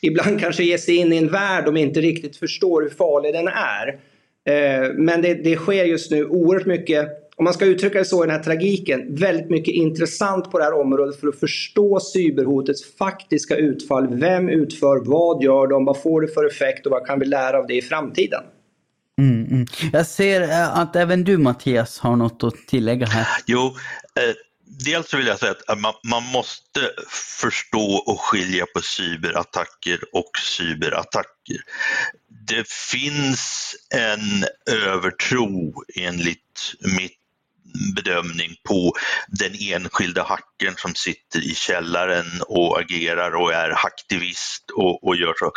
ibland 0.03 0.39
kanske 0.39 0.63
ger 0.63 0.77
sig 0.77 0.95
in 0.95 1.13
i 1.13 1.17
en 1.17 1.27
värld 1.27 1.65
de 1.65 1.77
inte 1.77 2.01
riktigt 2.01 2.37
förstår 2.37 2.81
hur 2.81 2.89
farlig 2.89 3.33
den 3.33 3.47
är. 3.47 3.99
Eh, 4.45 4.93
men 4.95 5.21
det, 5.21 5.33
det 5.33 5.55
sker 5.55 5.85
just 5.85 6.11
nu 6.11 6.25
oerhört 6.25 6.65
mycket 6.65 7.21
om 7.37 7.43
man 7.43 7.53
ska 7.53 7.65
uttrycka 7.65 7.97
det 7.97 8.05
så 8.05 8.23
i 8.23 8.27
den 8.27 8.35
här 8.35 8.43
tragiken, 8.43 9.15
väldigt 9.15 9.49
mycket 9.49 9.73
intressant 9.73 10.51
på 10.51 10.57
det 10.57 10.63
här 10.63 10.79
området 10.79 11.19
för 11.19 11.27
att 11.27 11.39
förstå 11.39 11.99
cyberhotets 11.99 12.97
faktiska 12.97 13.55
utfall. 13.55 14.07
Vem 14.19 14.49
utför, 14.49 15.03
vad 15.05 15.43
gör 15.43 15.67
de, 15.67 15.85
vad 15.85 16.01
får 16.01 16.21
det 16.21 16.27
för 16.27 16.45
effekt 16.45 16.85
och 16.85 16.91
vad 16.91 17.05
kan 17.05 17.19
vi 17.19 17.25
lära 17.25 17.57
av 17.57 17.67
det 17.67 17.75
i 17.75 17.81
framtiden? 17.81 18.43
Mm, 19.21 19.45
mm. 19.45 19.65
Jag 19.93 20.07
ser 20.07 20.41
eh, 20.41 20.79
att 20.79 20.95
även 20.95 21.23
du 21.23 21.37
Mattias 21.37 21.99
har 21.99 22.15
något 22.15 22.43
att 22.43 22.67
tillägga 22.67 23.05
här. 23.05 23.27
Jo, 23.47 23.59
eh, 23.59 24.35
dels 24.85 25.13
vill 25.13 25.27
jag 25.27 25.39
säga 25.39 25.55
att 25.67 25.79
man, 25.79 25.93
man, 26.03 26.23
måste 26.23 26.79
förstå 27.41 28.03
och 28.05 28.21
skilja 28.21 28.65
på 28.75 28.81
cyberattacker 28.81 29.99
och 30.13 30.31
cyberattacker. 30.57 31.57
Det 32.47 32.69
finns 32.69 33.75
en 33.93 34.45
övertro 34.75 35.73
enligt 35.95 36.73
mitt 36.97 37.19
bedömning 37.95 38.55
på 38.67 38.93
den 39.27 39.51
enskilda 39.59 40.23
hackern 40.23 40.73
som 40.77 40.95
sitter 40.95 41.39
i 41.39 41.55
källaren 41.55 42.25
och 42.47 42.79
agerar 42.79 43.35
och 43.35 43.53
är 43.53 43.71
hacktivist 43.71 44.71
och, 44.75 45.07
och 45.07 45.15
gör 45.15 45.33
så. 45.39 45.51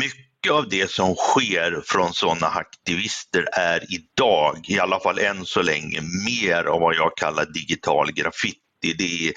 Mycket 0.00 0.52
av 0.52 0.68
det 0.68 0.90
som 0.90 1.14
sker 1.14 1.82
från 1.86 2.14
sådana 2.14 2.48
hacktivister 2.48 3.48
är 3.52 3.94
idag, 3.94 4.64
i 4.68 4.78
alla 4.78 5.00
fall 5.00 5.18
än 5.18 5.46
så 5.46 5.62
länge, 5.62 6.00
mer 6.26 6.64
av 6.64 6.80
vad 6.80 6.94
jag 6.94 7.16
kallar 7.16 7.46
digital 7.46 8.12
graffiti. 8.12 8.58
Det 8.82 9.28
är 9.28 9.32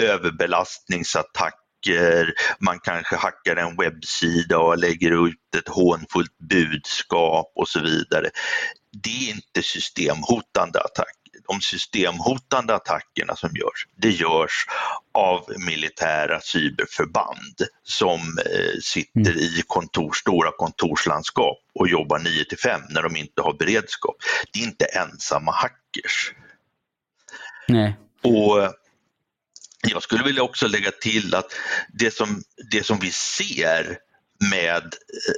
överbelastningsattacker, 0.00 1.61
man 2.58 2.78
kanske 2.80 3.16
hackar 3.16 3.56
en 3.56 3.76
webbsida 3.76 4.58
och 4.58 4.78
lägger 4.78 5.26
ut 5.26 5.54
ett 5.56 5.68
hånfullt 5.68 6.38
budskap 6.38 7.52
och 7.54 7.68
så 7.68 7.80
vidare 7.80 8.30
det 8.92 9.10
är 9.10 9.30
inte 9.30 9.62
systemhotande 9.62 10.80
attacker. 10.80 11.12
De 11.48 11.60
systemhotande 11.60 12.74
attackerna 12.74 13.36
som 13.36 13.50
görs, 13.54 13.86
det 13.96 14.10
görs 14.10 14.66
av 15.14 15.52
militära 15.66 16.40
cyberförband 16.40 17.56
som 17.82 18.20
eh, 18.20 18.80
sitter 18.82 19.30
mm. 19.30 19.38
i 19.38 19.62
kontor, 19.66 20.12
stora 20.12 20.50
kontorslandskap 20.56 21.58
och 21.74 21.88
jobbar 21.88 22.18
9 22.18 22.44
till 22.44 22.58
5 22.58 22.80
när 22.90 23.02
de 23.02 23.16
inte 23.16 23.42
har 23.42 23.52
beredskap. 23.52 24.16
Det 24.52 24.60
är 24.60 24.64
inte 24.64 24.84
ensamma 24.84 25.52
hackers. 25.52 26.32
Nej. 27.68 27.96
Och 28.22 28.74
jag 29.90 30.02
skulle 30.02 30.24
vilja 30.24 30.42
också 30.42 30.68
lägga 30.68 30.90
till 30.90 31.34
att 31.34 31.52
det 31.92 32.14
som, 32.14 32.42
det 32.70 32.86
som 32.86 32.98
vi 32.98 33.10
ser 33.10 33.98
med 34.50 34.84
eh, 34.84 35.34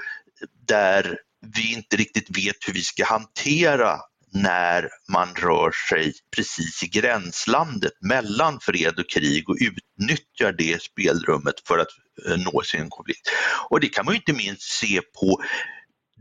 där 0.67 1.17
vi 1.55 1.73
inte 1.73 1.95
riktigt 1.95 2.37
vet 2.37 2.55
hur 2.67 2.73
vi 2.73 2.81
ska 2.81 3.05
hantera 3.05 3.99
när 4.33 4.89
man 5.11 5.35
rör 5.35 5.71
sig 5.89 6.13
precis 6.35 6.83
i 6.83 6.87
gränslandet 6.87 7.93
mellan 8.01 8.59
fred 8.59 8.99
och 8.99 9.09
krig 9.09 9.49
och 9.49 9.57
utnyttjar 9.59 10.51
det 10.51 10.81
spelrummet 10.81 11.55
för 11.67 11.77
att 11.77 11.87
eh, 12.27 12.37
nå 12.37 12.61
sin 12.61 12.89
konflikt. 12.89 13.29
Och 13.69 13.79
det 13.79 13.87
kan 13.87 14.05
man 14.05 14.15
inte 14.15 14.33
minst 14.33 14.61
se 14.61 15.01
på 15.19 15.43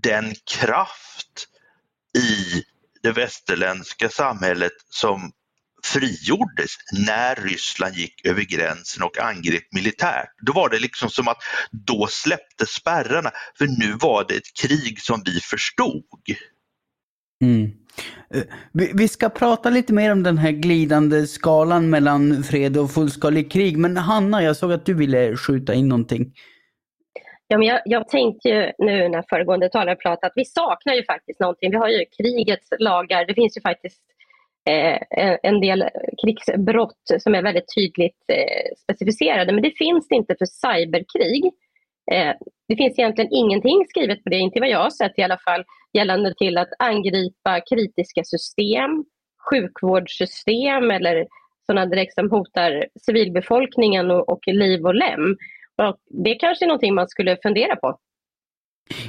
den 0.03 0.35
kraft 0.51 1.49
i 2.19 2.63
det 3.03 3.13
västerländska 3.13 4.09
samhället 4.09 4.73
som 4.91 5.33
frigjordes 5.85 6.71
när 7.07 7.35
Ryssland 7.35 7.95
gick 7.95 8.27
över 8.27 8.43
gränsen 8.43 9.03
och 9.03 9.19
angrep 9.19 9.73
militärt. 9.73 10.29
Då 10.47 10.53
var 10.53 10.69
det 10.69 10.79
liksom 10.79 11.11
som 11.11 11.29
att 11.29 11.39
då 11.71 12.07
släppte 12.11 12.67
spärrarna 12.67 13.31
för 13.59 13.67
nu 13.67 13.97
var 14.01 14.25
det 14.29 14.35
ett 14.35 14.55
krig 14.63 15.01
som 15.01 15.23
vi 15.25 15.41
förstod. 15.41 16.05
Mm. 17.43 17.71
Eh, 18.35 18.43
vi 18.95 19.09
ska 19.09 19.29
prata 19.29 19.71
lite 19.71 19.93
mer 19.93 20.13
om 20.13 20.23
den 20.23 20.39
här 20.39 20.51
glidande 20.51 21.27
skalan 21.27 21.91
mellan 21.91 22.43
fred 22.45 22.77
och 22.77 22.91
fullskalig 22.91 23.53
krig. 23.53 23.79
Men 23.79 23.97
Hanna, 23.97 24.43
jag 24.43 24.57
såg 24.57 24.73
att 24.73 24.87
du 24.87 24.95
ville 24.95 25.37
skjuta 25.37 25.75
in 25.75 25.89
någonting. 25.89 26.33
Ja, 27.49 27.59
men 27.59 27.67
jag, 27.69 27.81
jag 27.85 28.09
tänkte 28.09 28.49
ju 28.49 28.73
nu 28.79 29.09
när 29.09 29.25
föregående 29.29 29.69
talare 29.69 29.97
pratade 29.97 30.27
att 30.27 30.37
vi 30.37 30.45
saknar 30.45 30.95
ju 30.95 31.05
faktiskt 31.05 31.41
någonting. 31.41 31.71
Vi 31.71 31.77
har 31.77 31.89
ju 31.89 32.05
krigets 32.17 32.69
lagar. 32.79 33.27
Det 33.27 33.35
finns 33.35 33.57
ju 33.57 33.61
faktiskt 33.61 34.03
eh, 34.71 34.99
en 35.43 35.61
del 35.61 35.85
krigsbrott 36.23 37.05
som 37.19 37.35
är 37.35 37.43
väldigt 37.43 37.75
tydligt 37.75 38.25
eh, 38.29 38.77
specificerade. 38.83 39.53
Men 39.53 39.63
det 39.63 39.79
finns 39.79 40.09
det 40.09 40.15
inte 40.15 40.35
för 40.39 40.47
cyberkrig. 40.47 41.45
Eh, 42.13 42.35
det 42.69 42.77
finns 42.77 42.99
egentligen 42.99 43.33
ingenting 43.33 43.85
skrivet 43.89 44.25
på 44.25 44.31
det, 44.31 44.39
inte 44.39 44.61
vad 44.61 44.69
jag 44.69 44.83
har 44.83 44.91
sett 44.91 45.19
i 45.19 45.23
alla 45.23 45.39
fall, 45.39 45.65
gällande 45.93 46.35
till 46.35 46.59
att 46.59 46.71
angripa 46.79 47.61
kritiska 47.61 48.25
system, 48.25 49.05
sjukvårdssystem 49.51 50.91
eller 50.91 51.27
sådana 51.67 51.87
direkt 51.87 52.15
som 52.15 52.31
hotar 52.31 52.87
civilbefolkningen 53.01 54.11
och, 54.11 54.29
och 54.29 54.47
liv 54.47 54.87
och 54.87 54.95
lem. 54.95 55.37
Och 55.83 55.97
det 56.25 56.35
kanske 56.35 56.65
är 56.65 56.67
någonting 56.67 56.95
man 56.95 57.09
skulle 57.09 57.37
fundera 57.43 57.77
på. 57.77 57.99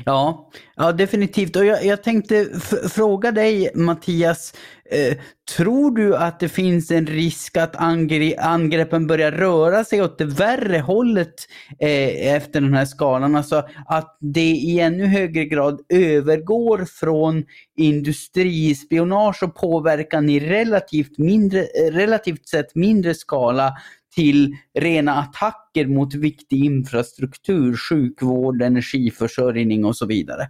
Ja, 0.06 0.50
ja 0.76 0.92
definitivt. 0.92 1.56
Och 1.56 1.66
jag, 1.66 1.86
jag 1.86 2.04
tänkte 2.04 2.46
fråga 2.90 3.32
dig 3.32 3.72
Mattias, 3.76 4.54
eh, 4.92 5.18
tror 5.58 5.92
du 5.92 6.16
att 6.16 6.40
det 6.40 6.50
finns 6.50 6.92
en 6.92 7.08
risk 7.08 7.58
att 7.58 7.76
angre 7.76 8.36
angreppen 8.40 9.08
börjar 9.08 9.32
röra 9.32 9.84
sig 9.84 10.02
åt 10.02 10.18
det 10.18 10.26
värre 10.26 10.78
hållet 10.78 11.34
eh, 11.80 12.36
efter 12.36 12.62
den 12.62 12.74
här 12.74 12.86
skalan? 12.86 13.36
Alltså 13.36 13.64
att 13.88 14.18
det 14.20 14.52
i 14.52 14.80
ännu 14.80 15.06
högre 15.06 15.46
grad 15.46 15.82
övergår 15.90 16.86
från 16.86 17.46
industrispionage 17.78 19.44
och 19.44 19.56
påverkan 19.56 20.30
i 20.30 20.40
relativt, 20.40 21.18
mindre, 21.18 21.60
eh, 21.60 21.92
relativt 21.92 22.48
sett 22.48 22.76
mindre 22.76 23.14
skala 23.14 23.74
till 24.16 24.58
rena 24.80 25.16
attacker 25.16 25.86
mot 25.86 26.14
viktig 26.14 26.66
infrastruktur, 26.66 27.78
sjukvård, 27.78 28.62
energiförsörjning 28.62 29.86
och 29.86 29.98
så 29.98 30.06
vidare? 30.06 30.50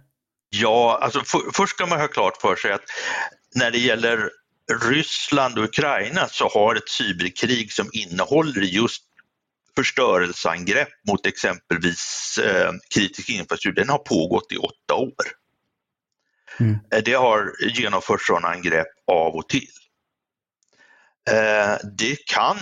Ja, 0.50 0.98
alltså 1.02 1.20
för, 1.20 1.40
först 1.54 1.74
ska 1.74 1.86
man 1.86 2.00
ha 2.00 2.08
klart 2.08 2.36
för 2.40 2.56
sig 2.56 2.72
att 2.72 2.84
när 3.54 3.70
det 3.70 3.78
gäller 3.78 4.30
Ryssland 4.90 5.58
och 5.58 5.64
Ukraina 5.64 6.28
så 6.28 6.48
har 6.48 6.74
ett 6.74 6.88
cyberkrig 6.88 7.72
som 7.72 7.88
innehåller 7.92 8.62
just 8.62 9.02
förstörelseangrepp 9.76 10.88
mot 11.08 11.26
exempelvis 11.26 12.38
eh, 12.44 12.72
kritisk 12.94 13.30
infrastruktur, 13.30 13.82
den 13.82 13.88
har 13.88 13.98
pågått 13.98 14.52
i 14.52 14.56
åtta 14.56 14.94
år. 14.94 15.12
Mm. 16.60 16.78
Det 17.04 17.12
har 17.12 17.52
genomförts 17.76 18.26
sådana 18.26 18.48
angrepp 18.48 18.86
av 19.06 19.34
och 19.34 19.48
till. 19.48 19.68
Eh, 21.30 21.76
det 21.98 22.26
kan, 22.26 22.58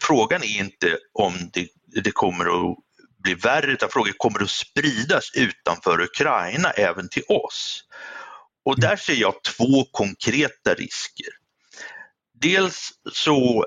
frågan 0.00 0.42
är 0.42 0.58
inte 0.58 0.98
om 1.12 1.50
det, 1.52 1.68
det 2.02 2.10
kommer 2.10 2.44
att 2.44 2.76
bli 3.22 3.34
värre 3.34 3.72
utan 3.72 3.88
frågan 3.88 4.14
kommer 4.16 4.42
att 4.42 4.50
spridas 4.50 5.30
utanför 5.34 6.00
Ukraina 6.00 6.70
även 6.70 7.08
till 7.08 7.24
oss. 7.28 7.84
Och 8.64 8.80
där 8.80 8.96
ser 8.96 9.14
jag 9.14 9.42
två 9.42 9.84
konkreta 9.92 10.74
risker. 10.74 11.28
Dels 12.40 12.92
så, 13.12 13.66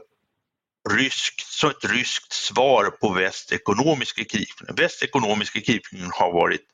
rysk, 0.89 1.41
så 1.45 1.69
ett 1.69 1.85
ryskt 1.85 2.33
svar 2.33 2.85
på 2.85 3.09
västs 3.09 3.51
ekonomiska 3.51 4.23
krigföring. 4.23 4.75
Västs 4.75 5.03
ekonomiska 5.03 5.61
krigföring 5.61 6.09
har 6.11 6.33
varit 6.33 6.65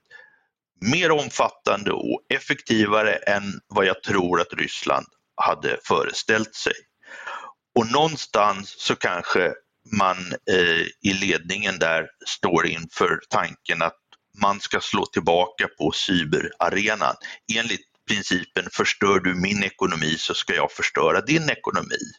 mer 0.82 1.12
omfattande 1.12 1.92
och 1.92 2.22
effektivare 2.30 3.16
än 3.16 3.60
vad 3.68 3.86
jag 3.86 4.04
tror 4.04 4.42
att 4.42 4.54
Ryssland 4.54 5.06
hade 5.36 5.78
föreställt 5.84 6.56
sig. 6.56 6.74
Och 7.76 7.92
någonstans 7.92 8.76
så 8.78 8.96
kanske 8.96 9.54
man 9.98 10.18
eh, 10.52 10.88
i 11.02 11.14
ledningen 11.14 11.80
där 11.80 12.08
står 12.26 12.68
inför 12.68 13.20
tanken 13.30 13.82
att 13.82 14.00
man 14.42 14.60
ska 14.60 14.80
slå 14.80 15.06
tillbaka 15.06 15.68
på 15.78 15.92
cyberarenan 15.92 17.16
enligt 17.56 17.86
principen 18.08 18.66
förstör 18.72 19.20
du 19.20 19.34
min 19.36 19.64
ekonomi 19.64 20.16
så 20.18 20.34
ska 20.34 20.56
jag 20.56 20.72
förstöra 20.72 21.22
din 21.22 21.50
ekonomi. 21.50 22.12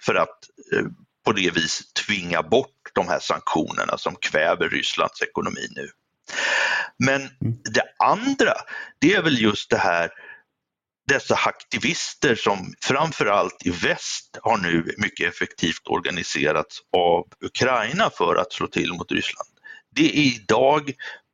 För 0.00 0.14
att 0.14 0.38
eh, 0.72 0.84
på 1.24 1.32
det 1.32 1.50
viset 1.50 1.94
tvinga 2.06 2.42
bort 2.42 2.74
de 2.92 3.08
här 3.08 3.18
sanktionerna 3.18 3.98
som 3.98 4.16
kväver 4.16 4.68
Rysslands 4.68 5.22
ekonomi 5.22 5.66
nu. 5.70 5.88
Men 6.98 7.20
mm. 7.20 7.58
det 7.74 7.84
andra, 7.98 8.54
det 8.98 9.14
är 9.14 9.22
väl 9.22 9.40
just 9.42 9.70
det 9.70 9.78
här 9.78 10.10
dessa 11.08 11.34
aktivister 11.34 12.34
som 12.34 12.74
framförallt 12.80 13.66
i 13.66 13.70
väst 13.70 14.38
har 14.42 14.58
nu 14.58 14.94
mycket 14.98 15.28
effektivt 15.34 15.86
organiserats 15.86 16.78
av 16.96 17.26
Ukraina 17.44 18.10
för 18.10 18.36
att 18.36 18.52
slå 18.52 18.66
till 18.66 18.92
mot 18.92 19.12
Ryssland. 19.12 19.48
Det 19.94 20.18
är 20.18 20.34
idag 20.34 20.92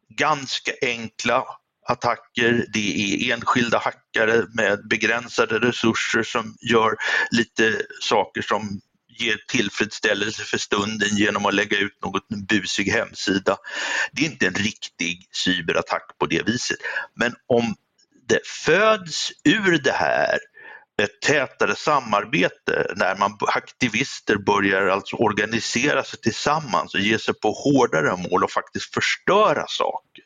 ganska 0.09 0.73
enkla 0.83 1.45
attacker, 1.87 2.67
det 2.73 2.79
är 2.79 3.33
enskilda 3.33 3.79
hackare 3.79 4.47
med 4.55 4.89
begränsade 4.89 5.59
resurser 5.59 6.23
som 6.23 6.57
gör 6.61 6.97
lite 7.31 7.83
saker 8.01 8.43
som 8.43 8.81
ger 9.19 9.37
tillfredsställelse 9.49 10.43
för 10.43 10.59
stunden 10.59 11.17
genom 11.17 11.47
att 11.47 11.55
lägga 11.55 11.79
ut 11.79 12.03
något 12.03 12.29
busig 12.49 12.89
hemsida. 12.89 13.57
Det 14.13 14.23
är 14.23 14.27
inte 14.27 14.47
en 14.47 14.55
riktig 14.55 15.29
cyberattack 15.33 16.19
på 16.19 16.27
det 16.27 16.47
viset. 16.47 16.79
Men 17.15 17.35
om 17.47 17.75
föds 18.65 19.33
ur 19.45 19.79
det 19.79 19.93
här 19.93 20.39
ett 21.03 21.21
tätare 21.21 21.77
samarbete 21.77 22.93
när 22.97 23.17
man 23.17 23.39
aktivister 23.41 24.37
börjar 24.37 24.87
alltså 24.87 25.17
organisera 25.17 26.05
sig 26.05 26.21
tillsammans 26.21 26.95
och 26.95 27.01
ge 27.01 27.19
sig 27.19 27.35
på 27.35 27.51
hårdare 27.53 28.17
mål 28.17 28.45
och 28.45 28.51
faktiskt 28.51 28.95
förstöra 28.95 29.65
saker. 29.69 30.25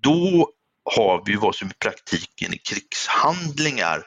Då 0.00 0.50
har 0.94 1.22
vi 1.26 1.34
vad 1.34 1.54
som 1.54 1.68
i 1.68 1.74
praktiken 1.78 2.52
är 2.52 2.58
krigshandlingar 2.64 4.04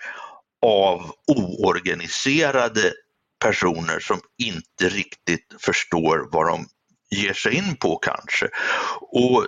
av 0.65 1.11
oorganiserade 1.27 2.93
personer 3.39 3.99
som 3.99 4.19
inte 4.37 4.89
riktigt 4.89 5.55
förstår 5.59 6.29
vad 6.31 6.47
de 6.47 6.67
ger 7.09 7.33
sig 7.33 7.55
in 7.55 7.75
på 7.75 7.95
kanske. 7.95 8.49
Och 9.01 9.47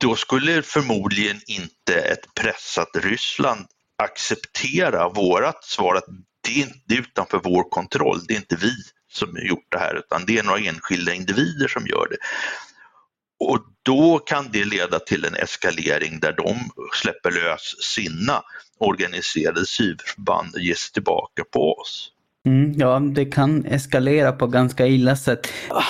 då 0.00 0.16
skulle 0.16 0.62
förmodligen 0.62 1.40
inte 1.46 1.94
ett 1.94 2.34
pressat 2.34 2.90
Ryssland 2.94 3.66
acceptera 4.02 5.08
vårat 5.08 5.64
svar 5.64 5.94
att 5.94 6.04
det 6.46 6.62
är 6.62 6.66
inte 6.66 6.94
utanför 6.94 7.40
vår 7.44 7.70
kontroll, 7.70 8.20
det 8.26 8.34
är 8.34 8.38
inte 8.38 8.56
vi 8.56 8.74
som 9.12 9.28
har 9.32 9.42
gjort 9.42 9.66
det 9.70 9.78
här 9.78 9.94
utan 9.94 10.26
det 10.26 10.38
är 10.38 10.42
några 10.42 10.58
enskilda 10.58 11.14
individer 11.14 11.68
som 11.68 11.86
gör 11.86 12.08
det. 12.10 12.16
Och 13.46 13.60
då 13.82 14.18
kan 14.18 14.50
det 14.52 14.64
leda 14.64 14.98
till 14.98 15.24
en 15.24 15.34
eskalering 15.34 16.20
där 16.20 16.32
de 16.32 16.70
släpper 16.94 17.30
lös 17.30 17.74
sina 17.94 18.42
organiserade 18.78 19.66
cyberförband 19.66 20.54
och 20.54 20.60
ger 20.60 20.74
sig 20.74 20.92
tillbaka 20.92 21.44
på 21.52 21.72
oss. 21.72 22.13
Mm, 22.46 22.72
ja, 22.76 22.98
det 22.98 23.24
kan 23.24 23.64
eskalera 23.66 24.32
på 24.32 24.46
ganska 24.46 24.86
illa 24.86 25.16
sätt. 25.16 25.40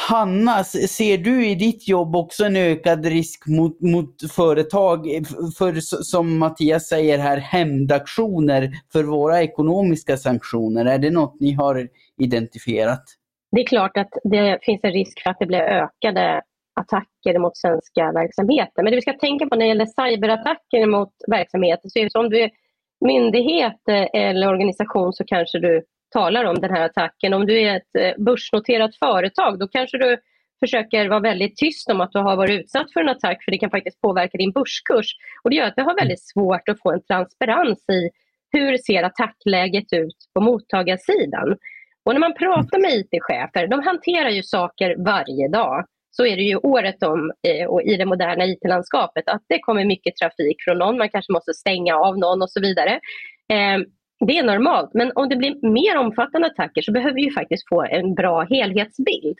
Hanna, 0.09 0.65
ser 0.65 1.19
du 1.19 1.47
i 1.47 1.55
ditt 1.55 1.89
jobb 1.89 2.17
också 2.17 2.45
en 2.45 2.57
ökad 2.57 3.07
risk 3.07 3.47
mot, 3.47 3.81
mot 3.81 4.33
företag, 4.33 5.07
för 5.59 5.81
som 6.03 6.39
Mattias 6.39 6.89
säger 6.89 7.19
här, 7.19 7.37
hämndaktioner 7.37 8.71
för 8.93 9.03
våra 9.03 9.43
ekonomiska 9.43 10.17
sanktioner? 10.17 10.85
Är 10.85 10.99
det 10.99 11.11
något 11.11 11.41
ni 11.41 11.53
har 11.53 11.89
identifierat? 12.21 13.05
Det 13.53 13.61
är 13.61 13.67
klart 13.67 13.97
att 13.97 14.11
det 14.25 14.59
finns 14.63 14.81
en 14.83 14.93
risk 14.93 15.23
för 15.23 15.31
att 15.31 15.39
det 15.41 15.47
blir 15.47 15.61
ökade 15.61 16.43
attacker 16.81 17.39
mot 17.39 17.57
svenska 17.57 18.13
verksamheter. 18.13 18.83
Men 18.83 18.91
det 18.91 18.97
vi 18.97 19.03
ska 19.03 19.13
tänka 19.13 19.47
på 19.47 19.57
när 19.57 19.65
det 19.65 19.69
gäller 19.69 20.11
cyberattacker 20.11 20.87
mot 20.87 21.13
verksamheter 21.31 21.89
så 21.89 21.99
är 21.99 22.05
det 22.05 22.11
så 22.11 22.21
om 22.21 22.31
du 22.31 22.41
är 22.41 22.51
myndighet 23.05 23.89
eh, 23.89 24.21
eller 24.21 24.49
organisation 24.49 25.13
så 25.13 25.25
kanske 25.25 25.59
du 25.59 25.83
talar 26.15 26.45
om 26.45 26.55
den 26.55 26.75
här 26.75 26.85
attacken. 26.85 27.35
Om 27.35 27.47
du 27.47 27.61
är 27.61 27.77
ett 27.77 27.95
eh, 27.99 28.25
börsnoterat 28.25 28.97
företag 28.97 29.59
då 29.59 29.69
kanske 29.69 29.99
du 29.99 30.17
försöker 30.65 31.09
vara 31.09 31.21
väldigt 31.21 31.57
tyst 31.57 31.91
om 31.91 32.01
att 32.01 32.13
du 32.13 32.19
har 32.19 32.37
varit 32.37 32.61
utsatt 32.61 32.93
för 32.93 33.01
en 33.01 33.09
attack 33.09 33.45
för 33.45 33.53
det 33.53 33.59
kan 33.59 33.71
faktiskt 33.71 34.01
påverka 34.01 34.39
din 34.39 34.53
börskurs. 34.53 35.09
Och 35.43 35.51
det 35.51 35.57
gör 35.57 35.67
att 35.67 35.75
vi 35.77 35.83
har 35.83 36.01
väldigt 36.01 36.29
svårt 36.33 36.69
att 36.69 36.81
få 36.83 36.93
en 36.93 37.03
transparens 37.03 37.85
i 37.93 38.11
hur 38.53 38.77
ser 38.77 39.03
attackläget 39.03 39.93
ut 39.93 40.17
på 40.35 40.41
mottagarsidan. 40.41 41.57
Och 42.05 42.13
när 42.13 42.21
man 42.21 42.35
pratar 42.35 42.79
med 42.79 42.91
IT-chefer, 42.91 43.67
de 43.67 43.83
hanterar 43.83 44.31
ju 44.31 44.43
saker 44.43 44.97
varje 44.99 45.49
dag. 45.49 45.85
Så 46.11 46.27
är 46.27 46.37
det 46.37 46.43
ju 46.43 46.57
året 46.57 47.03
om 47.03 47.33
eh, 47.49 47.67
och 47.67 47.83
i 47.83 47.97
det 47.97 48.07
moderna 48.07 48.47
IT-landskapet 48.47 49.29
att 49.29 49.43
det 49.49 49.59
kommer 49.59 49.85
mycket 49.85 50.17
trafik 50.17 50.57
från 50.65 50.79
någon, 50.79 50.99
man 50.99 51.09
kanske 51.09 51.33
måste 51.33 51.55
stänga 51.55 51.97
av 51.97 52.19
någon 52.19 52.43
och 52.43 52.51
så 52.51 52.61
vidare. 52.61 53.01
Ehm, 53.53 53.85
det 54.27 54.39
är 54.39 54.45
normalt, 54.45 54.91
men 54.95 55.13
om 55.15 55.29
det 55.29 55.37
blir 55.37 55.73
mer 55.73 55.99
omfattande 55.99 56.47
attacker 56.47 56.83
så 56.83 56.93
behöver 56.93 57.15
vi 57.15 57.25
ju 57.25 57.31
faktiskt 57.33 57.69
få 57.69 57.83
en 57.83 58.15
bra 58.15 58.43
helhetsbild. 58.51 59.39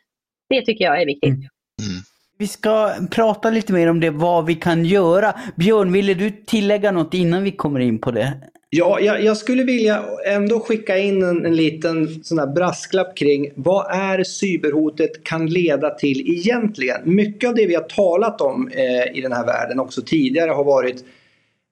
Det 0.49 0.63
tycker 0.63 0.85
jag 0.85 1.03
är 1.03 1.07
viktigt. 1.07 1.29
Mm. 1.29 1.41
Mm. 1.89 2.03
Vi 2.39 2.47
ska 2.47 2.91
prata 3.11 3.51
lite 3.51 3.73
mer 3.73 3.91
om 3.91 4.01
det, 4.01 4.11
vad 4.11 4.47
vi 4.47 4.55
kan 4.55 4.85
göra. 4.85 5.35
Björn, 5.57 5.93
ville 5.93 6.15
du 6.15 6.31
tillägga 6.31 6.93
något 6.93 7.15
innan 7.15 7.43
vi 7.43 7.53
kommer 7.53 7.81
in 7.81 7.99
på 7.99 8.11
det? 8.11 8.33
Ja, 8.77 9.01
jag, 9.01 9.25
jag 9.25 9.37
skulle 9.37 9.65
vilja 9.65 10.05
ändå 10.27 10.61
skicka 10.61 10.99
in 10.99 11.23
en, 11.23 11.47
en 11.47 11.57
liten 11.57 12.25
sån 12.25 12.39
här 12.39 12.47
brasklapp 12.47 13.17
kring 13.17 13.51
vad 13.55 13.87
är 13.91 14.25
cyberhotet 14.25 15.25
kan 15.25 15.47
leda 15.47 15.91
till 15.91 16.31
egentligen? 16.31 17.01
Mycket 17.05 17.49
av 17.49 17.55
det 17.55 17.67
vi 17.67 17.75
har 17.75 17.83
talat 17.83 18.41
om 18.41 18.71
eh, 18.73 19.19
i 19.19 19.21
den 19.21 19.33
här 19.33 19.47
världen 19.47 19.81
också 19.81 20.03
tidigare 20.03 20.51
har 20.51 20.65
varit 20.65 21.05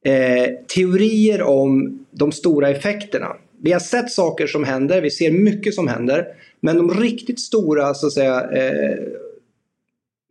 eh, 0.05 0.51
teorier 0.75 1.43
om 1.43 1.99
de 2.11 2.33
stora 2.33 2.69
effekterna. 2.69 3.37
Vi 3.63 3.73
har 3.73 3.81
sett 3.81 4.11
saker 4.11 4.47
som 4.47 4.65
händer, 4.65 5.01
vi 5.01 5.11
ser 5.11 5.31
mycket 5.31 5.75
som 5.75 5.89
händer. 5.89 6.27
Men 6.61 6.77
de 6.77 6.91
riktigt 7.01 7.41
stora, 7.41 7.95
så 7.95 8.07
att 8.07 8.13
säga, 8.13 8.51
eh, 8.51 8.99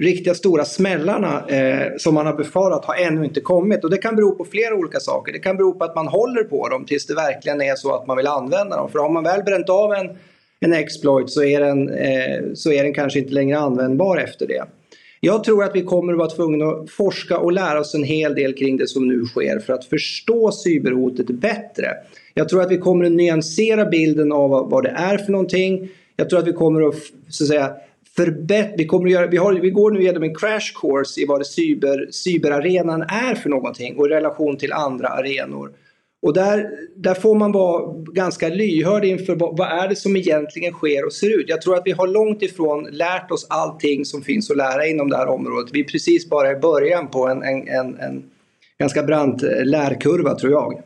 riktiga 0.04 0.34
stora 0.34 0.66
smällarna 0.66 1.48
eh, 1.48 1.88
som 1.98 2.14
man 2.14 2.26
har 2.26 2.34
befarat 2.34 2.86
har 2.86 2.96
ännu 2.96 3.26
inte 3.26 3.42
kommit. 3.42 3.84
Och 3.84 3.90
det 3.90 3.98
kan 3.98 4.16
bero 4.16 4.36
på 4.36 4.46
flera 4.46 4.76
olika 4.76 5.00
saker. 5.00 5.34
Det 5.34 5.40
kan 5.40 5.58
bero 5.58 5.74
på 5.74 5.86
att 5.86 5.96
man 5.96 6.08
håller 6.08 6.44
på 6.44 6.70
dem 6.70 6.86
tills 6.86 7.06
det 7.06 7.16
verkligen 7.16 7.62
är 7.62 7.76
så 7.76 7.96
att 7.96 8.08
man 8.08 8.18
vill 8.18 8.28
använda 8.28 8.78
dem. 8.78 8.90
För 8.92 9.00
har 9.00 9.10
man 9.10 9.24
väl 9.24 9.44
bränt 9.44 9.70
av 9.70 9.94
en, 9.94 10.10
en 10.60 10.74
exploit 10.74 11.30
så 11.30 11.44
är, 11.44 11.60
den, 11.60 11.90
eh, 11.90 12.54
så 12.54 12.72
är 12.72 12.84
den 12.84 12.94
kanske 12.94 13.20
inte 13.20 13.34
längre 13.34 13.60
användbar 13.60 14.18
efter 14.18 14.48
det. 14.48 14.64
Jag 15.24 15.44
tror 15.44 15.64
att 15.64 15.76
vi 15.76 15.82
kommer 15.82 16.14
att 16.14 16.20
vara 16.20 16.30
tvungna 16.30 16.66
att 16.66 16.90
forska 16.90 17.38
och 17.38 17.52
lära 17.52 17.80
oss 17.80 17.96
en 17.96 18.04
hel 18.04 18.36
del 18.36 18.54
kring 18.54 18.78
det 18.78 18.88
som 18.88 19.08
nu 19.08 19.26
sker 19.26 19.60
för 19.60 19.74
att 19.74 19.86
förstå 19.86 20.52
cyberhotet 20.52 21.28
bättre. 21.28 21.88
Jag 22.34 22.50
tror 22.50 22.62
att 22.62 22.72
vi 22.72 22.78
kommer 22.78 23.06
att 23.06 23.12
nyansera 23.12 23.86
bilden 23.86 24.32
av 24.32 24.50
vad 24.50 24.84
det 24.84 24.90
är 24.90 25.18
för 25.18 25.32
någonting. 25.32 25.90
Jag 26.16 26.30
tror 26.30 26.40
att 26.40 26.48
vi 26.48 26.54
kommer 26.54 26.88
att, 26.88 26.96
så 27.30 27.44
att 27.44 27.48
säga, 27.48 27.74
förbättra, 28.16 28.76
vi, 28.78 28.86
kommer 28.86 29.06
att 29.06 29.12
göra, 29.12 29.28
vi, 29.28 29.38
har, 29.38 29.54
vi 29.54 29.70
går 29.70 29.92
nu 29.92 30.02
igenom 30.02 30.24
en 30.24 30.36
crash 30.36 30.74
course 30.82 31.22
i 31.22 31.26
vad 31.26 31.40
det 31.40 31.46
cyber, 31.46 32.08
cyberarenan 32.12 33.02
är 33.02 33.36
för 33.36 33.50
någonting 33.50 33.98
och 33.98 34.06
i 34.06 34.10
relation 34.10 34.58
till 34.58 34.74
andra 34.74 35.08
arenor. 35.08 35.72
Och 36.22 36.34
där, 36.34 36.70
där 36.96 37.14
får 37.14 37.36
man 37.36 37.52
vara 37.52 37.94
ganska 38.14 38.50
lyhörd 38.50 39.06
inför 39.06 39.36
vad, 39.36 39.58
vad, 39.58 39.84
är 39.84 39.88
det 39.88 39.96
som 39.96 40.16
egentligen 40.16 40.74
sker 40.74 41.06
och 41.06 41.14
ser 41.14 41.40
ut. 41.40 41.46
Jag 41.50 41.62
tror 41.62 41.76
att 41.76 41.82
vi 41.86 41.92
har 41.92 42.08
långt 42.08 42.42
ifrån 42.42 42.88
lärt 42.92 43.32
oss 43.32 43.48
allting 43.50 44.06
som 44.06 44.22
finns 44.22 44.52
att 44.52 44.58
lära 44.58 44.88
inom 44.88 45.10
det 45.10 45.18
här 45.18 45.28
området. 45.28 45.70
Vi 45.74 45.80
är 45.80 45.84
precis 45.84 46.30
bara 46.30 46.52
i 46.52 46.56
början 46.56 47.08
på 47.08 47.28
en, 47.28 47.44
en, 47.44 47.68
en, 47.68 48.00
en 48.00 48.24
ganska 48.78 49.04
brant 49.04 49.44
eh, 49.44 49.66
lärkurva 49.66 50.36
tror 50.36 50.52
jag. 50.52 50.82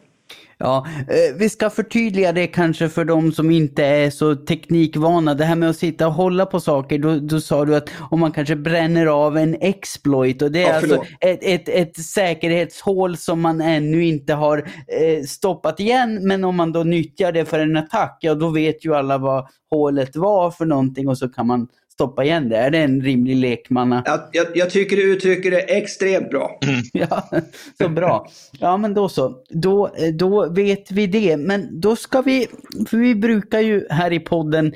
Ja, 0.58 0.86
eh, 1.00 1.36
vi 1.38 1.50
ska 1.50 1.70
förtydliga 1.70 2.32
det 2.32 2.48
kanske 2.48 2.90
för 2.90 3.06
de 3.06 3.32
som 3.32 3.52
inte 3.52 3.86
är 3.86 4.10
så 4.10 4.36
teknikvana. 4.36 5.34
Det 5.34 5.46
här 5.46 5.56
med 5.56 5.70
att 5.70 5.78
sitta 5.78 6.08
och 6.08 6.14
hålla 6.14 6.46
på 6.46 6.60
saker, 6.60 7.00
då, 7.00 7.20
då 7.20 7.40
sa 7.40 7.66
du 7.66 7.76
att 7.76 7.90
om 8.12 8.20
man 8.20 8.32
kanske 8.32 8.56
bränner 8.56 9.06
av 9.06 9.38
en 9.38 9.56
exploit 9.62 10.42
och 10.42 10.52
det 10.52 10.64
är 10.64 10.70
ja, 10.70 10.76
alltså 10.76 11.04
ett, 11.20 11.40
ett, 11.42 11.70
ett, 11.70 11.98
säkerhetshål 11.98 13.18
som 13.18 13.42
man 13.42 13.62
ännu 13.62 14.06
inte 14.06 14.34
har 14.34 14.58
eh, 14.88 15.24
stoppat 15.24 15.80
igen. 15.80 16.28
Men 16.28 16.44
om 16.44 16.56
man 16.56 16.72
då 16.72 16.84
nyttjar 16.84 17.32
det 17.32 17.46
för 17.46 17.60
en 17.60 17.78
attack, 17.78 18.18
ja 18.22 18.36
då 18.36 18.50
vet 18.50 18.86
ju 18.86 18.96
alla 18.96 19.18
vad 19.18 19.48
hålet 19.70 20.16
var 20.16 20.52
för 20.52 20.66
någonting 20.66 21.08
och 21.08 21.18
så 21.18 21.30
kan 21.30 21.48
man 21.48 21.68
stoppa 21.96 22.24
igen 22.24 22.50
det? 22.50 22.58
Är 22.58 22.72
det 22.72 22.78
en 22.78 23.02
rimlig 23.02 23.36
lekmanna? 23.36 24.04
Jag, 24.06 24.20
jag, 24.32 24.48
jag 24.56 24.70
tycker 24.70 24.96
du 24.96 25.14
uttrycker 25.14 25.52
det 25.52 25.60
extremt 25.60 26.30
bra. 26.30 26.60
Mm. 26.64 26.82
ja, 27.10 27.30
så 27.78 27.90
bra. 27.90 28.28
Ja, 28.60 28.78
men 28.78 28.94
då 28.94 29.10
så. 29.10 29.44
Då, 29.50 29.96
då 30.14 30.50
vet 30.50 30.92
vi 30.92 31.08
det. 31.08 31.38
Men 31.38 31.82
då 31.82 31.96
ska 31.96 32.22
vi, 32.22 32.48
för 32.90 32.98
vi 32.98 33.16
brukar 33.16 33.60
ju 33.60 33.88
här 33.90 34.14
i 34.14 34.20
podden 34.20 34.74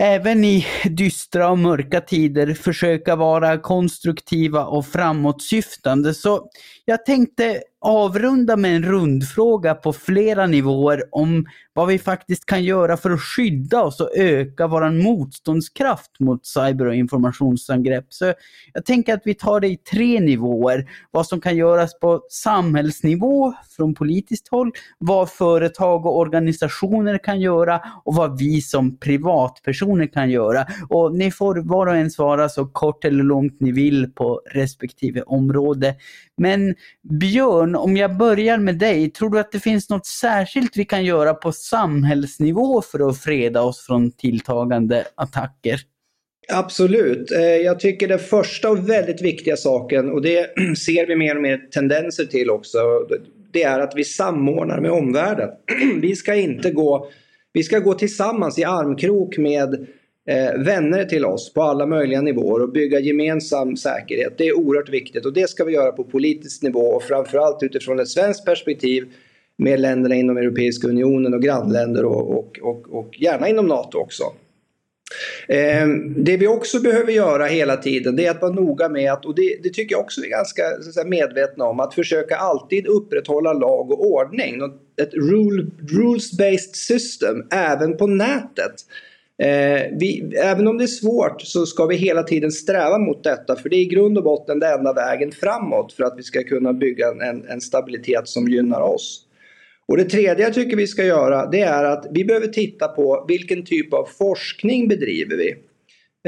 även 0.00 0.44
i 0.44 0.66
dystra 0.84 1.50
och 1.50 1.58
mörka 1.58 2.00
tider 2.00 2.54
försöka 2.54 3.16
vara 3.16 3.58
konstruktiva 3.58 4.64
och 4.64 4.86
framåtsyftande. 4.86 6.14
Så 6.14 6.48
jag 6.90 7.06
tänkte 7.06 7.62
avrunda 7.80 8.56
med 8.56 8.76
en 8.76 8.82
rundfråga 8.82 9.74
på 9.74 9.92
flera 9.92 10.46
nivåer 10.46 11.02
om 11.10 11.46
vad 11.72 11.88
vi 11.88 11.98
faktiskt 11.98 12.46
kan 12.46 12.64
göra 12.64 12.96
för 12.96 13.10
att 13.10 13.20
skydda 13.20 13.82
oss 13.82 14.00
och 14.00 14.16
öka 14.16 14.66
vår 14.66 15.02
motståndskraft 15.02 16.20
mot 16.20 16.46
cyber 16.46 16.86
och 16.86 16.94
informationsangrepp. 16.94 18.06
Så 18.08 18.34
jag 18.72 18.84
tänker 18.84 19.14
att 19.14 19.22
vi 19.24 19.34
tar 19.34 19.60
det 19.60 19.68
i 19.68 19.76
tre 19.76 20.20
nivåer. 20.20 20.90
Vad 21.10 21.26
som 21.26 21.40
kan 21.40 21.56
göras 21.56 21.98
på 21.98 22.22
samhällsnivå 22.30 23.54
från 23.76 23.94
politiskt 23.94 24.48
håll, 24.48 24.72
vad 24.98 25.30
företag 25.30 26.06
och 26.06 26.18
organisationer 26.18 27.18
kan 27.18 27.40
göra 27.40 27.80
och 28.04 28.14
vad 28.14 28.38
vi 28.38 28.60
som 28.60 28.96
privatpersoner 28.96 30.06
kan 30.06 30.30
göra. 30.30 30.66
Och 30.88 31.14
ni 31.14 31.30
får 31.30 31.56
var 31.56 31.86
och 31.86 31.96
en 31.96 32.10
svara 32.10 32.48
så 32.48 32.66
kort 32.66 33.04
eller 33.04 33.24
långt 33.24 33.60
ni 33.60 33.72
vill 33.72 34.12
på 34.14 34.42
respektive 34.52 35.22
område. 35.22 35.94
Men 36.36 36.74
Björn, 37.20 37.74
om 37.74 37.96
jag 37.96 38.16
börjar 38.16 38.58
med 38.58 38.78
dig, 38.78 39.10
tror 39.10 39.30
du 39.30 39.38
att 39.38 39.52
det 39.52 39.60
finns 39.60 39.90
något 39.90 40.06
särskilt 40.06 40.76
vi 40.76 40.84
kan 40.84 41.04
göra 41.04 41.34
på 41.34 41.52
samhällsnivå 41.52 42.82
för 42.82 43.08
att 43.08 43.18
freda 43.18 43.62
oss 43.62 43.86
från 43.86 44.12
tilltagande 44.12 45.04
attacker? 45.14 45.80
Absolut. 46.52 47.30
Eh, 47.30 47.40
jag 47.40 47.80
tycker 47.80 48.08
den 48.08 48.18
första 48.18 48.70
och 48.70 48.88
väldigt 48.88 49.22
viktiga 49.22 49.56
saken, 49.56 50.10
och 50.10 50.22
det 50.22 50.50
ser 50.78 51.06
vi 51.06 51.16
mer 51.16 51.36
och 51.36 51.42
mer 51.42 51.58
tendenser 51.70 52.24
till 52.24 52.50
också, 52.50 52.78
det 53.52 53.62
är 53.62 53.80
att 53.80 53.92
vi 53.96 54.04
samordnar 54.04 54.80
med 54.80 54.90
omvärlden. 54.90 55.48
Vi 56.00 56.16
ska 56.16 56.34
inte 56.34 56.70
gå, 56.70 57.10
vi 57.52 57.62
ska 57.62 57.78
gå 57.78 57.94
tillsammans 57.94 58.58
i 58.58 58.64
armkrok 58.64 59.38
med 59.38 59.86
eh, 60.28 60.64
vänner 60.64 61.04
till 61.04 61.24
oss 61.24 61.52
på 61.52 61.62
alla 61.62 61.86
möjliga 61.86 62.20
nivåer 62.20 62.62
och 62.62 62.72
bygga 62.72 63.00
gemensam 63.00 63.76
säkerhet. 63.76 64.34
Det 64.38 64.46
är 64.48 64.58
oerhört 64.58 64.88
viktigt 64.88 65.26
och 65.26 65.32
det 65.32 65.50
ska 65.50 65.64
vi 65.64 65.72
göra 65.72 65.92
på 65.92 66.04
politisk 66.04 66.62
nivå 66.62 66.80
och 66.80 67.02
framförallt 67.02 67.62
utifrån 67.62 68.00
ett 68.00 68.08
svenskt 68.08 68.44
perspektiv 68.44 69.08
med 69.56 69.80
länderna 69.80 70.14
inom 70.14 70.36
Europeiska 70.36 70.88
unionen 70.88 71.34
och 71.34 71.42
grannländer 71.42 72.04
och, 72.04 72.38
och, 72.38 72.58
och, 72.62 72.98
och 72.98 73.20
gärna 73.20 73.48
inom 73.48 73.66
NATO 73.66 73.98
också. 73.98 74.24
Eh, 75.48 75.88
det 76.16 76.36
vi 76.36 76.46
också 76.46 76.80
behöver 76.80 77.12
göra 77.12 77.46
hela 77.46 77.76
tiden 77.76 78.16
det 78.16 78.26
är 78.26 78.30
att 78.30 78.42
vara 78.42 78.52
noga 78.52 78.88
med 78.88 79.12
att, 79.12 79.24
och 79.24 79.34
det, 79.34 79.58
det 79.62 79.70
tycker 79.70 79.94
jag 79.94 80.00
också 80.00 80.20
vi 80.20 80.26
är 80.26 80.30
ganska 80.30 80.62
säga, 80.92 81.06
medvetna 81.06 81.64
om, 81.64 81.80
att 81.80 81.94
försöka 81.94 82.36
alltid 82.36 82.86
upprätthålla 82.86 83.52
lag 83.52 83.90
och 83.90 84.06
ordning. 84.06 84.60
Ett 85.02 85.14
rule, 85.14 85.66
rules-based 85.80 86.74
system 86.74 87.42
även 87.50 87.96
på 87.96 88.06
nätet. 88.06 88.74
Eh, 89.42 89.86
vi, 89.92 90.32
även 90.42 90.66
om 90.66 90.78
det 90.78 90.84
är 90.84 90.86
svårt 90.86 91.42
så 91.42 91.66
ska 91.66 91.86
vi 91.86 91.96
hela 91.96 92.22
tiden 92.22 92.52
sträva 92.52 92.98
mot 92.98 93.24
detta 93.24 93.56
för 93.56 93.68
det 93.68 93.76
är 93.76 93.80
i 93.80 93.84
grund 93.84 94.18
och 94.18 94.24
botten 94.24 94.60
den 94.60 94.78
enda 94.78 94.92
vägen 94.92 95.32
framåt 95.32 95.92
för 95.92 96.04
att 96.04 96.14
vi 96.16 96.22
ska 96.22 96.42
kunna 96.42 96.72
bygga 96.72 97.08
en, 97.08 97.44
en 97.48 97.60
stabilitet 97.60 98.28
som 98.28 98.48
gynnar 98.48 98.80
oss. 98.80 99.24
Och 99.88 99.96
det 99.96 100.04
tredje 100.04 100.44
jag 100.44 100.54
tycker 100.54 100.76
vi 100.76 100.86
ska 100.86 101.04
göra 101.04 101.46
det 101.46 101.60
är 101.60 101.84
att 101.84 102.06
vi 102.10 102.24
behöver 102.24 102.46
titta 102.46 102.88
på 102.88 103.24
vilken 103.28 103.64
typ 103.64 103.94
av 103.94 104.08
forskning 104.18 104.88
bedriver 104.88 105.36
vi. 105.36 105.54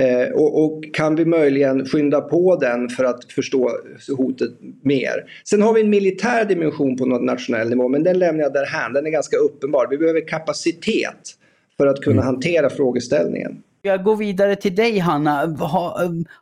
Eh, 0.00 0.30
och, 0.32 0.64
och, 0.64 0.94
kan 0.94 1.16
vi 1.16 1.24
möjligen 1.24 1.86
skynda 1.86 2.20
på 2.20 2.56
den 2.56 2.88
för 2.88 3.04
att 3.04 3.32
förstå 3.32 3.70
hotet 4.16 4.50
mer. 4.82 5.30
Sen 5.44 5.62
har 5.62 5.74
vi 5.74 5.80
en 5.80 5.90
militär 5.90 6.44
dimension 6.44 6.96
på 6.96 7.06
nationell 7.06 7.68
nivå 7.68 7.88
men 7.88 8.02
den 8.02 8.18
lämnar 8.18 8.42
jag 8.42 8.52
därhän. 8.52 8.92
Den 8.92 9.06
är 9.06 9.10
ganska 9.10 9.36
uppenbar. 9.36 9.86
Vi 9.90 9.98
behöver 9.98 10.28
kapacitet 10.28 11.36
för 11.80 11.86
att 11.86 12.00
kunna 12.00 12.22
mm. 12.22 12.26
hantera 12.26 12.70
frågeställningen. 12.70 13.62
Jag 13.82 14.04
går 14.04 14.16
vidare 14.16 14.56
till 14.56 14.74
dig 14.74 14.98
Hanna. 14.98 15.56
Har, 15.60 15.92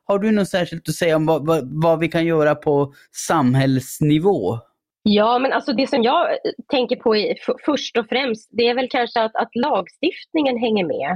har 0.05 0.18
du 0.18 0.31
något 0.31 0.48
särskilt 0.48 0.88
att 0.88 0.94
säga 0.94 1.16
om 1.16 1.27
vad, 1.27 1.46
vad, 1.46 1.83
vad, 1.83 1.98
vi 1.98 2.09
kan 2.09 2.27
göra 2.27 2.55
på 2.55 2.92
samhällsnivå? 3.29 4.59
Ja, 5.03 5.38
men 5.38 5.53
alltså 5.53 5.72
det 5.72 5.87
som 5.87 6.03
jag 6.03 6.27
tänker 6.70 6.96
på 6.96 7.16
i, 7.16 7.35
först 7.64 7.96
och 7.96 8.07
främst, 8.09 8.48
det 8.53 8.68
är 8.68 8.74
väl 8.74 8.88
kanske 8.90 9.20
att, 9.20 9.37
att 9.37 9.57
lagstiftningen 9.57 10.59
hänger 10.59 10.87
med. 10.87 11.11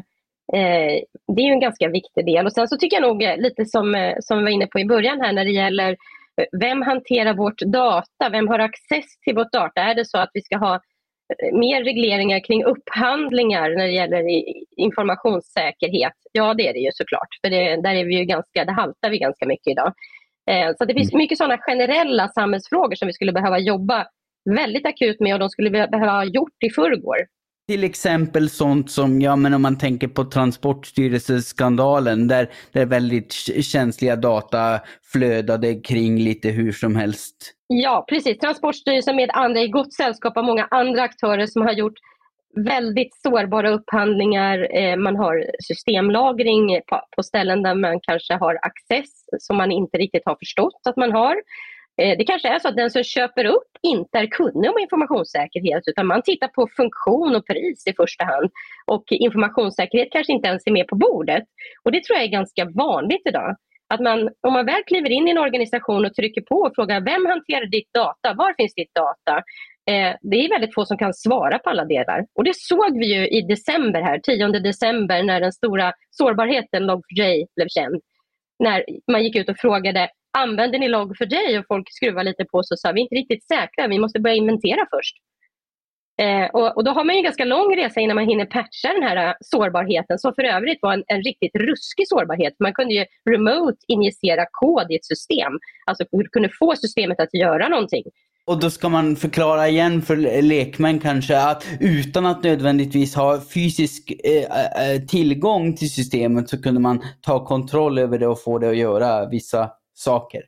Eh, 0.52 1.02
det 1.35 1.42
är 1.42 1.46
ju 1.46 1.52
en 1.52 1.61
ganska 1.61 1.88
viktig 1.88 2.26
del. 2.26 2.46
Och 2.46 2.52
sen 2.52 2.68
så 2.68 2.76
tycker 2.76 2.96
jag 2.96 3.08
nog 3.08 3.22
eh, 3.22 3.37
lite 3.37 3.64
som, 3.64 3.94
eh, 3.94 4.14
som 4.20 4.38
vi 4.38 4.44
var 4.44 4.50
inne 4.50 4.66
på 4.66 4.78
i 4.78 4.85
början 4.85 5.20
här 5.20 5.32
när 5.32 5.44
det 5.44 5.50
gäller 5.50 5.90
eh, 6.40 6.46
vem 6.61 6.82
hanterar 6.82 7.35
vårt 7.35 7.61
data? 7.61 8.28
Vem 8.32 8.48
har 8.48 8.58
access 8.58 9.18
till 9.24 9.35
vårt 9.35 9.52
data? 9.52 9.80
Är 9.80 9.94
det 9.94 10.04
så 10.04 10.18
att 10.18 10.30
vi 10.35 10.42
ska 10.42 10.56
ha 10.56 10.80
mer 11.53 11.85
regleringar 11.85 12.40
kring 12.45 12.64
upphandlingar 12.64 13.71
när 13.77 13.87
det 13.87 13.92
gäller 13.92 14.25
informationssäkerhet? 14.77 16.12
Ja, 16.33 16.55
det 16.55 16.68
är 16.68 16.73
det 16.73 16.79
ju 16.79 16.90
såklart. 16.92 17.29
För 17.45 17.51
det, 17.51 17.83
där 17.83 17.95
är 17.95 18.05
vi 18.05 18.18
ju 18.18 18.25
ganska, 18.25 18.64
det 18.64 18.73
haltar 18.73 19.11
vi 19.11 19.18
ganska 19.18 19.47
mycket 19.47 19.71
idag. 19.71 19.92
Eh, 20.51 20.71
så 20.79 20.85
det 20.85 20.95
finns 20.95 21.12
mm. 21.12 21.18
mycket 21.18 21.38
sådana 21.38 21.59
generella 21.59 22.29
samhällsfrågor 22.29 22.95
som 22.95 23.07
vi 23.07 23.12
skulle 23.12 23.33
behöva 23.33 23.59
jobba 23.59 24.07
väldigt 24.51 24.87
akut 24.87 25.21
med 25.21 25.35
och 25.35 25.40
de 25.40 25.51
skulle 25.51 25.71
vi 25.71 25.87
behöva 25.88 26.12
ha 26.12 26.25
gjort 26.25 26.62
i 26.64 26.71
förrgår. 26.71 27.18
Till 27.72 27.85
exempel 27.85 28.50
sånt 28.50 28.90
som, 28.90 29.20
ja 29.20 29.37
men 29.37 29.54
om 29.54 29.62
man 29.62 29.78
tänker 29.78 30.08
på 30.08 30.24
Transportstyrelseskandalen 30.24 32.28
där, 32.28 32.50
där 32.72 32.87
väldigt 32.87 33.32
känsliga 33.64 34.16
data 34.16 34.80
flödade 35.12 35.74
kring 35.74 36.18
lite 36.18 36.48
hur 36.48 36.72
som 36.72 36.96
helst. 36.96 37.37
Ja 37.66 38.04
precis, 38.08 38.38
Transportstyrelsen 38.38 39.16
med 39.16 39.30
andra 39.32 39.61
i 39.61 39.68
gott 39.68 39.94
sällskap 39.94 40.37
av 40.37 40.44
många 40.44 40.68
andra 40.70 41.02
aktörer 41.02 41.46
som 41.46 41.62
har 41.62 41.72
gjort 41.72 41.98
väldigt 42.56 43.14
sårbara 43.14 43.70
upphandlingar. 43.70 44.76
Eh, 44.76 44.96
man 44.96 45.16
har 45.16 45.46
systemlagring 45.62 46.80
på, 47.16 47.22
ställen 47.22 47.62
där 47.62 47.74
man 47.74 48.00
kanske 48.00 48.35
har 48.35 48.58
access 48.62 49.24
som 49.38 49.56
man 49.56 49.72
inte 49.72 49.98
riktigt 49.98 50.22
har 50.26 50.37
förstått 50.37 50.80
att 50.88 50.96
man 50.96 51.12
har. 51.12 51.37
Eh, 52.00 52.18
det 52.18 52.24
kanske 52.24 52.48
är 52.48 52.59
så 52.59 52.68
att 52.68 52.76
den 52.76 52.90
som 52.90 53.02
köper 53.02 53.44
upp 53.44 53.70
inte 53.83 54.18
är 54.18 54.26
kunnig 54.26 54.70
om 54.70 54.78
informationssäkerhet 54.78 55.83
utan 55.87 56.07
man 56.07 56.22
tittar 56.22 56.48
på 56.48 56.68
funktion 56.76 57.37
och 57.37 57.46
pris 57.46 57.87
i 57.87 57.92
första 57.92 58.24
hand. 58.24 58.50
Och 58.87 59.05
informationssäkerhet 59.11 60.09
kanske 60.12 60.33
inte 60.33 60.48
ens 60.48 60.66
är 60.66 60.72
med 60.72 60.87
på 60.87 60.96
bordet. 60.96 61.44
Och 61.85 61.92
det 61.92 62.05
tror 62.05 62.16
jag 62.16 62.24
är 62.24 62.31
ganska 62.31 62.64
vanligt 62.64 63.22
idag. 63.24 63.57
Att 63.94 64.00
man, 64.00 64.28
om 64.46 64.52
man 64.52 64.66
väl 64.66 64.83
kliver 64.87 65.11
in 65.11 65.28
i 65.28 65.31
en 65.31 65.38
organisation 65.38 66.05
och 66.05 66.14
trycker 66.14 66.40
på 66.40 66.57
och 66.57 66.72
frågar 66.74 67.00
vem 67.00 67.26
hanterar 67.26 67.66
ditt 67.66 67.92
data? 67.94 68.35
Var 68.35 68.55
finns 68.55 68.74
ditt 68.74 68.94
data? 68.94 69.37
Eh, 69.90 70.14
det 70.20 70.37
är 70.37 70.48
väldigt 70.48 70.74
få 70.74 70.85
som 70.85 70.98
kan 70.98 71.14
svara 71.14 71.59
på 71.59 71.70
alla 71.70 71.85
delar. 71.85 72.26
Och 72.35 72.44
det 72.44 72.57
såg 72.57 72.98
vi 72.98 73.07
ju 73.14 73.28
i 73.28 73.40
december 73.42 74.02
här, 74.02 74.18
10 74.18 74.48
december 74.48 75.22
när 75.22 75.40
den 75.40 75.52
stora 75.52 75.92
sårbarheten 76.11 76.90
Log4j 76.90 77.46
blev 77.57 77.68
känd. 77.68 78.00
När 78.62 78.85
man 79.12 79.25
gick 79.25 79.37
ut 79.37 79.48
och 79.48 79.57
frågade 79.59 80.09
använder 80.38 80.79
ni 80.79 80.88
Log4j 80.88 81.59
och 81.59 81.64
folk 81.68 81.87
skruvade 81.90 82.31
lite 82.31 82.44
på 82.44 82.62
sig 82.62 82.75
och 82.75 82.79
sa 82.79 82.92
vi 82.92 83.01
är 83.01 83.03
inte 83.03 83.14
riktigt 83.14 83.46
säkra, 83.46 83.88
vi 83.88 83.98
måste 83.98 84.20
börja 84.20 84.37
inventera 84.37 84.87
först. 84.90 85.16
Eh, 86.20 86.46
och, 86.53 86.77
och, 86.77 86.85
då 86.85 86.90
har 86.90 87.05
man 87.05 87.16
en 87.16 87.22
ganska 87.22 87.44
lång 87.44 87.77
resa 87.77 88.01
innan 88.01 88.14
man 88.14 88.29
hinner 88.29 88.46
patcha 88.46 88.92
den 88.92 89.03
här 89.03 89.29
eh, 89.29 89.35
sårbarheten 89.40 90.18
som 90.18 90.35
för 90.35 90.44
övrigt 90.44 90.79
var 90.83 90.92
en, 90.92 91.05
en, 91.07 91.22
riktigt 91.22 91.55
ruskig 91.55 92.09
sårbarhet. 92.09 92.55
Man 92.59 92.72
kunde 92.72 92.94
ju 92.94 93.05
remote 93.31 93.79
injicera 93.88 94.46
kod 94.51 94.90
i 94.90 94.96
ett 94.96 95.05
system, 95.05 95.53
alltså 95.87 96.05
kunde 96.33 96.48
få 96.59 96.77
systemet 96.77 97.20
att 97.20 97.35
göra 97.35 97.68
någonting. 97.68 98.05
Och 98.46 98.61
då 98.61 98.70
ska 98.70 98.88
man 98.88 99.16
förklara 99.16 99.68
igen 99.68 100.02
för 100.02 100.42
lekmän 100.42 101.00
kanske 101.00 101.38
att 101.38 101.66
utan 101.81 102.26
att 102.26 102.44
nödvändigtvis 102.44 103.14
ha 103.14 103.40
fysisk 103.55 104.12
eh, 104.24 104.92
eh, 104.92 105.02
tillgång 105.02 105.76
till 105.76 105.90
systemet 105.90 106.48
så 106.48 106.62
kunde 106.62 106.81
man 106.81 107.02
ta 107.20 107.46
kontroll 107.46 107.98
över 107.98 108.18
det 108.18 108.26
och 108.26 108.42
få 108.42 108.59
det 108.59 108.70
att 108.70 108.76
göra 108.76 109.28
vissa 109.28 109.70
saker. 109.94 110.42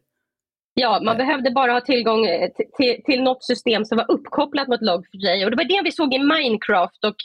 Ja, 0.74 1.00
man 1.04 1.16
behövde 1.16 1.50
bara 1.50 1.72
ha 1.72 1.80
tillgång 1.80 2.26
eh, 2.26 2.50
till, 2.76 3.02
till 3.04 3.22
något 3.22 3.44
system 3.44 3.84
som 3.84 3.98
var 3.98 4.10
uppkopplat 4.10 4.68
mot 4.68 4.80
Log4j 4.80 5.44
och 5.44 5.50
det 5.50 5.56
var 5.56 5.68
det 5.68 5.80
vi 5.84 5.92
såg 5.92 6.14
i 6.14 6.18
Minecraft 6.18 7.04
och 7.04 7.16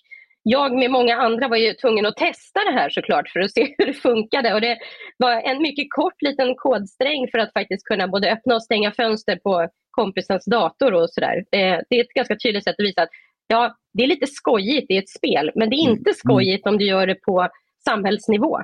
jag 0.44 0.76
med 0.76 0.92
många 0.92 1.16
andra 1.16 1.48
var 1.48 1.58
ju 1.58 1.74
tvungen 1.74 2.06
att 2.06 2.18
testa 2.18 2.60
det 2.60 2.72
här 2.72 2.90
såklart 2.90 3.30
för 3.30 3.40
att 3.40 3.52
se 3.52 3.76
hur 3.78 3.86
det 3.86 3.94
funkade. 3.94 4.54
Och 4.54 4.62
det 4.62 4.78
var 5.18 5.32
en 5.32 5.62
mycket 5.62 5.88
kort 5.90 6.22
liten 6.22 6.56
kodsträng 6.56 7.28
för 7.32 7.38
att 7.38 7.54
faktiskt 7.54 7.86
kunna 7.86 8.08
både 8.08 8.32
öppna 8.32 8.56
och 8.56 8.64
stänga 8.64 8.92
fönster 8.92 9.36
på 9.36 9.68
kompisens 10.02 10.46
dator 10.46 10.92
och 10.94 11.10
sådär. 11.10 11.38
Eh, 11.38 11.78
det 11.90 11.96
är 11.98 12.04
ett 12.04 12.18
ganska 12.20 12.36
tydligt 12.44 12.64
sätt 12.64 12.76
att 12.80 12.86
visa 12.90 13.02
att 13.02 13.10
ja, 13.48 13.76
det 13.94 14.04
är 14.04 14.08
lite 14.08 14.28
skojigt 14.28 14.92
i 14.92 14.98
ett 14.98 15.10
spel, 15.10 15.52
men 15.56 15.70
det 15.70 15.76
är 15.76 15.90
inte 15.92 16.12
mm. 16.12 16.22
skojigt 16.24 16.68
om 16.68 16.78
du 16.78 16.86
gör 16.86 17.08
det 17.08 17.16
på 17.16 17.48
samhällsnivå. 17.88 18.60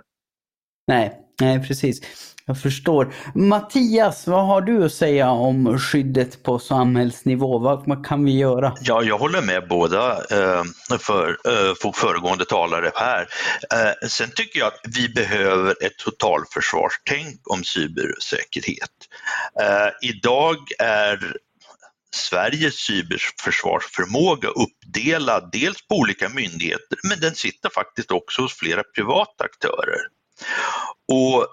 Nej, 0.88 1.14
nej 1.42 1.68
precis. 1.68 2.02
Jag 2.48 2.62
förstår. 2.62 3.14
Mattias, 3.36 4.28
vad 4.28 4.48
har 4.48 4.62
du 4.62 4.86
att 4.86 4.94
säga 4.94 5.30
om 5.30 5.80
skyddet 5.80 6.44
på 6.44 6.60
samhällsnivå? 6.60 7.60
Vad, 7.60 7.88
vad 7.88 8.06
kan 8.06 8.26
vi 8.26 8.38
göra? 8.38 8.74
Ja, 8.82 9.04
jag 9.04 9.18
håller 9.18 9.42
med 9.42 9.68
båda 9.68 10.12
eh, 10.12 10.64
för, 11.00 11.30
eh, 11.30 11.92
föregående 11.94 12.46
talare 12.46 12.92
här. 12.96 13.28
Eh, 13.74 14.08
sen 14.08 14.30
tycker 14.36 14.60
jag 14.60 14.68
att 14.68 14.80
vi 14.98 15.10
behöver 15.10 15.86
ett 15.86 15.98
totalförsvarstänk 15.98 17.52
om 17.52 17.64
cybersäkerhet. 17.64 18.92
Eh, 19.62 20.10
idag 20.10 20.58
är 20.80 21.34
Sveriges 22.16 22.76
cyberförsvarsförmåga 22.76 24.48
uppdelad 24.50 25.50
dels 25.52 25.88
på 25.88 25.96
olika 25.96 26.30
myndigheter 26.30 26.98
men 27.10 27.20
den 27.20 27.36
sitter 27.36 27.70
faktiskt 27.70 28.12
också 28.12 28.42
hos 28.42 28.54
flera 28.54 28.84
privata 28.84 29.44
aktörer. 29.44 30.00
Och 31.08 31.48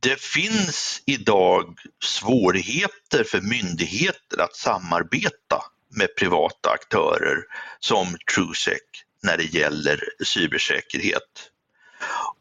det 0.00 0.20
finns 0.20 1.02
idag 1.06 1.78
svårigheter 2.04 3.24
för 3.24 3.40
myndigheter 3.40 4.40
att 4.40 4.56
samarbeta 4.56 5.64
med 5.96 6.16
privata 6.16 6.70
aktörer 6.70 7.38
som 7.80 8.16
TrueSec 8.34 8.80
när 9.22 9.36
det 9.36 9.44
gäller 9.44 10.00
cybersäkerhet. 10.24 11.50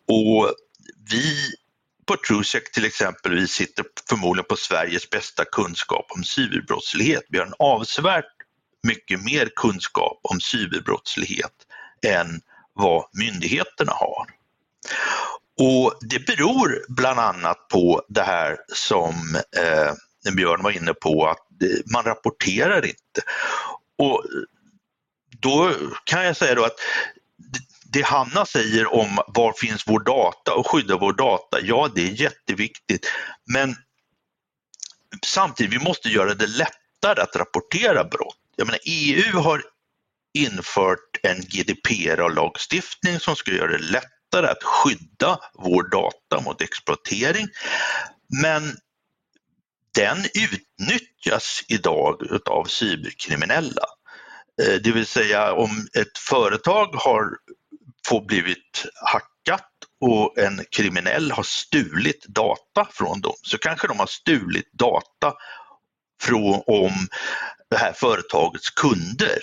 Och 0.07 0.53
vi 1.11 1.53
på 2.05 2.15
TrueSec 2.27 2.71
till 2.71 2.85
exempel, 2.85 3.35
vi 3.35 3.47
sitter 3.47 3.85
förmodligen 4.09 4.47
på 4.49 4.55
Sveriges 4.55 5.09
bästa 5.09 5.45
kunskap 5.45 6.05
om 6.09 6.23
cyberbrottslighet. 6.23 7.23
Vi 7.29 7.37
har 7.37 7.45
en 7.45 7.53
avsevärt 7.59 8.25
mycket 8.87 9.23
mer 9.23 9.49
kunskap 9.55 10.19
om 10.23 10.41
cyberbrottslighet 10.41 11.53
än 12.07 12.41
vad 12.73 13.05
myndigheterna 13.13 13.91
har. 13.91 14.25
Och 15.61 15.93
det 16.01 16.25
beror 16.25 16.85
bland 16.87 17.19
annat 17.19 17.67
på 17.67 18.01
det 18.09 18.23
här 18.23 18.57
som 18.73 19.13
eh, 19.57 20.33
Björn 20.35 20.63
var 20.63 20.71
inne 20.71 20.93
på, 20.93 21.27
att 21.27 21.47
man 21.93 22.03
rapporterar 22.03 22.85
inte. 22.85 23.21
Och 23.97 24.23
då 25.39 25.71
kan 26.03 26.25
jag 26.25 26.37
säga 26.37 26.55
då 26.55 26.63
att 26.65 26.79
det 27.93 28.01
Hanna 28.01 28.45
säger 28.45 28.93
om 28.93 29.19
var 29.27 29.53
finns 29.53 29.83
vår 29.87 29.99
data 29.99 30.53
och 30.53 30.67
skydda 30.67 30.97
vår 30.97 31.13
data, 31.13 31.61
ja 31.61 31.89
det 31.95 32.01
är 32.01 32.21
jätteviktigt. 32.21 33.11
Men 33.53 33.75
samtidigt, 35.25 35.73
vi 35.73 35.85
måste 35.85 36.09
göra 36.09 36.33
det 36.33 36.47
lättare 36.47 37.21
att 37.21 37.35
rapportera 37.35 38.03
brott. 38.03 38.37
Jag 38.55 38.65
menar, 38.65 38.79
EU 38.85 39.39
har 39.39 39.63
infört 40.33 41.19
en 41.23 41.41
GDPR-lagstiftning 41.41 43.19
som 43.19 43.35
ska 43.35 43.51
göra 43.51 43.71
det 43.71 43.91
lättare 44.33 44.51
att 44.51 44.63
skydda 44.63 45.39
vår 45.53 45.89
data 45.89 46.41
mot 46.45 46.61
exploatering. 46.61 47.47
Men 48.41 48.77
den 49.95 50.17
utnyttjas 50.33 51.63
idag 51.67 52.21
utav 52.31 52.65
cyberkriminella. 52.65 53.85
Eh, 54.61 54.81
det 54.83 54.91
vill 54.91 55.05
säga 55.05 55.53
om 55.53 55.87
ett 55.99 56.17
företag 56.17 56.95
har 56.95 57.29
får 58.07 58.25
blivit 58.25 58.85
hackat 59.05 59.69
och 60.01 60.37
en 60.37 60.65
kriminell 60.71 61.31
har 61.31 61.43
stulit 61.43 62.25
data 62.25 62.87
från 62.91 63.21
dem 63.21 63.33
så 63.41 63.57
kanske 63.57 63.87
de 63.87 63.99
har 63.99 64.07
stulit 64.07 64.73
data 64.73 65.33
från, 66.21 66.63
om 66.67 67.07
det 67.69 67.77
här 67.77 67.93
företagets 67.93 68.69
kunder. 68.69 69.39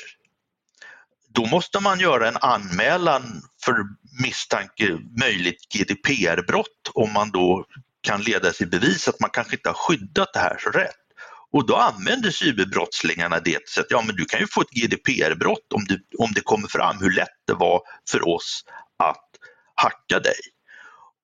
Då 1.28 1.46
måste 1.46 1.80
man 1.80 2.00
göra 2.00 2.28
en 2.28 2.36
anmälan 2.36 3.42
för 3.64 3.74
misstanke 4.22 4.98
möjligt 5.20 5.68
GDPR-brott 5.74 6.90
om 6.94 7.12
man 7.12 7.30
då 7.30 7.64
kan 8.02 8.22
leda 8.22 8.52
sig 8.52 8.66
bevis 8.66 9.08
att 9.08 9.20
man 9.20 9.30
kanske 9.30 9.56
inte 9.56 9.68
har 9.68 9.74
skyddat 9.74 10.32
det 10.32 10.38
här 10.38 10.58
så 10.58 10.70
rätt. 10.70 10.96
Och 11.52 11.66
då 11.66 11.76
använder 11.76 12.30
cyberbrottslingarna 12.30 13.40
det 13.40 13.68
så 13.68 13.80
att 13.80 13.86
ja, 13.90 14.02
men 14.06 14.16
du 14.16 14.24
kan 14.24 14.40
ju 14.40 14.46
få 14.46 14.60
ett 14.60 14.70
GDPR-brott 14.70 15.72
om, 15.74 15.84
du, 15.84 16.06
om 16.18 16.32
det 16.34 16.40
kommer 16.40 16.68
fram 16.68 16.96
hur 17.00 17.10
lätt 17.10 17.28
det 17.46 17.54
var 17.54 17.80
för 18.10 18.28
oss 18.28 18.64
att 18.98 19.28
hacka 19.74 20.20
dig. 20.20 20.40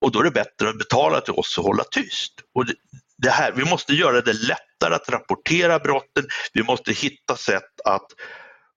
Och 0.01 0.13
då 0.13 0.21
är 0.21 0.25
det 0.25 0.31
bättre 0.31 0.69
att 0.69 0.79
betala 0.79 1.21
till 1.21 1.35
oss 1.35 1.59
och 1.59 1.65
hålla 1.65 1.85
tyst. 1.85 2.33
Och 2.55 2.67
det, 2.67 2.75
det 3.19 3.31
här, 3.31 3.53
vi 3.53 3.65
måste 3.65 3.95
göra 3.95 4.21
det 4.21 4.33
lättare 4.33 4.95
att 4.95 5.09
rapportera 5.09 5.79
brotten, 5.79 6.27
vi 6.53 6.63
måste 6.63 6.93
hitta 6.93 7.37
sätt 7.37 7.81
att 7.85 8.07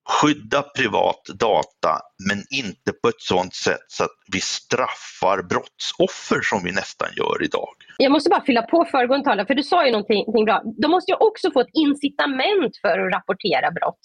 skydda 0.09 0.61
privat 0.61 1.23
data 1.39 1.93
men 2.27 2.39
inte 2.61 2.91
på 3.01 3.09
ett 3.09 3.21
sådant 3.31 3.53
sätt 3.53 3.85
så 3.87 4.03
att 4.03 4.17
vi 4.33 4.41
straffar 4.41 5.37
brottsoffer 5.51 6.39
som 6.41 6.59
vi 6.63 6.71
nästan 6.71 7.09
gör 7.17 7.43
idag. 7.43 7.73
Jag 7.97 8.11
måste 8.11 8.29
bara 8.29 8.45
fylla 8.49 8.61
på 8.61 8.85
föregående 8.91 9.25
talare, 9.25 9.47
för 9.47 9.55
du 9.55 9.63
sa 9.63 9.85
ju 9.85 9.91
någonting, 9.91 10.17
någonting 10.17 10.45
bra. 10.45 10.61
De 10.83 10.91
måste 10.91 11.11
ju 11.11 11.17
också 11.19 11.51
få 11.51 11.59
ett 11.61 11.73
incitament 11.73 12.73
för 12.81 12.95
att 12.99 13.13
rapportera 13.15 13.71
brott. 13.71 14.01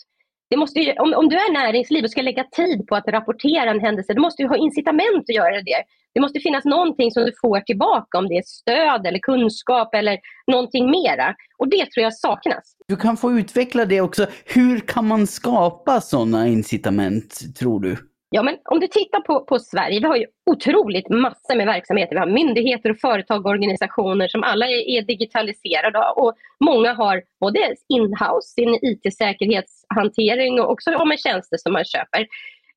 Det 0.55 0.59
måste 0.59 0.81
ju, 0.81 0.93
om, 0.93 1.15
om 1.15 1.29
du 1.29 1.37
är 1.37 1.53
näringsliv 1.53 2.05
och 2.05 2.11
ska 2.11 2.23
lägga 2.23 2.45
tid 2.45 2.87
på 2.87 2.97
att 2.97 3.09
rapportera 3.09 3.71
en 3.71 3.81
händelse, 3.81 4.15
du 4.15 4.21
måste 4.21 4.43
ju 4.43 4.49
ha 4.49 4.57
incitament 4.57 5.25
att 5.29 5.35
göra 5.35 5.63
det. 5.63 5.83
Det 6.15 6.21
måste 6.21 6.41
finnas 6.41 6.65
någonting 6.65 7.11
som 7.11 7.25
du 7.25 7.33
får 7.41 7.61
tillbaka, 7.61 8.19
om 8.19 8.29
det 8.29 8.35
är 8.35 8.43
stöd 8.47 9.07
eller 9.07 9.19
kunskap 9.19 9.95
eller 9.95 10.19
någonting 10.53 10.91
mera. 10.91 11.35
Och 11.59 11.69
det 11.69 11.91
tror 11.91 12.05
jag 12.05 12.15
saknas. 12.15 12.77
Du 12.89 12.97
kan 12.97 13.17
få 13.17 13.33
utveckla 13.33 13.85
det 13.85 14.01
också. 14.01 14.27
Hur 14.45 14.81
kan 14.81 15.07
man 15.07 15.27
skapa 15.27 16.01
sådana 16.01 16.49
incitament, 16.49 17.57
tror 17.59 17.81
du? 17.81 17.97
Ja, 18.31 18.43
men 18.43 18.59
om 18.65 18.81
du 18.81 18.87
tittar 18.87 19.21
på, 19.21 19.45
på 19.45 19.59
Sverige, 19.59 20.01
vi 20.01 20.07
har 20.07 20.17
ju 20.17 20.27
otroligt 20.51 21.09
massor 21.09 21.57
med 21.57 21.67
verksamheter. 21.67 22.15
Vi 22.15 22.21
har 22.21 22.27
myndigheter 22.27 22.91
och 22.91 22.99
företag 22.99 23.47
och 23.47 23.51
organisationer 23.51 24.29
som 24.29 24.43
alla 24.43 24.67
är, 24.67 24.89
är 24.89 25.03
digitaliserade 25.03 25.99
och 26.17 26.35
många 26.65 26.95
har 26.95 27.23
både 27.41 27.75
inhouse, 27.89 28.49
sin 28.49 28.79
IT-säkerhetshantering 28.83 30.61
och 30.61 30.71
också 30.71 31.05
med 31.05 31.19
tjänster 31.19 31.57
som 31.57 31.73
man 31.73 31.85
köper. 31.85 32.21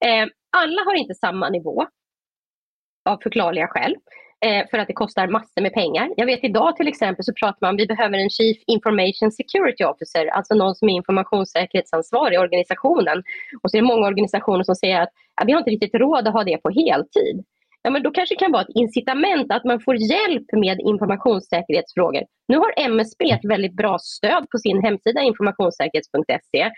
Eh, 0.06 0.26
alla 0.58 0.82
har 0.86 0.96
inte 0.96 1.14
samma 1.14 1.50
nivå 1.50 1.88
av 3.10 3.18
förklarliga 3.24 3.68
skäl 3.68 3.96
eh, 4.46 4.66
för 4.70 4.78
att 4.78 4.88
det 4.88 4.94
kostar 4.94 5.28
massor 5.28 5.62
med 5.62 5.74
pengar. 5.74 6.10
Jag 6.18 6.26
vet 6.26 6.44
idag 6.44 6.76
till 6.76 6.88
exempel 6.88 7.26
så 7.26 7.34
pratar 7.34 7.58
man 7.62 7.70
om 7.70 7.76
att 7.76 7.82
vi 7.82 7.88
behöver 7.88 8.18
en 8.18 8.30
Chief 8.30 8.58
Information 8.68 9.32
Security 9.32 9.84
Officer, 9.84 10.26
alltså 10.28 10.56
någon 10.56 10.76
som 10.76 10.90
är 10.90 10.94
informationssäkerhetsansvarig 10.94 12.36
i 12.36 12.38
organisationen. 12.38 13.24
Och 13.64 13.72
så 13.72 13.78
är 13.78 13.82
det 13.82 13.88
många 13.88 14.08
organisationer 14.08 14.64
som 14.64 14.76
säger 14.76 15.02
att 15.02 15.10
ja, 15.36 15.44
vi 15.46 15.52
har 15.52 15.60
inte 15.60 15.72
riktigt 15.72 15.96
råd 15.96 16.28
att 16.28 16.34
ha 16.34 16.44
det 16.44 16.58
på 16.58 16.70
heltid. 16.70 17.46
Ja, 17.82 17.92
men 17.92 18.04
då 18.04 18.12
kanske 18.12 18.36
det 18.36 18.40
kan 18.40 18.52
vara 18.52 18.62
ett 18.62 18.76
incitament 18.76 19.52
att 19.52 19.64
man 19.64 19.80
får 19.80 19.96
hjälp 19.96 20.48
med 20.52 20.80
informationssäkerhetsfrågor. 20.80 22.24
Nu 22.48 22.58
har 22.58 22.74
MSB 22.78 23.32
ett 23.32 23.46
väldigt 23.46 23.76
bra 23.76 23.98
stöd 24.00 24.50
på 24.52 24.58
sin 24.58 24.82
hemsida 24.84 25.22
informationssäkerhet.se. 25.22 26.72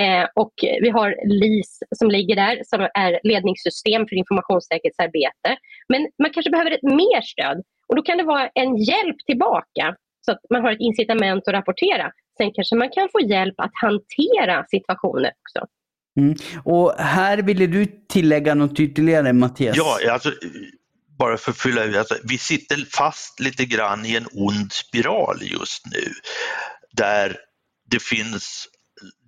Eh, 0.00 0.26
och 0.34 0.52
vi 0.80 0.90
har 0.90 1.14
LIS 1.40 1.78
som 1.98 2.10
ligger 2.10 2.36
där 2.36 2.62
som 2.64 2.80
är 2.94 3.20
ledningssystem 3.22 4.06
för 4.08 4.16
informationssäkerhetsarbete. 4.16 5.50
Men 5.88 6.08
man 6.22 6.30
kanske 6.32 6.50
behöver 6.50 6.70
ett 6.70 6.82
mer 6.82 7.20
stöd 7.20 7.62
och 7.88 7.96
då 7.96 8.02
kan 8.02 8.18
det 8.18 8.24
vara 8.24 8.48
en 8.54 8.76
hjälp 8.76 9.16
tillbaka 9.26 9.96
så 10.20 10.32
att 10.32 10.40
man 10.50 10.62
har 10.62 10.72
ett 10.72 10.80
incitament 10.80 11.48
att 11.48 11.54
rapportera. 11.54 12.10
Sen 12.38 12.52
kanske 12.54 12.76
man 12.76 12.90
kan 12.90 13.08
få 13.12 13.20
hjälp 13.20 13.54
att 13.58 13.70
hantera 13.82 14.64
situationer 14.70 15.32
också. 15.42 15.66
Mm. 16.20 16.34
Och 16.64 16.92
här 16.98 17.38
ville 17.38 17.66
du 17.66 17.86
tillägga 18.08 18.54
något 18.54 18.80
ytterligare 18.80 19.32
Mattias? 19.32 19.76
Ja, 19.76 20.12
alltså, 20.12 20.30
bara 21.18 21.36
för 21.36 21.50
att 21.50 21.58
fylla 21.58 21.84
ut, 21.84 21.96
alltså, 21.96 22.14
vi 22.28 22.38
sitter 22.38 22.76
fast 22.96 23.40
lite 23.40 23.64
grann 23.64 24.06
i 24.06 24.16
en 24.16 24.26
ond 24.32 24.72
spiral 24.72 25.38
just 25.42 25.86
nu 25.86 26.12
där 26.92 27.36
det 27.90 28.02
finns 28.02 28.68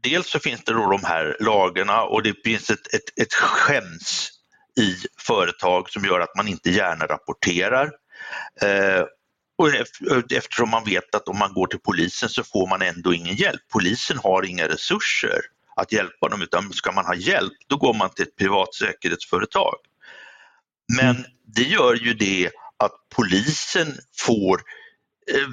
dels 0.02 0.30
så 0.30 0.38
finns 0.38 0.64
det 0.64 0.72
då 0.72 0.90
de 0.90 1.04
här 1.04 1.36
lagarna 1.40 2.02
och 2.02 2.22
det 2.22 2.34
finns 2.44 2.70
ett, 2.70 2.94
ett, 2.94 3.20
ett 3.20 3.34
skäms 3.34 4.30
i 4.80 4.96
företag 5.18 5.90
som 5.90 6.04
gör 6.04 6.20
att 6.20 6.36
man 6.36 6.48
inte 6.48 6.70
gärna 6.70 7.06
rapporterar. 7.06 7.90
Eh, 8.62 9.04
och 9.58 9.68
eftersom 10.32 10.70
man 10.70 10.84
vet 10.84 11.14
att 11.14 11.28
om 11.28 11.38
man 11.38 11.54
går 11.54 11.66
till 11.66 11.78
polisen 11.78 12.28
så 12.28 12.44
får 12.44 12.68
man 12.68 12.82
ändå 12.82 13.14
ingen 13.14 13.36
hjälp. 13.36 13.60
Polisen 13.72 14.18
har 14.18 14.44
inga 14.44 14.68
resurser 14.68 15.40
att 15.76 15.92
hjälpa 15.92 16.28
dem 16.28 16.42
utan 16.42 16.72
ska 16.72 16.92
man 16.92 17.06
ha 17.06 17.14
hjälp 17.14 17.52
då 17.66 17.76
går 17.76 17.94
man 17.94 18.10
till 18.10 18.24
ett 18.24 18.36
privat 18.36 18.74
säkerhetsföretag. 18.74 19.74
Men 20.96 21.16
mm. 21.16 21.30
det 21.46 21.62
gör 21.62 21.94
ju 21.94 22.14
det 22.14 22.50
att 22.76 22.92
polisen 23.16 23.98
får 24.18 24.62
eh, 25.34 25.48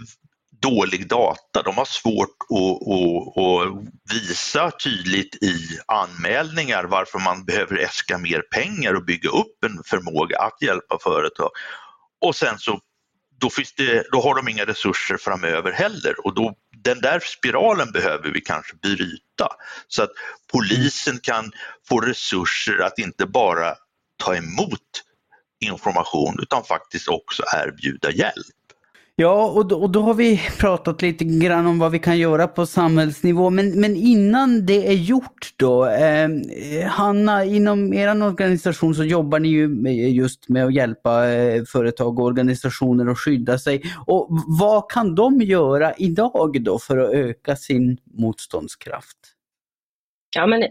dålig 0.70 1.08
data. 1.08 1.62
De 1.62 1.78
har 1.78 1.86
svårt 1.86 2.38
att, 2.50 2.88
att, 2.88 3.44
att, 3.44 3.94
visa 4.14 4.72
tydligt 4.72 5.36
i 5.44 5.80
anmälningar 5.88 6.84
varför 6.84 7.20
man 7.20 7.46
behöver 7.46 7.78
äska 7.78 8.18
mer 8.18 8.42
pengar 8.42 8.94
och 8.94 9.06
bygga 9.06 9.30
upp 9.30 9.64
en 9.66 9.84
förmåga 9.86 10.40
att 10.40 10.62
hjälpa 10.62 11.00
företag. 11.04 11.50
Och 12.22 12.36
sen 12.36 12.60
så 12.60 12.80
då, 13.40 13.50
det, 13.78 14.08
då 14.12 14.22
har 14.22 14.36
de 14.36 14.48
inga 14.48 14.66
resurser 14.66 15.18
framöver 15.18 15.72
heller 15.72 16.26
och 16.26 16.36
då, 16.36 16.54
den 16.84 17.02
där 17.02 17.20
spiralen 17.20 17.92
behöver 17.92 18.30
vi 18.32 18.42
kanske 18.42 18.76
bryta 18.76 19.48
så 19.88 20.04
att 20.04 20.12
polisen 20.52 21.20
kan 21.20 21.52
få 21.90 22.00
resurser 22.00 22.80
att 22.80 23.00
inte 23.00 23.26
bara 23.26 23.76
ta 24.24 24.36
emot 24.36 24.82
information 25.60 26.36
utan 26.42 26.64
faktiskt 26.64 27.08
också 27.08 27.44
erbjuda 27.56 28.12
hjälp. 28.12 28.65
Ja, 29.18 29.52
och 29.52 29.68
då, 29.68 29.82
och 29.82 29.90
då, 29.90 30.02
har 30.02 30.14
vi 30.14 30.42
pratat 30.60 31.02
lite 31.02 31.26
grann 31.26 31.68
om 31.68 31.80
vad 31.80 31.92
vi 31.92 32.00
kan 32.00 32.18
göra 32.18 32.48
på 32.48 32.66
samhällsnivå. 32.66 33.50
Men, 33.50 33.80
men 33.82 33.96
innan 33.96 34.66
det 34.66 34.88
är 34.88 34.94
gjort 34.94 35.54
då, 35.56 35.86
eh, 35.86 36.30
Hanna, 36.88 37.46
inom 37.46 37.94
er 37.94 38.24
organisation 38.24 38.96
så 38.96 39.04
jobbar 39.04 39.40
ni 39.40 39.48
ju 39.48 39.68
med, 39.68 40.12
just 40.12 40.50
med 40.50 40.66
att 40.66 40.74
hjälpa 40.74 41.30
eh, 41.30 41.64
företag 41.64 42.20
och 42.20 42.26
organisationer 42.26 43.12
att 43.12 43.20
skydda 43.20 43.58
sig. 43.58 43.82
Och 44.06 44.28
vad 44.60 44.92
kan 44.92 45.16
de 45.16 45.42
göra 45.42 45.94
idag 45.98 46.64
då 46.64 46.80
för 46.80 46.98
att 46.98 47.14
öka 47.14 47.56
sin 47.56 47.98
motståndskraft? 48.14 49.18
Ja, 50.36 50.48
men 50.48 50.62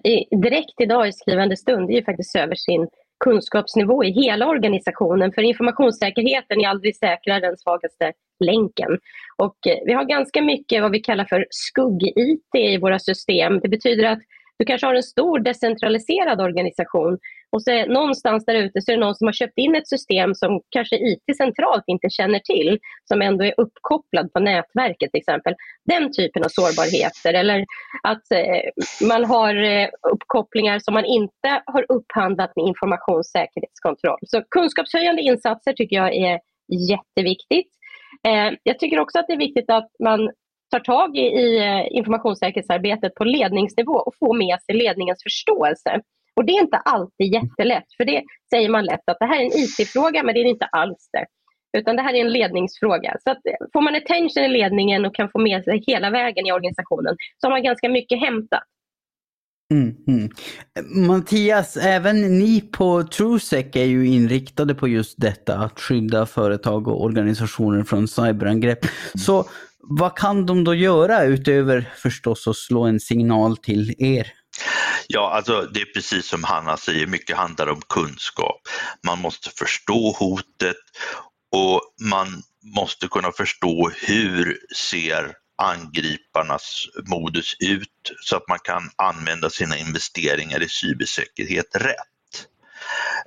direkt 0.42 0.80
idag 0.80 1.08
i 1.08 1.12
skrivande 1.12 1.56
stund 1.56 1.90
är 1.90 1.94
ju 1.94 2.04
faktiskt 2.04 2.36
över 2.36 2.54
sin 2.54 2.88
kunskapsnivå 3.24 4.04
i 4.04 4.10
hela 4.10 4.46
organisationen. 4.48 5.32
För 5.32 5.42
informationssäkerheten 5.42 6.60
är 6.60 6.68
aldrig 6.68 6.96
säkrare 6.96 7.40
den 7.40 7.56
svagaste 7.56 8.12
länken. 8.44 8.98
Och 9.36 9.66
eh, 9.66 9.78
vi 9.86 9.92
har 9.92 10.04
ganska 10.04 10.42
mycket 10.42 10.82
vad 10.82 10.92
vi 10.92 11.00
kallar 11.00 11.24
för 11.24 11.46
skugg-IT 11.50 12.54
i 12.58 12.78
våra 12.78 12.98
system. 12.98 13.60
Det 13.60 13.68
betyder 13.68 14.04
att 14.04 14.22
du 14.58 14.64
kanske 14.64 14.86
har 14.86 14.94
en 14.94 15.02
stor 15.02 15.38
decentraliserad 15.38 16.40
organisation 16.40 17.18
och 17.52 17.62
så 17.62 17.86
någonstans 17.86 18.44
där 18.44 18.54
ute 18.54 18.80
så 18.80 18.92
är 18.92 18.96
det 18.96 19.04
någon 19.04 19.14
som 19.14 19.26
har 19.26 19.32
köpt 19.32 19.58
in 19.58 19.74
ett 19.74 19.88
system 19.88 20.34
som 20.34 20.60
kanske 20.70 20.96
IT 20.96 21.36
centralt 21.36 21.84
inte 21.86 22.10
känner 22.10 22.38
till, 22.38 22.78
som 23.04 23.22
ändå 23.22 23.44
är 23.44 23.54
uppkopplad 23.56 24.32
på 24.32 24.40
nätverket 24.40 25.10
till 25.12 25.18
exempel. 25.18 25.54
Den 25.84 26.12
typen 26.12 26.44
av 26.44 26.48
sårbarheter 26.48 27.34
eller 27.34 27.64
att 28.02 28.32
eh, 28.32 29.06
man 29.08 29.24
har 29.24 29.54
eh, 29.62 29.88
uppkopplingar 30.12 30.78
som 30.78 30.94
man 30.94 31.04
inte 31.04 31.62
har 31.66 31.86
upphandlat 31.88 32.52
med 32.56 32.64
informationssäkerhetskontroll. 32.64 34.18
Så 34.26 34.42
kunskapshöjande 34.50 35.22
insatser 35.22 35.72
tycker 35.72 35.96
jag 35.96 36.14
är 36.16 36.40
jätteviktigt. 36.90 37.70
Eh, 38.26 38.52
jag 38.62 38.78
tycker 38.78 38.98
också 38.98 39.18
att 39.18 39.26
det 39.26 39.32
är 39.32 39.38
viktigt 39.38 39.70
att 39.70 39.88
man 40.04 40.30
tar 40.74 40.80
tag 40.80 41.16
i 41.16 41.88
informationssäkerhetsarbetet 41.90 43.14
på 43.14 43.24
ledningsnivå 43.24 43.92
och 43.92 44.14
får 44.18 44.38
med 44.38 44.62
sig 44.62 44.74
ledningens 44.74 45.22
förståelse. 45.22 46.00
Och 46.36 46.44
det 46.44 46.52
är 46.52 46.60
inte 46.60 46.76
alltid 46.76 47.32
jättelätt, 47.32 47.84
för 47.96 48.04
det 48.04 48.22
säger 48.50 48.68
man 48.68 48.84
lätt 48.84 49.08
att 49.10 49.16
det 49.20 49.26
här 49.26 49.40
är 49.40 49.44
en 49.44 49.58
IT-fråga, 49.64 50.22
men 50.22 50.34
det 50.34 50.40
är 50.40 50.44
inte 50.44 50.64
alls 50.64 51.08
det. 51.12 51.26
Utan 51.78 51.96
det 51.96 52.02
här 52.02 52.14
är 52.14 52.20
en 52.20 52.32
ledningsfråga. 52.32 53.16
Så 53.24 53.30
att 53.30 53.42
får 53.72 53.80
man 53.80 53.94
attention 53.94 54.44
i 54.44 54.48
ledningen 54.48 55.04
och 55.04 55.14
kan 55.14 55.28
få 55.30 55.38
med 55.38 55.64
sig 55.64 55.84
hela 55.86 56.10
vägen 56.10 56.46
i 56.46 56.52
organisationen 56.52 57.16
så 57.40 57.46
har 57.46 57.50
man 57.50 57.62
ganska 57.62 57.88
mycket 57.88 58.20
hämtat. 58.20 58.62
Mm, 59.72 59.94
mm. 60.08 60.30
Mattias, 61.06 61.76
även 61.76 62.38
ni 62.38 62.60
på 62.60 63.02
TrueSec 63.02 63.66
är 63.72 63.84
ju 63.84 64.06
inriktade 64.06 64.74
på 64.74 64.88
just 64.88 65.20
detta, 65.20 65.56
att 65.56 65.80
skydda 65.80 66.26
företag 66.26 66.88
och 66.88 67.04
organisationer 67.04 67.82
från 67.84 68.08
cyberangrepp. 68.08 68.78
Så 69.14 69.44
vad 69.88 70.18
kan 70.18 70.46
de 70.46 70.64
då 70.64 70.74
göra 70.74 71.24
utöver 71.24 71.92
förstås 71.96 72.48
att 72.48 72.56
slå 72.56 72.84
en 72.84 73.00
signal 73.00 73.56
till 73.56 73.94
er? 73.98 74.32
Ja, 75.06 75.30
alltså 75.30 75.62
det 75.74 75.80
är 75.80 75.92
precis 75.94 76.26
som 76.26 76.44
Hanna 76.44 76.76
säger, 76.76 77.06
mycket 77.06 77.36
handlar 77.36 77.66
om 77.66 77.80
kunskap. 77.88 78.60
Man 79.06 79.18
måste 79.18 79.50
förstå 79.50 80.16
hotet 80.18 80.76
och 81.52 81.80
man 82.10 82.42
måste 82.76 83.08
kunna 83.08 83.32
förstå 83.32 83.90
hur 84.06 84.58
ser 84.76 85.32
angriparnas 85.62 86.86
modus 87.06 87.56
ut 87.60 88.12
så 88.24 88.36
att 88.36 88.48
man 88.48 88.58
kan 88.64 88.90
använda 88.96 89.50
sina 89.50 89.76
investeringar 89.78 90.62
i 90.62 90.68
cybersäkerhet 90.68 91.66
rätt. 91.74 92.13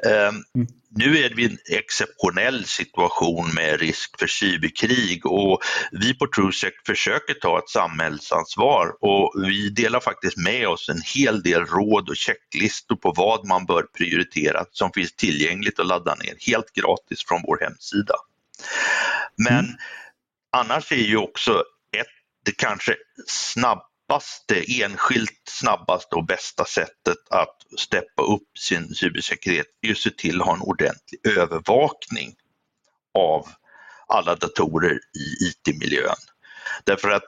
Ehm, 0.06 0.44
mm. 0.56 0.68
Nu 0.90 1.18
är 1.18 1.30
vi 1.36 1.44
i 1.44 1.46
en 1.46 1.58
exceptionell 1.70 2.66
situation 2.66 3.54
med 3.54 3.80
risk 3.80 4.20
för 4.20 4.28
cyberkrig 4.28 5.26
och 5.26 5.62
vi 5.92 6.14
på 6.14 6.28
TrueSec 6.28 6.74
försöker 6.86 7.34
ta 7.34 7.60
ett 7.60 7.70
samhällsansvar 7.70 8.88
och 9.02 9.34
vi 9.48 9.70
delar 9.70 10.00
faktiskt 10.00 10.38
med 10.38 10.68
oss 10.68 10.90
en 10.90 11.02
hel 11.16 11.44
del 11.44 11.66
råd 11.66 12.10
och 12.10 12.16
checklistor 12.16 12.96
på 12.96 13.14
vad 13.16 13.48
man 13.48 13.66
bör 13.66 13.84
prioritera 13.98 14.66
som 14.72 14.92
finns 14.92 15.16
tillgängligt 15.16 15.80
att 15.80 15.88
ladda 15.88 16.16
ner 16.16 16.36
helt 16.40 16.74
gratis 16.74 17.26
från 17.28 17.42
vår 17.48 17.60
hemsida. 17.62 18.16
Men 19.36 19.66
mm. 19.66 19.76
annars 20.52 20.92
är 20.92 20.96
ju 20.96 21.18
också 21.18 21.64
ett, 21.98 22.08
det 22.46 22.52
kanske 22.52 22.96
snabb 23.28 23.82
snabbaste, 24.08 24.84
enskilt 24.84 25.42
snabbaste 25.50 26.16
och 26.16 26.26
bästa 26.26 26.66
sättet 26.66 27.18
att 27.30 27.56
steppa 27.80 28.24
upp 28.24 28.58
sin 28.60 28.96
cybersäkerhet 28.96 29.66
är 29.82 29.92
att 29.92 29.98
se 29.98 30.10
till 30.10 30.42
att 30.42 30.48
ha 30.48 30.54
en 30.54 30.62
ordentlig 30.62 31.20
övervakning 31.38 32.36
av 33.14 33.48
alla 34.08 34.36
datorer 34.36 34.94
i 34.94 35.46
IT-miljön. 35.48 36.16
Därför 36.84 37.10
att 37.10 37.28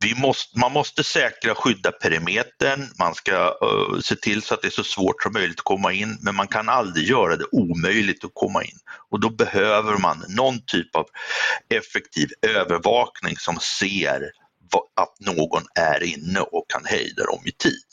vi 0.00 0.14
måste, 0.14 0.58
man 0.58 0.72
måste 0.72 1.04
säkra 1.04 1.54
skydda 1.54 1.92
perimetern, 1.92 2.88
man 2.98 3.14
ska 3.14 3.58
uh, 3.64 4.00
se 4.00 4.16
till 4.16 4.42
så 4.42 4.54
att 4.54 4.62
det 4.62 4.68
är 4.68 4.82
så 4.82 4.84
svårt 4.84 5.22
som 5.22 5.32
möjligt 5.32 5.58
att 5.58 5.64
komma 5.64 5.92
in, 5.92 6.18
men 6.22 6.34
man 6.34 6.48
kan 6.48 6.68
aldrig 6.68 7.06
göra 7.06 7.36
det 7.36 7.46
omöjligt 7.52 8.24
att 8.24 8.30
komma 8.34 8.64
in. 8.64 8.78
Och 9.10 9.20
då 9.20 9.30
behöver 9.30 9.96
man 9.96 10.24
någon 10.28 10.60
typ 10.66 10.96
av 10.96 11.06
effektiv 11.68 12.28
övervakning 12.42 13.36
som 13.36 13.58
ser 13.60 14.30
att 14.74 15.20
någon 15.20 15.62
är 15.74 16.02
inne 16.02 16.40
och 16.40 16.70
kan 16.70 16.84
hejda 16.84 17.24
dem 17.24 17.42
i 17.44 17.52
tid. 17.52 17.88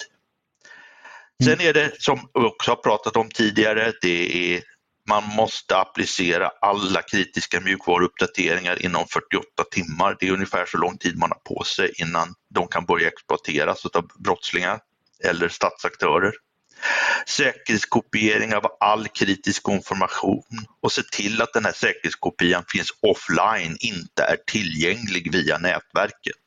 Sen 1.43 1.53
mm. 1.53 1.67
är 1.67 1.73
det 1.73 2.01
som 2.01 2.29
vi 2.33 2.39
också 2.39 2.71
har 2.71 2.75
pratat 2.75 3.15
om 3.15 3.29
tidigare, 3.29 3.93
det 4.01 4.55
är 4.55 4.63
man 5.07 5.23
måste 5.23 5.77
applicera 5.77 6.51
alla 6.61 7.01
kritiska 7.01 7.59
mjukvaruuppdateringar 7.61 8.85
inom 8.85 9.07
48 9.07 9.45
timmar. 9.71 10.17
Det 10.19 10.27
är 10.27 10.31
ungefär 10.31 10.65
så 10.65 10.77
lång 10.77 10.97
tid 10.97 11.17
man 11.17 11.31
har 11.31 11.55
på 11.55 11.63
sig 11.63 11.91
innan 11.97 12.33
de 12.49 12.67
kan 12.67 12.85
börja 12.85 13.07
exploateras 13.07 13.85
av 13.85 14.07
brottslingar 14.19 14.79
eller 15.23 15.49
statsaktörer. 15.49 16.33
Säkerhetskopiering 17.27 18.55
av 18.55 18.65
all 18.79 19.07
kritisk 19.07 19.69
information 19.69 20.43
och 20.81 20.91
se 20.91 21.01
till 21.11 21.41
att 21.41 21.53
den 21.53 21.65
här 21.65 21.73
säkerhetskopian 21.73 22.63
finns 22.67 22.89
offline, 23.01 23.77
inte 23.79 24.23
är 24.23 24.37
tillgänglig 24.47 25.31
via 25.31 25.57
nätverket. 25.57 26.44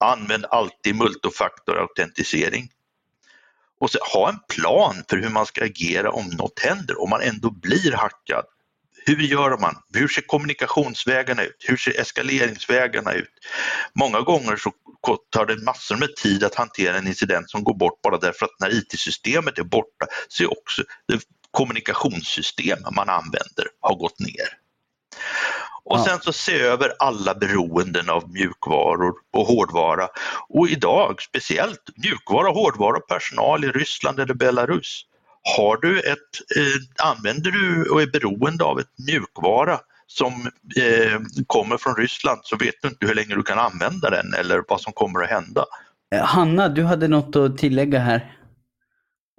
Använd 0.00 0.46
alltid 0.50 0.96
multifaktorautentisering. 0.96 2.68
Och 3.80 3.90
så, 3.90 3.98
ha 4.12 4.28
en 4.28 4.38
plan 4.48 5.04
för 5.10 5.16
hur 5.16 5.28
man 5.28 5.46
ska 5.46 5.64
agera 5.64 6.10
om 6.10 6.26
något 6.26 6.58
händer, 6.58 7.02
om 7.02 7.10
man 7.10 7.20
ändå 7.20 7.50
blir 7.50 7.92
hackad. 7.92 8.44
Hur 9.06 9.22
gör 9.22 9.58
man? 9.58 9.76
Hur 9.94 10.08
ser 10.08 10.22
kommunikationsvägarna 10.22 11.42
ut? 11.42 11.64
Hur 11.68 11.76
ser 11.76 12.00
eskaleringsvägarna 12.00 13.12
ut? 13.12 13.32
Många 13.94 14.20
gånger 14.20 14.56
så 14.56 14.72
tar 15.30 15.46
det 15.46 15.64
massor 15.64 15.96
med 15.96 16.16
tid 16.16 16.44
att 16.44 16.54
hantera 16.54 16.98
en 16.98 17.06
incident 17.06 17.50
som 17.50 17.64
går 17.64 17.74
bort 17.74 18.02
bara 18.02 18.18
därför 18.18 18.46
att 18.46 18.60
när 18.60 18.74
IT-systemet 18.74 19.58
är 19.58 19.62
borta 19.62 20.06
så 20.28 20.42
är 20.42 20.58
också 20.58 20.82
det 21.08 21.20
kommunikationssystem 21.50 22.78
man 22.96 23.08
använder 23.08 23.66
har 23.80 23.94
gått 23.94 24.18
ner. 24.18 24.58
Och 25.90 25.98
ja. 25.98 26.04
sen 26.04 26.18
så 26.20 26.32
se 26.32 26.60
över 26.60 26.92
alla 26.98 27.34
beroenden 27.34 28.10
av 28.10 28.32
mjukvaror 28.32 29.14
och 29.32 29.46
hårdvara. 29.46 30.08
Och 30.48 30.68
idag 30.68 31.22
speciellt 31.22 31.80
mjukvara, 31.96 32.50
hårdvara 32.50 33.00
personal 33.00 33.64
i 33.64 33.68
Ryssland 33.68 34.20
eller 34.20 34.34
Belarus. 34.34 35.02
Har 35.56 35.76
du 35.76 36.00
ett, 36.00 36.32
eh, 36.56 37.06
använder 37.08 37.50
du 37.50 37.90
och 37.90 38.02
är 38.02 38.06
beroende 38.06 38.64
av 38.64 38.80
ett 38.80 38.98
mjukvara 39.08 39.78
som 40.06 40.32
eh, 40.76 41.20
kommer 41.46 41.76
från 41.76 41.96
Ryssland 41.96 42.40
så 42.42 42.56
vet 42.56 42.74
du 42.82 42.88
inte 42.88 43.06
hur 43.06 43.14
länge 43.14 43.34
du 43.34 43.42
kan 43.42 43.58
använda 43.58 44.10
den 44.10 44.34
eller 44.34 44.62
vad 44.68 44.80
som 44.80 44.92
kommer 44.92 45.22
att 45.22 45.30
hända. 45.30 45.64
Eh, 46.14 46.24
Hanna, 46.24 46.68
du 46.68 46.84
hade 46.84 47.08
något 47.08 47.36
att 47.36 47.58
tillägga 47.58 47.98
här. 47.98 48.36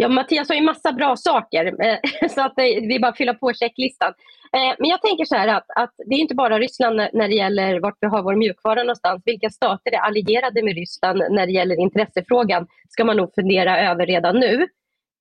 Ja, 0.02 0.08
Mattias 0.08 0.50
har 0.50 0.56
ju 0.56 0.62
massa 0.62 0.92
bra 0.92 1.16
saker 1.16 1.66
eh, 1.66 2.30
så 2.30 2.42
att 2.42 2.60
eh, 2.60 2.88
vi 2.88 3.00
bara 3.02 3.14
fylla 3.14 3.34
på 3.34 3.54
checklistan. 3.54 4.14
Eh, 4.58 4.76
men 4.80 4.90
jag 4.90 5.02
tänker 5.02 5.26
så 5.26 5.36
här 5.36 5.48
att, 5.48 5.66
att 5.76 5.94
det 6.06 6.16
är 6.16 6.20
inte 6.20 6.36
bara 6.36 6.60
Ryssland 6.60 6.96
när 6.96 7.28
det 7.28 7.36
gäller 7.36 7.80
vart 7.80 7.98
vi 8.00 8.08
har 8.08 8.24
vår 8.24 8.36
mjukvara 8.36 8.84
någonstans. 8.84 9.22
Vilka 9.26 9.50
stater 9.50 9.92
är 9.94 9.98
allierade 9.98 10.64
med 10.64 10.76
Ryssland 10.76 11.24
när 11.30 11.46
det 11.46 11.52
gäller 11.52 11.80
intressefrågan 11.80 12.68
ska 12.90 13.04
man 13.04 13.18
nog 13.18 13.34
fundera 13.36 13.90
över 13.92 14.06
redan 14.06 14.40
nu. 14.40 14.68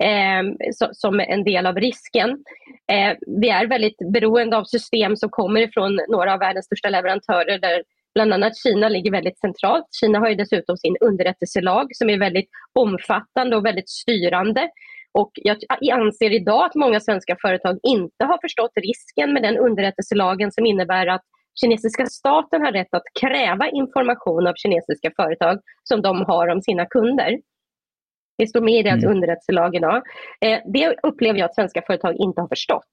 Eh, 0.02 0.42
som 0.92 1.20
en 1.20 1.44
del 1.44 1.66
av 1.66 1.74
risken. 1.74 2.30
Eh, 2.92 3.16
vi 3.40 3.48
är 3.48 3.66
väldigt 3.66 4.12
beroende 4.12 4.56
av 4.56 4.64
system 4.64 5.16
som 5.16 5.30
kommer 5.30 5.60
ifrån 5.60 6.00
några 6.08 6.32
av 6.32 6.38
världens 6.38 6.66
största 6.66 6.88
leverantörer 6.88 7.58
där 7.58 7.82
bland 8.14 8.32
annat 8.32 8.56
Kina 8.56 8.88
ligger 8.88 9.10
väldigt 9.10 9.38
centralt. 9.38 9.86
Kina 10.00 10.18
har 10.18 10.28
ju 10.28 10.34
dessutom 10.34 10.76
sin 10.76 10.96
underrättelselag 11.00 11.86
som 11.92 12.10
är 12.10 12.18
väldigt 12.18 12.48
omfattande 12.74 13.56
och 13.56 13.64
väldigt 13.64 13.90
styrande. 13.90 14.70
Och 15.12 15.30
jag 15.34 15.56
anser 15.92 16.30
idag 16.30 16.64
att 16.64 16.74
många 16.74 17.00
svenska 17.00 17.36
företag 17.42 17.78
inte 17.82 18.24
har 18.24 18.38
förstått 18.40 18.72
risken 18.76 19.32
med 19.32 19.42
den 19.42 19.56
underrättelselagen 19.58 20.52
som 20.52 20.66
innebär 20.66 21.06
att 21.06 21.24
kinesiska 21.60 22.06
staten 22.06 22.62
har 22.62 22.72
rätt 22.72 22.94
att 22.94 23.02
kräva 23.20 23.68
information 23.68 24.46
av 24.46 24.54
kinesiska 24.54 25.10
företag 25.16 25.58
som 25.84 26.02
de 26.02 26.24
har 26.24 26.48
om 26.48 26.62
sina 26.62 26.86
kunder. 26.86 27.38
Det 28.38 28.46
står 28.46 28.60
med 28.60 28.74
i 28.74 28.82
deras 28.82 29.04
mm. 29.04 29.16
underrättelselag 29.16 29.74
idag. 29.76 30.02
Eh, 30.40 30.58
det 30.72 30.96
upplever 31.02 31.38
jag 31.38 31.46
att 31.46 31.54
svenska 31.54 31.82
företag 31.86 32.14
inte 32.18 32.40
har 32.40 32.48
förstått. 32.48 32.92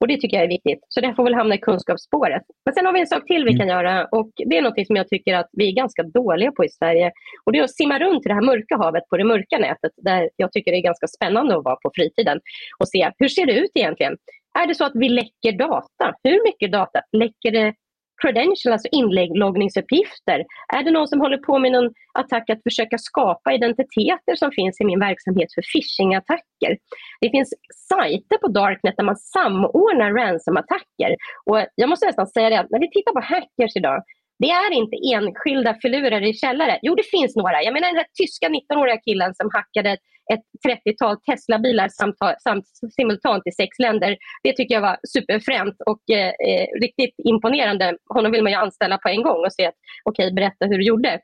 Och 0.00 0.08
det 0.08 0.16
tycker 0.20 0.36
jag 0.36 0.44
är 0.44 0.48
viktigt. 0.48 0.78
Så 0.88 1.00
det 1.00 1.14
får 1.14 1.24
väl 1.24 1.34
hamna 1.34 1.54
i 1.54 1.58
kunskapsspåret. 1.58 2.42
Men 2.64 2.74
sen 2.74 2.86
har 2.86 2.92
vi 2.92 3.00
en 3.00 3.06
sak 3.06 3.26
till 3.26 3.44
vi 3.44 3.50
mm. 3.50 3.58
kan 3.58 3.68
göra 3.68 4.04
och 4.04 4.30
det 4.36 4.56
är 4.58 4.62
något 4.62 4.86
som 4.86 4.96
jag 4.96 5.08
tycker 5.08 5.34
att 5.34 5.48
vi 5.52 5.68
är 5.68 5.72
ganska 5.72 6.02
dåliga 6.02 6.52
på 6.52 6.64
i 6.64 6.68
Sverige. 6.68 7.12
Och 7.44 7.52
det 7.52 7.58
är 7.58 7.64
att 7.64 7.74
simma 7.74 7.98
runt 7.98 8.26
i 8.26 8.28
det 8.28 8.34
här 8.34 8.46
mörka 8.46 8.76
havet 8.76 9.08
på 9.10 9.16
det 9.16 9.24
mörka 9.24 9.58
nätet 9.58 9.92
där 9.96 10.30
jag 10.36 10.52
tycker 10.52 10.70
det 10.70 10.78
är 10.78 10.82
ganska 10.82 11.06
spännande 11.06 11.56
att 11.56 11.64
vara 11.64 11.76
på 11.76 11.90
fritiden 11.94 12.40
och 12.78 12.88
se 12.88 13.10
hur 13.18 13.28
ser 13.28 13.46
det 13.46 13.52
ut 13.52 13.70
egentligen? 13.74 14.16
Är 14.58 14.66
det 14.66 14.74
så 14.74 14.84
att 14.84 14.92
vi 14.94 15.08
läcker 15.08 15.52
data? 15.52 16.14
Hur 16.22 16.44
mycket 16.44 16.72
data? 16.72 17.00
Läcker 17.12 17.50
det 17.50 17.74
credential, 18.22 18.72
alltså 18.72 18.88
inloggningsuppgifter? 18.92 20.44
Är 20.76 20.82
det 20.82 20.90
någon 20.90 21.08
som 21.08 21.20
håller 21.20 21.38
på 21.38 21.58
med 21.58 21.72
någon 21.72 21.90
attack 22.14 22.50
att 22.50 22.62
försöka 22.62 22.98
skapa 22.98 23.52
identiteter 23.52 24.34
som 24.36 24.50
finns 24.50 24.80
i 24.80 24.84
min 24.84 25.00
verksamhet 25.00 25.48
för 25.54 25.62
phishing-attacker? 25.62 26.76
Det 27.20 27.30
finns 27.30 27.54
sajter 27.88 28.36
på 28.38 28.48
Darknet 28.48 28.96
där 28.96 29.04
man 29.04 29.16
samordnar 29.16 30.12
ransom-attacker. 30.12 31.16
Och 31.46 31.58
jag 31.74 31.88
måste 31.88 32.06
nästan 32.06 32.26
säga 32.26 32.50
det, 32.50 32.66
när 32.70 32.80
vi 32.80 32.90
tittar 32.90 33.12
på 33.12 33.20
hackers 33.20 33.76
idag, 33.76 34.02
det 34.38 34.50
är 34.50 34.72
inte 34.72 34.96
enskilda 35.14 35.74
filurer 35.82 36.22
i 36.22 36.34
källare. 36.34 36.78
Jo, 36.82 36.94
det 36.94 37.02
finns 37.02 37.36
några. 37.36 37.62
Jag 37.62 37.72
menar 37.72 37.88
den 37.88 37.96
här 37.96 38.06
tyska 38.18 38.48
19-åriga 38.48 38.96
killen 38.96 39.34
som 39.34 39.50
hackade 39.54 39.96
ett 40.32 40.68
30-tal 40.68 41.16
Tesla-bilar 41.20 41.88
samt, 41.88 42.16
samt, 42.42 42.64
simultant 42.96 43.42
i 43.46 43.52
sex 43.52 43.78
länder. 43.78 44.16
Det 44.42 44.52
tycker 44.52 44.74
jag 44.74 44.82
var 44.82 44.98
superfränt 45.08 45.76
och 45.86 46.10
eh, 46.10 46.32
eh, 46.48 46.66
riktigt 46.80 47.14
imponerande. 47.24 47.96
Honom 48.14 48.32
vill 48.32 48.42
man 48.42 48.52
ju 48.52 48.58
anställa 48.58 48.98
på 48.98 49.08
en 49.08 49.22
gång 49.22 49.44
och 49.44 49.52
se 49.52 49.66
att 49.66 49.74
okej, 50.04 50.26
okay, 50.26 50.34
berätta 50.34 50.66
hur 50.66 50.78
du 50.78 50.84
gjorde. 50.84 51.20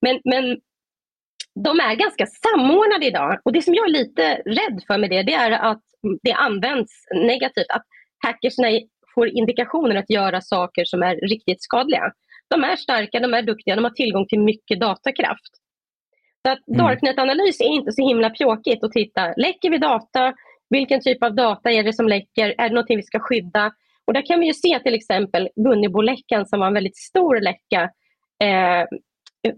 Men, 0.00 0.20
men 0.24 0.44
de 1.64 1.80
är 1.80 1.94
ganska 1.94 2.26
samordnade 2.26 3.06
idag 3.06 3.40
och 3.44 3.52
det 3.52 3.62
som 3.62 3.74
jag 3.74 3.88
är 3.88 3.92
lite 3.92 4.34
rädd 4.34 4.82
för 4.86 4.98
med 4.98 5.10
det, 5.10 5.22
det 5.22 5.34
är 5.34 5.50
att 5.50 5.82
det 6.22 6.32
används 6.32 6.92
negativt. 7.14 7.70
Att 7.70 7.84
hackersna 8.26 8.68
får 9.14 9.28
indikationer 9.28 9.96
att 9.96 10.10
göra 10.10 10.40
saker 10.40 10.84
som 10.84 11.02
är 11.02 11.16
riktigt 11.16 11.62
skadliga. 11.62 12.12
De 12.50 12.64
är 12.64 12.76
starka, 12.76 13.20
de 13.20 13.34
är 13.34 13.42
duktiga, 13.42 13.76
de 13.76 13.84
har 13.84 13.90
tillgång 13.90 14.26
till 14.26 14.40
mycket 14.40 14.80
datakraft. 14.80 15.52
Så 16.46 16.52
att 16.52 16.68
mm. 16.68 16.78
Darknet-analys 16.78 17.60
är 17.60 17.68
inte 17.68 17.92
så 17.92 18.08
himla 18.08 18.30
pjåkigt 18.30 18.84
att 18.84 18.92
titta. 18.92 19.32
Läcker 19.36 19.70
vi 19.70 19.78
data? 19.78 20.34
Vilken 20.70 21.00
typ 21.00 21.22
av 21.22 21.34
data 21.34 21.70
är 21.70 21.82
det 21.82 21.92
som 21.92 22.08
läcker? 22.08 22.54
Är 22.58 22.68
det 22.68 22.74
någonting 22.74 22.96
vi 22.96 23.02
ska 23.02 23.18
skydda? 23.20 23.72
Och 24.06 24.14
där 24.14 24.26
kan 24.26 24.40
vi 24.40 24.46
ju 24.46 24.52
se 24.52 24.78
till 24.78 24.94
exempel 24.94 25.48
Gunnebo-läckan 25.56 26.46
som 26.46 26.60
var 26.60 26.66
en 26.66 26.74
väldigt 26.74 26.96
stor 26.96 27.40
läcka. 27.40 27.90
Eh, 28.44 28.84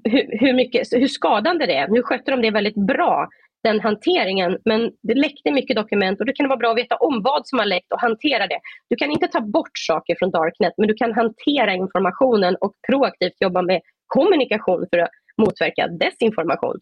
hur, 0.04 0.40
hur, 0.40 0.52
mycket, 0.52 0.88
hur 0.92 1.06
skadande 1.06 1.66
det 1.66 1.74
är. 1.74 1.88
Nu 1.88 2.02
skötte 2.02 2.30
de 2.30 2.42
det 2.42 2.50
väldigt 2.50 2.86
bra, 2.86 3.28
den 3.62 3.80
hanteringen, 3.80 4.58
men 4.64 4.90
det 5.02 5.14
läckte 5.14 5.50
mycket 5.50 5.76
dokument 5.76 6.20
och 6.20 6.26
då 6.26 6.32
kan 6.32 6.44
det 6.44 6.48
vara 6.48 6.58
bra 6.58 6.70
att 6.70 6.76
veta 6.76 6.96
om 6.96 7.22
vad 7.22 7.46
som 7.48 7.58
har 7.58 7.66
läckt 7.66 7.92
och 7.92 8.00
hantera 8.00 8.46
det. 8.46 8.60
Du 8.90 8.96
kan 8.96 9.10
inte 9.10 9.28
ta 9.28 9.40
bort 9.40 9.78
saker 9.78 10.16
från 10.18 10.30
Darknet, 10.30 10.72
men 10.76 10.88
du 10.88 10.94
kan 10.94 11.12
hantera 11.12 11.74
informationen 11.74 12.56
och 12.60 12.72
proaktivt 12.88 13.36
jobba 13.40 13.62
med 13.62 13.80
kommunikation 14.06 14.86
för 14.90 14.98
att 14.98 15.10
motverka 15.40 15.88
desinformation. 15.88 16.80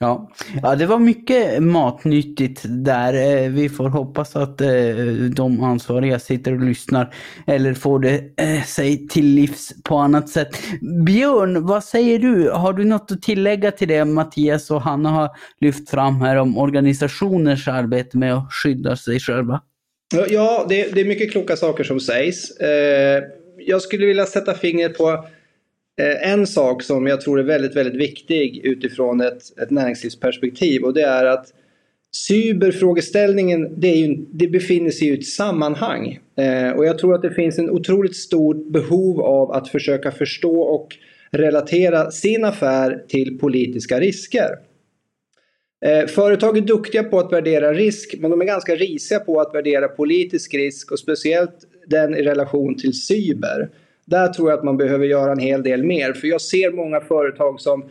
Ja. 0.00 0.30
ja, 0.62 0.74
det 0.74 0.86
var 0.86 0.98
mycket 0.98 1.62
matnyttigt 1.62 2.62
där. 2.64 3.14
Eh, 3.14 3.50
vi 3.50 3.68
får 3.68 3.88
hoppas 3.88 4.36
att 4.36 4.60
eh, 4.60 4.68
de 5.34 5.62
ansvariga 5.62 6.18
sitter 6.18 6.52
och 6.52 6.60
lyssnar 6.60 7.14
eller 7.46 7.74
får 7.74 7.98
det 7.98 8.20
eh, 8.36 8.62
sig 8.62 9.08
till 9.08 9.26
livs 9.26 9.82
på 9.84 9.96
annat 9.96 10.28
sätt. 10.28 10.48
Björn, 11.06 11.66
vad 11.66 11.84
säger 11.84 12.18
du? 12.18 12.50
Har 12.50 12.72
du 12.72 12.84
något 12.84 13.12
att 13.12 13.22
tillägga 13.22 13.70
till 13.70 13.88
det 13.88 14.04
Mattias 14.04 14.70
och 14.70 14.82
Hanna 14.82 15.10
har 15.10 15.28
lyft 15.60 15.90
fram 15.90 16.20
här 16.20 16.36
om 16.36 16.58
organisationers 16.58 17.68
arbete 17.68 18.18
med 18.18 18.34
att 18.34 18.52
skydda 18.52 18.96
sig 18.96 19.20
själva? 19.20 19.60
Ja, 20.28 20.66
det, 20.68 21.00
är 21.00 21.04
mycket 21.04 21.32
kloka 21.32 21.56
saker 21.56 21.84
som 21.84 22.00
sägs. 22.00 22.52
Jag 23.58 23.82
skulle 23.82 24.06
vilja 24.06 24.26
sätta 24.26 24.54
fingret 24.54 24.98
på 24.98 25.24
Eh, 25.98 26.32
en 26.32 26.46
sak 26.46 26.82
som 26.82 27.06
jag 27.06 27.20
tror 27.20 27.40
är 27.40 27.44
väldigt, 27.44 27.76
väldigt 27.76 28.00
viktig 28.00 28.60
utifrån 28.64 29.20
ett, 29.20 29.58
ett 29.62 29.70
näringslivsperspektiv 29.70 30.82
och 30.82 30.94
det 30.94 31.02
är 31.02 31.24
att 31.24 31.52
cyberfrågeställningen 32.12 33.80
det, 33.80 33.88
är 33.88 33.96
ju, 33.96 34.16
det 34.32 34.48
befinner 34.48 34.90
sig 34.90 35.08
i 35.08 35.14
ett 35.14 35.26
sammanhang. 35.26 36.18
Eh, 36.36 36.70
och 36.70 36.86
jag 36.86 36.98
tror 36.98 37.14
att 37.14 37.22
det 37.22 37.30
finns 37.30 37.58
en 37.58 37.70
otroligt 37.70 38.16
stort 38.16 38.66
behov 38.66 39.20
av 39.20 39.50
att 39.52 39.68
försöka 39.68 40.10
förstå 40.10 40.60
och 40.60 40.96
relatera 41.30 42.10
sin 42.10 42.44
affär 42.44 43.04
till 43.08 43.38
politiska 43.38 44.00
risker. 44.00 44.50
Eh, 45.84 46.06
företag 46.06 46.56
är 46.58 46.62
duktiga 46.62 47.04
på 47.04 47.18
att 47.18 47.32
värdera 47.32 47.72
risk 47.72 48.14
men 48.18 48.30
de 48.30 48.40
är 48.40 48.46
ganska 48.46 48.74
risiga 48.74 49.20
på 49.20 49.40
att 49.40 49.54
värdera 49.54 49.88
politisk 49.88 50.54
risk 50.54 50.92
och 50.92 50.98
speciellt 50.98 51.64
den 51.86 52.14
i 52.14 52.22
relation 52.22 52.74
till 52.74 52.92
cyber. 52.92 53.68
Där 54.10 54.28
tror 54.28 54.50
jag 54.50 54.58
att 54.58 54.64
man 54.64 54.76
behöver 54.76 55.06
göra 55.06 55.32
en 55.32 55.38
hel 55.38 55.62
del 55.62 55.84
mer. 55.84 56.12
För 56.12 56.28
jag 56.28 56.40
ser 56.40 56.70
många 56.70 57.00
företag 57.00 57.60
som 57.60 57.84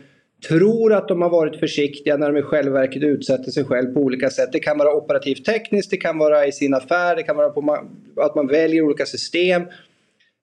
tror 0.48 0.92
att 0.92 1.08
de 1.08 1.22
har 1.22 1.30
varit 1.30 1.56
försiktiga 1.56 2.16
när 2.16 2.32
de 2.32 2.38
i 2.38 2.42
själva 2.42 2.80
verket 2.80 3.02
utsätter 3.02 3.50
sig 3.50 3.64
själv 3.64 3.94
på 3.94 4.00
olika 4.00 4.30
sätt. 4.30 4.52
Det 4.52 4.60
kan 4.60 4.78
vara 4.78 4.94
operativt 4.94 5.44
tekniskt, 5.44 5.90
det 5.90 5.96
kan 5.96 6.18
vara 6.18 6.46
i 6.46 6.52
sin 6.52 6.74
affär, 6.74 7.16
det 7.16 7.22
kan 7.22 7.36
vara 7.36 7.50
på 7.50 7.78
att 8.16 8.34
man 8.34 8.46
väljer 8.46 8.82
olika 8.82 9.06
system. 9.06 9.62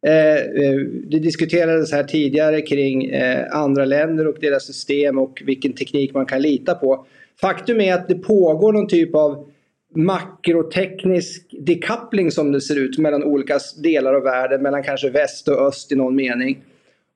Eh, 0.07 0.35
eh, 0.35 0.79
det 1.07 1.19
diskuterades 1.19 1.91
här 1.91 2.03
tidigare 2.03 2.61
kring 2.61 3.05
eh, 3.05 3.45
andra 3.51 3.85
länder 3.85 4.27
och 4.27 4.37
deras 4.41 4.65
system 4.65 5.17
och 5.17 5.41
vilken 5.45 5.73
teknik 5.73 6.13
man 6.13 6.25
kan 6.25 6.41
lita 6.41 6.75
på. 6.75 7.05
Faktum 7.41 7.81
är 7.81 7.93
att 7.93 8.07
det 8.07 8.15
pågår 8.15 8.73
någon 8.73 8.87
typ 8.87 9.15
av 9.15 9.49
makroteknisk 9.95 11.55
decoupling 11.59 12.31
som 12.31 12.51
det 12.51 12.61
ser 12.61 12.79
ut 12.79 12.97
mellan 12.97 13.23
olika 13.23 13.59
delar 13.83 14.13
av 14.13 14.23
världen, 14.23 14.61
mellan 14.61 14.83
kanske 14.83 15.09
väst 15.09 15.47
och 15.47 15.67
öst 15.67 15.91
i 15.91 15.95
någon 15.95 16.15
mening. 16.15 16.63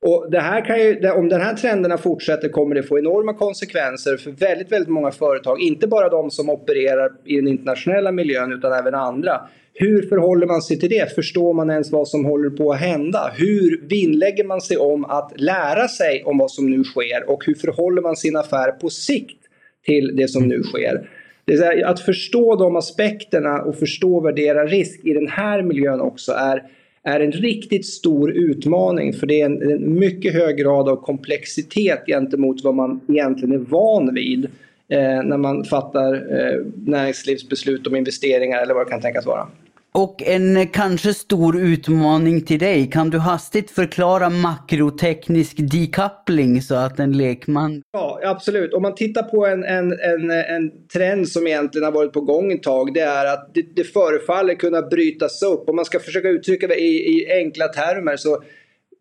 Och 0.01 0.27
det 0.31 0.39
här 0.39 0.65
kan 0.65 0.79
ju, 0.79 1.11
om 1.11 1.29
den 1.29 1.41
här 1.41 1.53
trenderna 1.53 1.97
fortsätter 1.97 2.49
kommer 2.49 2.75
det 2.75 2.83
få 2.83 2.99
enorma 2.99 3.33
konsekvenser 3.33 4.17
för 4.17 4.31
väldigt, 4.31 4.71
väldigt 4.71 4.89
många 4.89 5.11
företag. 5.11 5.61
Inte 5.61 5.87
bara 5.87 6.09
de 6.09 6.31
som 6.31 6.49
opererar 6.49 7.11
i 7.25 7.35
den 7.35 7.47
internationella 7.47 8.11
miljön 8.11 8.51
utan 8.51 8.73
även 8.73 8.95
andra. 8.95 9.41
Hur 9.73 10.01
förhåller 10.01 10.47
man 10.47 10.61
sig 10.61 10.79
till 10.79 10.89
det? 10.89 11.15
Förstår 11.15 11.53
man 11.53 11.69
ens 11.69 11.91
vad 11.91 12.07
som 12.07 12.25
håller 12.25 12.49
på 12.49 12.71
att 12.71 12.79
hända? 12.79 13.31
Hur 13.35 13.87
vinnlägger 13.87 14.43
man 14.43 14.61
sig 14.61 14.77
om 14.77 15.05
att 15.05 15.33
lära 15.35 15.87
sig 15.87 16.23
om 16.23 16.37
vad 16.37 16.51
som 16.51 16.69
nu 16.71 16.83
sker? 16.83 17.29
Och 17.29 17.45
hur 17.45 17.55
förhåller 17.55 18.01
man 18.01 18.15
sin 18.15 18.35
affär 18.35 18.71
på 18.71 18.89
sikt 18.89 19.39
till 19.85 20.15
det 20.15 20.27
som 20.27 20.47
nu 20.47 20.63
sker? 20.63 21.09
Det 21.49 21.65
är 21.65 21.85
att 21.85 21.99
förstå 21.99 22.55
de 22.55 22.75
aspekterna 22.75 23.61
och 23.61 23.75
förstå 23.75 24.15
och 24.15 24.25
värdera 24.25 24.65
risk 24.65 24.99
i 25.03 25.13
den 25.13 25.27
här 25.27 25.61
miljön 25.61 26.01
också 26.01 26.31
är, 26.31 26.63
är 27.03 27.19
en 27.19 27.31
riktigt 27.31 27.85
stor 27.85 28.31
utmaning. 28.31 29.13
För 29.13 29.27
det 29.27 29.41
är 29.41 29.45
en, 29.45 29.71
en 29.71 29.99
mycket 29.99 30.33
hög 30.33 30.57
grad 30.57 30.89
av 30.89 30.95
komplexitet 30.95 32.03
gentemot 32.07 32.63
vad 32.63 32.75
man 32.75 33.01
egentligen 33.07 33.55
är 33.55 33.65
van 33.65 34.13
vid 34.13 34.45
eh, 34.87 35.23
när 35.23 35.37
man 35.37 35.63
fattar 35.63 36.13
eh, 36.13 36.65
näringslivsbeslut 36.85 37.87
om 37.87 37.95
investeringar 37.95 38.61
eller 38.61 38.73
vad 38.73 38.85
det 38.85 38.89
kan 38.89 39.01
tänkas 39.01 39.25
vara. 39.25 39.47
Och 39.91 40.23
en 40.23 40.57
eh, 40.57 40.67
kanske 40.73 41.13
stor 41.13 41.59
utmaning 41.59 42.41
till 42.41 42.59
dig. 42.59 42.89
Kan 42.89 43.09
du 43.09 43.17
hastigt 43.17 43.71
förklara 43.71 44.29
makroteknisk 44.29 45.57
decoupling 45.57 46.61
så 46.61 46.75
att 46.75 46.99
en 46.99 47.17
lekman... 47.17 47.81
Ja, 47.91 48.19
absolut. 48.23 48.73
Om 48.73 48.81
man 48.81 48.95
tittar 48.95 49.23
på 49.23 49.45
en, 49.45 49.63
en, 49.63 49.91
en, 49.91 50.31
en 50.31 50.71
trend 50.93 51.27
som 51.27 51.47
egentligen 51.47 51.85
har 51.85 51.91
varit 51.91 52.13
på 52.13 52.21
gång 52.21 52.51
ett 52.51 52.63
tag. 52.63 52.93
Det 52.93 52.99
är 52.99 53.25
att 53.33 53.51
det, 53.53 53.75
det 53.75 53.83
förefaller 53.83 54.55
kunna 54.55 54.81
brytas 54.81 55.43
upp. 55.43 55.69
Om 55.69 55.75
man 55.75 55.85
ska 55.85 55.99
försöka 55.99 56.29
uttrycka 56.29 56.67
det 56.67 56.81
i, 56.81 57.17
i 57.17 57.31
enkla 57.31 57.67
termer 57.67 58.17
så 58.17 58.43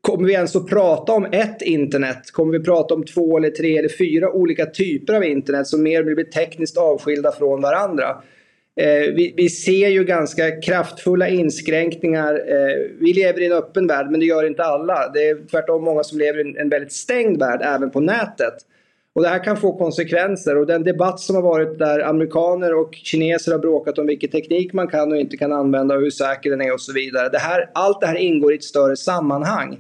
Kommer 0.01 0.26
vi 0.26 0.32
ens 0.32 0.57
att 0.57 0.66
prata 0.66 1.12
om 1.12 1.24
ett 1.24 1.62
internet? 1.62 2.30
Kommer 2.32 2.59
vi 2.59 2.64
prata 2.64 2.95
om 2.95 3.05
två 3.05 3.39
eller 3.39 3.51
tre 3.51 3.78
eller 3.78 3.89
fyra 3.99 4.32
olika 4.32 4.66
typer 4.66 5.14
av 5.14 5.24
internet 5.24 5.66
som 5.66 5.82
mer 5.82 6.03
blir 6.03 6.24
tekniskt 6.24 6.76
avskilda 6.76 7.32
från 7.32 7.62
varandra? 7.62 8.22
Eh, 8.79 9.14
vi, 9.14 9.35
vi, 9.37 9.49
ser 9.49 9.89
ju 9.89 10.05
ganska 10.05 10.61
kraftfulla 10.61 11.29
inskränkningar. 11.29 12.35
Eh, 12.35 12.91
vi 13.01 13.12
lever 13.12 13.41
i 13.41 13.47
en 13.47 13.53
öppen 13.53 13.87
värld 13.87 14.11
men 14.11 14.20
det 14.20 14.26
gör 14.26 14.47
inte 14.47 14.64
alla. 14.64 15.11
Det 15.14 15.29
är 15.29 15.49
tvärtom 15.51 15.85
många 15.85 16.03
som 16.03 16.18
lever 16.18 16.39
i 16.39 16.51
en, 16.51 16.57
en 16.57 16.68
väldigt 16.68 16.93
stängd 16.93 17.39
värld 17.39 17.61
även 17.64 17.91
på 17.91 18.01
nätet. 18.01 18.55
Och 19.14 19.22
det 19.22 19.29
här 19.29 19.45
kan 19.45 19.57
få 19.57 19.79
konsekvenser 19.79 20.57
och 20.57 20.66
den 20.66 20.85
debatt 20.85 21.20
som 21.20 21.37
har 21.37 21.43
varit 21.43 21.79
där 21.79 22.01
amerikaner 22.01 22.74
och 22.74 22.95
kineser 22.95 23.53
har 23.53 23.59
bråkat 23.59 23.99
om 23.99 24.07
vilken 24.07 24.31
teknik 24.31 24.72
man 24.72 24.89
kan 24.89 25.12
och 25.12 25.18
inte 25.18 25.37
kan 25.37 25.53
använda 25.53 25.95
och 25.95 26.01
hur 26.01 26.11
säker 26.11 26.51
den 26.51 26.61
är 26.61 26.72
och 26.72 26.81
så 26.81 26.93
vidare. 26.93 27.29
Det 27.29 27.39
här, 27.39 27.70
allt 27.74 28.01
det 28.01 28.07
här 28.07 28.16
ingår 28.16 28.53
i 28.53 28.57
ett 28.57 28.64
större 28.64 28.97
sammanhang. 28.97 29.79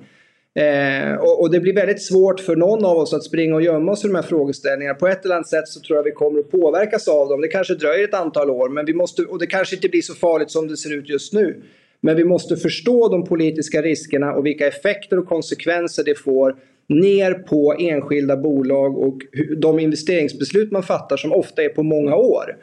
Eh, 0.58 1.14
och, 1.14 1.40
och, 1.40 1.50
det 1.50 1.60
blir 1.60 1.74
väldigt 1.74 2.02
svårt 2.02 2.40
för 2.40 2.56
någon 2.56 2.84
av 2.84 2.98
oss 2.98 3.14
att 3.14 3.24
springa 3.24 3.54
och 3.54 3.62
gömma 3.62 3.92
oss 3.92 4.04
i 4.04 4.08
de 4.08 4.14
här 4.14 4.22
frågeställningarna. 4.22 4.98
På 4.98 5.08
ett 5.08 5.24
eller 5.24 5.34
annat 5.34 5.48
sätt 5.48 5.68
så 5.68 5.80
tror 5.80 5.96
jag 5.96 6.04
vi 6.04 6.10
kommer 6.10 6.40
att 6.40 6.50
påverkas 6.50 7.08
av 7.08 7.28
dem. 7.28 7.40
Det 7.40 7.48
kanske 7.48 7.74
dröjer 7.74 8.04
ett 8.04 8.14
antal 8.14 8.50
år 8.50 8.68
men 8.68 8.86
vi 8.86 8.94
måste, 8.94 9.22
och 9.22 9.38
det 9.38 9.46
kanske 9.46 9.76
inte 9.76 9.88
blir 9.88 10.02
så 10.02 10.14
farligt 10.14 10.50
som 10.50 10.68
det 10.68 10.76
ser 10.76 10.94
ut 10.94 11.08
just 11.08 11.32
nu. 11.32 11.62
Men 12.00 12.16
vi 12.16 12.24
måste 12.24 12.56
förstå 12.56 13.08
de 13.08 13.24
politiska 13.24 13.82
riskerna 13.82 14.32
och 14.32 14.46
vilka 14.46 14.66
effekter 14.66 15.18
och 15.18 15.26
konsekvenser 15.26 16.04
det 16.04 16.14
får 16.14 16.56
ner 16.88 17.34
på 17.34 17.74
enskilda 17.78 18.36
bolag 18.36 18.98
och 18.98 19.18
de 19.56 19.78
investeringsbeslut 19.78 20.72
man 20.72 20.82
fattar 20.82 21.16
som 21.16 21.32
ofta 21.32 21.62
är 21.62 21.68
på 21.68 21.82
många 21.82 22.16
år. 22.16 22.56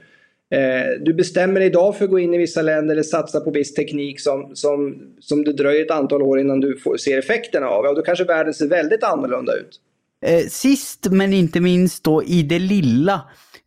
Eh, 0.56 1.02
du 1.02 1.14
bestämmer 1.14 1.60
dig 1.60 1.70
idag 1.70 1.98
för 1.98 2.06
att 2.06 2.12
gå 2.12 2.20
in 2.20 2.34
i 2.34 2.38
vissa 2.38 2.62
länder 2.62 2.96
eller 2.96 3.04
satsa 3.04 3.40
på 3.40 3.52
viss 3.52 3.74
teknik 3.74 4.20
som, 4.20 4.52
som, 4.54 4.96
som 5.20 5.44
det 5.44 5.54
dröjer 5.54 5.86
ett 5.86 5.92
antal 5.92 6.22
år 6.22 6.40
innan 6.40 6.60
du 6.60 6.78
får, 6.78 6.98
ser 6.98 7.20
effekterna 7.20 7.68
av. 7.68 7.86
Ja, 7.86 7.94
då 7.94 8.02
kanske 8.02 8.24
världen 8.24 8.54
ser 8.54 8.68
väldigt 8.68 9.04
annorlunda 9.04 9.54
ut. 9.54 9.80
Eh, 10.26 10.48
sist 10.50 11.08
men 11.12 11.34
inte 11.34 11.60
minst 11.60 12.04
då 12.04 12.24
i 12.24 12.44
det 12.44 12.60
lilla. 12.60 13.22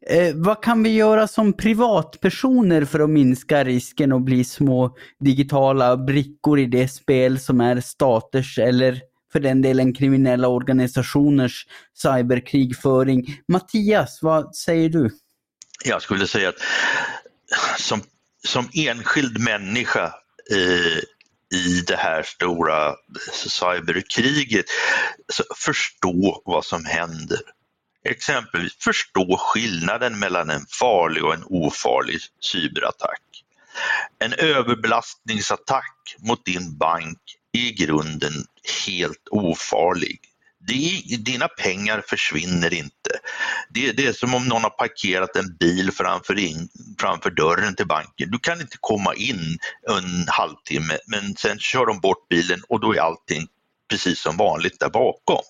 Eh, 0.07 0.34
vad 0.34 0.62
kan 0.62 0.82
vi 0.82 0.95
göra 0.95 1.28
som 1.28 1.53
privatpersoner 1.53 2.84
för 2.84 3.01
att 3.01 3.11
minska 3.11 3.64
risken 3.64 4.12
att 4.12 4.22
bli 4.22 4.45
små 4.45 4.97
digitala 5.20 5.97
brickor 5.97 6.59
i 6.59 6.66
det 6.66 6.89
spel 6.89 7.39
som 7.39 7.61
är 7.61 7.80
staters 7.80 8.59
eller 8.59 9.01
för 9.32 9.41
den 9.41 9.62
delen 9.62 9.95
kriminella 9.95 10.49
organisationers 10.49 11.66
cyberkrigföring. 12.03 13.26
Mattias, 13.49 14.18
vad 14.22 14.57
säger 14.57 14.89
du? 14.89 15.11
Jag 15.85 16.03
skulle 16.03 16.26
säga 16.26 16.49
att 16.49 16.62
som, 17.79 18.03
som 18.47 18.70
enskild 18.74 19.41
människa 19.41 20.14
eh, 20.51 21.03
i 21.59 21.81
det 21.87 21.97
här 21.97 22.22
stora 22.22 22.95
cyberkriget, 23.33 24.66
så 25.33 25.45
förstå 25.57 26.43
vad 26.45 26.64
som 26.64 26.85
händer. 26.85 27.41
Exempelvis 28.05 28.76
förstå 28.81 29.37
skillnaden 29.37 30.18
mellan 30.18 30.51
en 30.51 30.66
farlig 30.81 31.24
och 31.24 31.35
en 31.35 31.45
ofarlig 31.47 32.20
cyberattack. 32.41 33.22
En 34.18 34.33
överbelastningsattack 34.33 36.16
mot 36.18 36.45
din 36.45 36.79
bank 36.79 37.18
är 37.53 37.61
i 37.61 37.72
grunden 37.72 38.33
helt 38.87 39.29
ofarlig 39.31 40.20
dina 41.18 41.48
pengar 41.48 42.02
försvinner 42.09 42.74
inte. 42.74 43.11
Det, 43.70 43.92
det, 43.92 44.06
är 44.06 44.12
som 44.12 44.34
om 44.34 44.48
någon 44.48 44.62
har 44.62 44.70
parkerat 44.70 45.36
en 45.36 45.56
bil 45.56 45.92
framför, 45.92 46.38
in, 46.38 46.68
framför 47.00 47.30
dörren 47.30 47.74
till 47.74 47.86
banken. 47.86 48.30
Du 48.30 48.38
kan 48.38 48.61
inte 48.61 48.76
komma 48.80 49.14
in 49.14 49.59
en 49.88 50.24
halvtimme 50.28 50.98
men 51.06 51.36
sen 51.36 51.59
kör 51.59 51.86
de 51.86 52.00
bort 52.00 52.28
bilen 52.28 52.62
och 52.68 52.80
då 52.80 52.92
är 52.92 53.00
allting 53.00 53.46
precis 53.90 54.20
som 54.20 54.36
vanligt 54.36 54.80
där 54.80 54.90
bakom. 54.90 55.42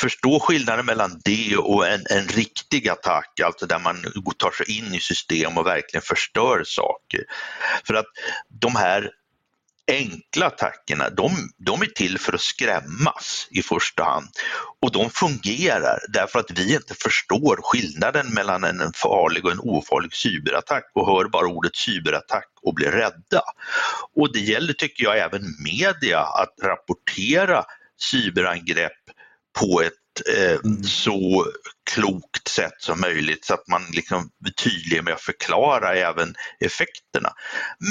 Förstå 0.00 0.40
skillnaden 0.40 0.86
mellan 0.86 1.20
det 1.24 1.56
och 1.56 1.86
en, 1.86 2.04
en 2.10 2.28
riktig 2.28 2.88
attack, 2.88 3.40
alltså 3.40 3.66
där 3.66 3.78
man 3.78 3.96
tar 4.38 4.50
sig 4.50 4.78
in 4.78 4.94
i 4.94 5.00
system 5.00 5.58
och 5.58 5.66
verkligen 5.66 6.02
förstör 6.02 6.62
saker. 6.64 7.20
För 7.86 7.94
att 7.94 8.06
de 8.60 8.76
här 8.76 9.10
enkla 9.88 10.46
attackerna, 10.46 11.10
de, 11.10 11.30
de 11.58 11.82
är 11.82 11.86
till 11.86 12.18
för 12.18 12.32
att 12.32 12.40
skrämmas 12.40 13.48
i 13.50 13.62
första 13.62 14.04
hand. 14.04 14.28
Och 14.82 14.92
de 14.92 15.10
fungerar 15.10 15.98
därför 16.08 16.38
att 16.38 16.50
vi 16.50 16.74
inte 16.74 16.94
förstår 16.94 17.60
skillnaden 17.62 18.34
mellan 18.34 18.64
en 18.64 18.92
farlig 18.94 19.44
och 19.44 19.52
en 19.52 19.60
ofarlig 19.60 20.14
cyberattack 20.14 20.90
och 20.94 21.06
hör 21.06 21.28
bara 21.28 21.46
ordet 21.46 21.76
cyberattack 21.76 22.48
och 22.62 22.74
blir 22.74 22.90
rädda. 22.90 23.42
Och 24.16 24.32
det 24.32 24.40
gäller 24.40 24.72
tycker 24.72 25.04
jag 25.04 25.18
även 25.18 25.42
media 25.64 26.20
att 26.20 26.54
rapportera 26.62 27.64
cyberangrepp 28.00 28.92
på 29.60 29.82
ett 29.82 29.92
eh, 30.20 30.58
mm. 30.64 30.82
så 30.82 31.46
klokt 31.90 32.48
sätt 32.48 32.74
som 32.78 33.00
möjligt 33.00 33.44
så 33.44 33.54
att 33.54 33.68
man 33.68 33.82
liksom 33.92 34.30
är 34.46 34.50
tydlig 34.50 35.04
med 35.04 35.14
att 35.14 35.20
förklara 35.20 35.94
även 35.94 36.34
effekterna. 36.60 37.32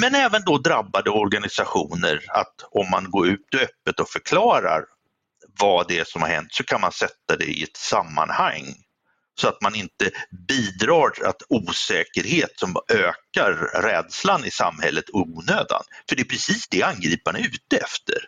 Men 0.00 0.14
även 0.14 0.42
då 0.46 0.58
drabbade 0.58 1.10
organisationer 1.10 2.24
att 2.28 2.54
om 2.70 2.90
man 2.90 3.10
går 3.10 3.28
ut 3.28 3.54
öppet 3.54 4.00
och 4.00 4.08
förklarar 4.08 4.84
vad 5.60 5.88
det 5.88 5.98
är 5.98 6.04
som 6.04 6.22
har 6.22 6.28
hänt 6.28 6.48
så 6.52 6.64
kan 6.64 6.80
man 6.80 6.92
sätta 6.92 7.36
det 7.38 7.44
i 7.44 7.62
ett 7.62 7.76
sammanhang 7.76 8.74
så 9.40 9.48
att 9.48 9.62
man 9.62 9.74
inte 9.74 10.10
bidrar 10.48 11.10
till 11.10 11.24
att 11.24 11.42
osäkerhet 11.48 12.50
som 12.56 12.76
ökar 12.88 13.52
rädslan 13.82 14.44
i 14.44 14.50
samhället 14.50 15.04
onödan. 15.12 15.82
För 16.08 16.16
det 16.16 16.22
är 16.22 16.24
precis 16.24 16.68
det 16.68 16.82
angriparna 16.82 17.38
är 17.38 17.46
ute 17.46 17.76
efter. 17.76 18.18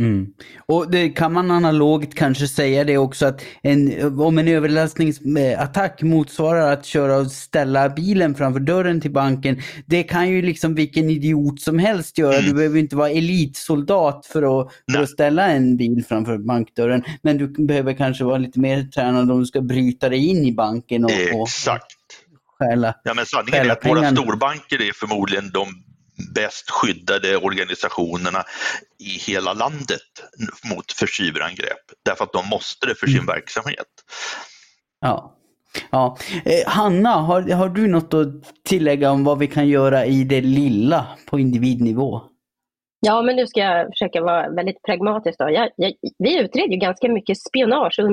Mm. 0.00 0.26
Och 0.66 0.90
det 0.90 1.08
kan 1.08 1.32
man 1.32 1.50
analogt 1.50 2.14
kanske 2.14 2.48
säga 2.48 2.84
det 2.84 2.98
också 2.98 3.26
att 3.26 3.42
en, 3.62 4.20
om 4.20 4.38
en 4.38 4.48
överlastningsattack 4.48 6.02
motsvarar 6.02 6.72
att 6.72 6.84
köra 6.84 7.16
och 7.16 7.30
ställa 7.30 7.88
bilen 7.88 8.34
framför 8.34 8.60
dörren 8.60 9.00
till 9.00 9.12
banken. 9.12 9.60
Det 9.86 10.02
kan 10.02 10.28
ju 10.30 10.42
liksom 10.42 10.74
vilken 10.74 11.10
idiot 11.10 11.60
som 11.60 11.78
helst 11.78 12.18
göra. 12.18 12.34
Mm. 12.34 12.46
Du 12.46 12.54
behöver 12.54 12.78
inte 12.78 12.96
vara 12.96 13.10
elitsoldat 13.10 14.26
för 14.26 14.60
att, 14.60 14.72
för 14.92 15.02
att 15.02 15.10
ställa 15.10 15.48
en 15.48 15.76
bil 15.76 16.04
framför 16.08 16.38
bankdörren. 16.38 17.04
Men 17.22 17.38
du 17.38 17.66
behöver 17.66 17.92
kanske 17.92 18.24
vara 18.24 18.38
lite 18.38 18.60
mer 18.60 18.82
tränad 18.82 19.30
om 19.30 19.40
du 19.40 19.46
ska 19.46 19.60
bryta 19.60 20.08
dig 20.08 20.28
in 20.28 20.44
i 20.44 20.52
banken 20.52 21.04
och, 21.04 21.10
Exakt. 21.10 21.84
och 21.84 22.66
stjäla 22.66 22.94
Ja 23.04 23.14
men 23.14 23.26
sanningen 23.26 23.66
är 23.66 23.70
att 23.70 23.86
våra 23.86 24.10
storbanker 24.10 24.88
är 24.88 24.92
förmodligen 24.92 25.50
de 25.50 25.89
bäst 26.34 26.70
skyddade 26.70 27.36
organisationerna 27.36 28.44
i 28.98 29.32
hela 29.32 29.52
landet 29.52 30.10
mot 30.64 30.92
för 30.92 31.06
cyberangrepp. 31.06 31.84
Därför 32.04 32.24
att 32.24 32.32
de 32.32 32.48
måste 32.48 32.86
det 32.86 32.94
för 32.94 33.06
sin 33.06 33.16
mm. 33.16 33.26
verksamhet. 33.26 33.86
Ja. 35.00 35.36
Ja. 35.90 36.16
Eh, 36.44 36.68
Hanna, 36.72 37.10
har, 37.10 37.42
har 37.52 37.68
du 37.68 37.88
något 37.88 38.14
att 38.14 38.64
tillägga 38.64 39.10
om 39.10 39.24
vad 39.24 39.38
vi 39.38 39.46
kan 39.46 39.68
göra 39.68 40.06
i 40.06 40.24
det 40.24 40.40
lilla 40.40 41.06
på 41.26 41.38
individnivå? 41.38 42.22
Ja, 43.00 43.22
men 43.22 43.36
nu 43.36 43.46
ska 43.46 43.60
jag 43.60 43.86
försöka 43.86 44.22
vara 44.22 44.50
väldigt 44.50 44.82
pragmatisk. 44.82 45.38
Då. 45.38 45.50
Jag, 45.50 45.70
jag, 45.76 45.92
vi 46.18 46.38
utreder 46.38 46.72
ju 46.72 46.76
ganska 46.76 47.08
mycket 47.08 47.38
spionage 47.38 47.98
och 47.98 48.06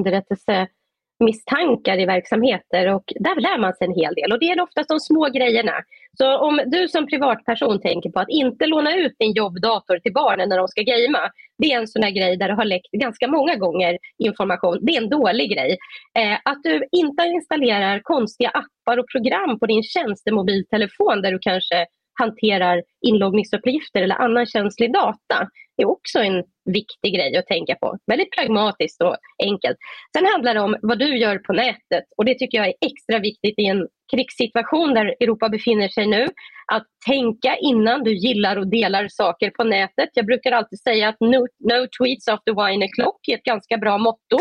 misstankar 1.20 2.00
i 2.00 2.06
verksamheter 2.06 2.94
och 2.94 3.04
där 3.20 3.42
lär 3.42 3.58
man 3.58 3.74
sig 3.74 3.88
en 3.88 3.94
hel 3.94 4.14
del 4.14 4.32
och 4.32 4.40
det 4.40 4.46
är 4.46 4.62
oftast 4.62 4.90
de 4.90 5.00
små 5.00 5.30
grejerna. 5.30 5.74
Så 6.18 6.38
om 6.38 6.62
du 6.66 6.88
som 6.88 7.08
privatperson 7.08 7.82
tänker 7.82 8.10
på 8.10 8.20
att 8.20 8.30
inte 8.30 8.66
låna 8.66 8.96
ut 8.96 9.16
din 9.20 9.34
jobbdator 9.34 10.00
till 10.00 10.14
barnen 10.14 10.50
när 10.50 10.58
de 10.58 10.68
ska 10.68 10.82
gamea. 10.82 11.32
Det 11.58 11.74
är 11.74 11.80
en 11.80 11.88
sån 11.88 12.04
här 12.04 12.12
grej 12.12 12.38
där 12.38 12.48
det 12.48 12.54
har 12.54 12.66
läckt 12.66 12.92
ganska 12.92 13.28
många 13.28 13.56
gånger 13.56 13.98
information. 14.18 14.80
Det 14.82 14.96
är 14.96 15.02
en 15.02 15.10
dålig 15.10 15.52
grej. 15.52 15.78
Eh, 16.20 16.38
att 16.46 16.64
du 16.64 16.88
inte 16.92 17.24
installerar 17.24 18.00
konstiga 18.04 18.50
appar 18.50 18.98
och 18.98 19.08
program 19.12 19.60
på 19.60 19.66
din 19.66 19.84
tjänstemobiltelefon 19.84 21.22
där 21.22 21.32
du 21.32 21.40
kanske 21.42 21.86
hanterar 22.20 22.84
inloggningsuppgifter 23.02 24.02
eller 24.02 24.16
annan 24.16 24.46
känslig 24.46 24.94
data 24.94 25.48
är 25.78 25.90
också 25.90 26.20
en 26.20 26.44
viktig 26.66 27.14
grej 27.16 27.38
att 27.38 27.48
tänka 27.48 27.76
på. 27.76 27.98
Väldigt 28.08 28.32
pragmatiskt 28.32 29.02
och 29.02 29.16
enkelt. 29.44 29.78
Sen 30.18 30.26
handlar 30.26 30.54
det 30.54 30.60
om 30.60 30.76
vad 30.82 31.00
du 31.00 31.18
gör 31.18 31.38
på 31.38 31.54
nätet 31.54 32.04
och 32.18 32.26
det 32.26 32.36
tycker 32.40 32.58
jag 32.58 32.68
är 32.68 32.74
extra 32.82 33.20
viktigt 33.20 33.60
i 33.60 33.66
en 33.66 33.88
krigssituation 34.12 34.94
där 34.94 35.06
Europa 35.06 35.50
befinner 35.50 35.88
sig 35.88 36.08
nu. 36.08 36.28
Att 36.72 36.84
tänka 37.06 37.56
innan 37.56 38.04
du 38.04 38.14
gillar 38.18 38.56
och 38.58 38.68
delar 38.68 39.08
saker 39.10 39.50
på 39.50 39.64
nätet. 39.64 40.10
Jag 40.14 40.26
brukar 40.26 40.52
alltid 40.52 40.80
säga 40.80 41.10
att 41.10 41.20
no, 41.20 41.42
no 41.72 41.80
tweets 41.98 42.28
after 42.28 42.52
wine 42.52 42.86
o'clock 42.86 43.20
är 43.28 43.36
ett 43.36 43.44
ganska 43.44 43.78
bra 43.78 43.98
motto. 43.98 44.38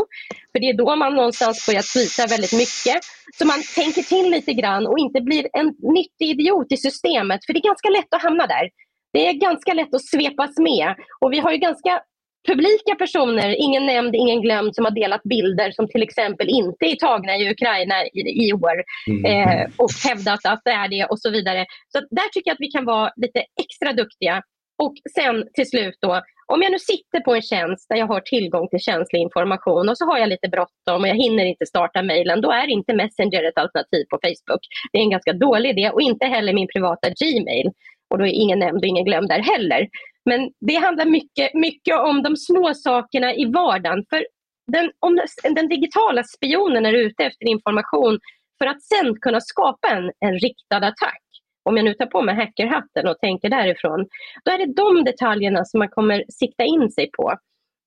För 0.52 0.58
det 0.60 0.68
är 0.68 0.76
då 0.76 0.96
man 0.96 1.14
någonstans 1.14 1.66
börjar 1.66 1.84
tweeta 1.94 2.34
väldigt 2.34 2.52
mycket. 2.52 2.98
Så 3.38 3.46
man 3.46 3.60
tänker 3.74 4.02
till 4.02 4.30
lite 4.30 4.52
grann 4.52 4.86
och 4.86 4.98
inte 4.98 5.20
blir 5.20 5.46
en 5.52 5.68
nyttig 5.96 6.28
idiot 6.34 6.72
i 6.72 6.76
systemet. 6.76 7.40
För 7.46 7.52
det 7.52 7.58
är 7.58 7.70
ganska 7.72 7.88
lätt 7.88 8.14
att 8.14 8.22
hamna 8.22 8.46
där. 8.46 8.70
Det 9.16 9.28
är 9.28 9.32
ganska 9.32 9.74
lätt 9.74 9.94
att 9.94 10.06
svepas 10.06 10.58
med 10.58 10.94
och 11.20 11.32
vi 11.32 11.38
har 11.38 11.52
ju 11.52 11.58
ganska 11.58 12.02
publika 12.48 12.94
personer, 12.98 13.56
ingen 13.58 13.86
nämnd, 13.86 14.14
ingen 14.14 14.42
glömd, 14.42 14.74
som 14.74 14.84
har 14.84 14.92
delat 14.92 15.22
bilder 15.22 15.70
som 15.70 15.88
till 15.88 16.02
exempel 16.02 16.48
inte 16.48 16.84
är 16.86 16.96
tagna 16.96 17.36
i 17.36 17.50
Ukraina 17.50 18.04
i, 18.04 18.20
i 18.46 18.52
år 18.52 18.76
mm. 19.10 19.24
eh, 19.24 19.66
och 19.76 19.90
hävdat 20.08 20.46
att 20.46 20.60
det 20.64 20.70
är 20.70 20.88
det 20.88 21.04
och 21.04 21.20
så 21.20 21.30
vidare. 21.30 21.66
Så 21.92 21.98
där 22.00 22.28
tycker 22.32 22.48
jag 22.50 22.54
att 22.54 22.66
vi 22.66 22.70
kan 22.70 22.84
vara 22.84 23.12
lite 23.16 23.40
extra 23.62 23.92
duktiga. 23.92 24.42
Och 24.82 24.94
sen 25.14 25.44
till 25.54 25.68
slut 25.68 25.98
då, 26.00 26.22
om 26.52 26.62
jag 26.62 26.72
nu 26.72 26.78
sitter 26.78 27.20
på 27.20 27.34
en 27.34 27.42
tjänst 27.42 27.88
där 27.88 27.96
jag 27.96 28.06
har 28.06 28.20
tillgång 28.20 28.68
till 28.68 28.80
känslig 28.80 29.20
information 29.20 29.88
och 29.88 29.98
så 29.98 30.04
har 30.04 30.18
jag 30.18 30.28
lite 30.28 30.48
bråttom 30.48 31.02
och 31.02 31.08
jag 31.08 31.22
hinner 31.24 31.44
inte 31.44 31.66
starta 31.66 32.02
mejlen, 32.02 32.40
då 32.40 32.50
är 32.50 32.66
inte 32.66 32.94
Messenger 32.94 33.42
ett 33.48 33.58
alternativ 33.58 34.04
på 34.10 34.18
Facebook. 34.24 34.62
Det 34.92 34.98
är 34.98 35.02
en 35.02 35.16
ganska 35.16 35.32
dålig 35.32 35.70
idé 35.70 35.90
och 35.90 36.02
inte 36.02 36.26
heller 36.26 36.52
min 36.52 36.68
privata 36.74 37.08
Gmail. 37.20 37.70
Och 38.10 38.18
då 38.18 38.26
är 38.26 38.42
ingen 38.42 38.58
nämnd 38.58 38.78
och 38.78 38.88
ingen 38.88 39.04
glömd 39.04 39.28
där 39.28 39.38
heller. 39.38 39.88
Men 40.24 40.50
det 40.60 40.74
handlar 40.74 41.04
mycket, 41.04 41.54
mycket 41.54 41.98
om 41.98 42.22
de 42.22 42.36
små 42.36 42.74
sakerna 42.74 43.34
i 43.34 43.44
vardagen. 43.44 44.04
För 44.10 44.26
den, 44.72 44.90
om 44.98 45.20
den 45.42 45.68
digitala 45.68 46.22
spionen 46.24 46.86
är 46.86 46.92
ute 46.92 47.24
efter 47.24 47.48
information 47.48 48.18
för 48.58 48.66
att 48.66 48.82
sen 48.82 49.20
kunna 49.20 49.40
skapa 49.40 49.88
en, 49.88 50.10
en 50.20 50.38
riktad 50.38 50.76
attack. 50.76 51.22
Om 51.64 51.76
jag 51.76 51.84
nu 51.84 51.94
tar 51.94 52.06
på 52.06 52.22
mig 52.22 52.34
hackerhatten 52.34 53.08
och 53.08 53.18
tänker 53.18 53.48
därifrån, 53.48 54.06
då 54.44 54.52
är 54.52 54.58
det 54.58 54.74
de 54.74 55.04
detaljerna 55.04 55.64
som 55.64 55.78
man 55.78 55.88
kommer 55.88 56.24
sikta 56.28 56.64
in 56.64 56.90
sig 56.90 57.10
på. 57.16 57.34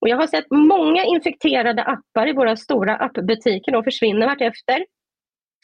Och 0.00 0.08
jag 0.08 0.16
har 0.16 0.26
sett 0.26 0.50
många 0.50 1.04
infekterade 1.04 1.82
appar 1.82 2.28
i 2.28 2.32
våra 2.32 2.56
stora 2.56 2.96
appbutiker 2.96 3.72
De 3.72 3.84
försvinner 3.84 4.26
vartefter 4.26 4.84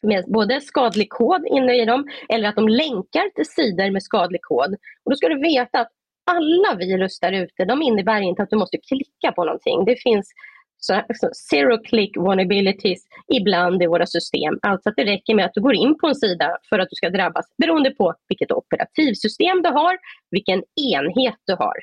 med 0.02 0.24
både 0.28 0.60
skadlig 0.60 1.10
kod 1.10 1.46
inne 1.46 1.82
i 1.82 1.84
dem 1.84 2.08
eller 2.28 2.48
att 2.48 2.56
de 2.56 2.68
länkar 2.68 3.34
till 3.34 3.46
sidor 3.46 3.90
med 3.90 4.02
skadlig 4.02 4.42
kod. 4.42 4.74
Och 5.04 5.10
då 5.10 5.16
ska 5.16 5.28
du 5.28 5.40
veta 5.40 5.80
att 5.80 5.90
alla 6.30 6.74
virus 6.78 7.20
där 7.20 7.32
ute, 7.32 7.64
de 7.64 7.82
innebär 7.82 8.20
inte 8.20 8.42
att 8.42 8.50
du 8.50 8.56
måste 8.56 8.78
klicka 8.78 9.32
på 9.32 9.44
någonting. 9.44 9.84
Det 9.84 9.96
finns 10.02 10.32
så, 10.78 11.02
så 11.14 11.30
zero 11.50 11.82
click 11.82 12.16
vulnerabilities 12.16 13.04
ibland 13.34 13.82
i 13.82 13.86
våra 13.86 14.06
system. 14.06 14.58
Alltså 14.62 14.88
att 14.88 14.96
det 14.96 15.04
räcker 15.04 15.34
med 15.34 15.44
att 15.44 15.54
du 15.54 15.60
går 15.60 15.74
in 15.74 15.98
på 15.98 16.06
en 16.06 16.14
sida 16.14 16.58
för 16.68 16.78
att 16.78 16.88
du 16.90 16.96
ska 16.96 17.10
drabbas 17.10 17.46
beroende 17.58 17.90
på 17.90 18.14
vilket 18.28 18.52
operativsystem 18.52 19.62
du 19.62 19.68
har, 19.68 19.98
vilken 20.30 20.62
enhet 20.94 21.36
du 21.46 21.52
har. 21.52 21.76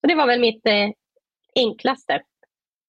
Så 0.00 0.06
det 0.06 0.14
var 0.14 0.26
väl 0.26 0.40
mitt 0.40 0.66
eh, 0.66 0.88
enklaste. 1.56 2.20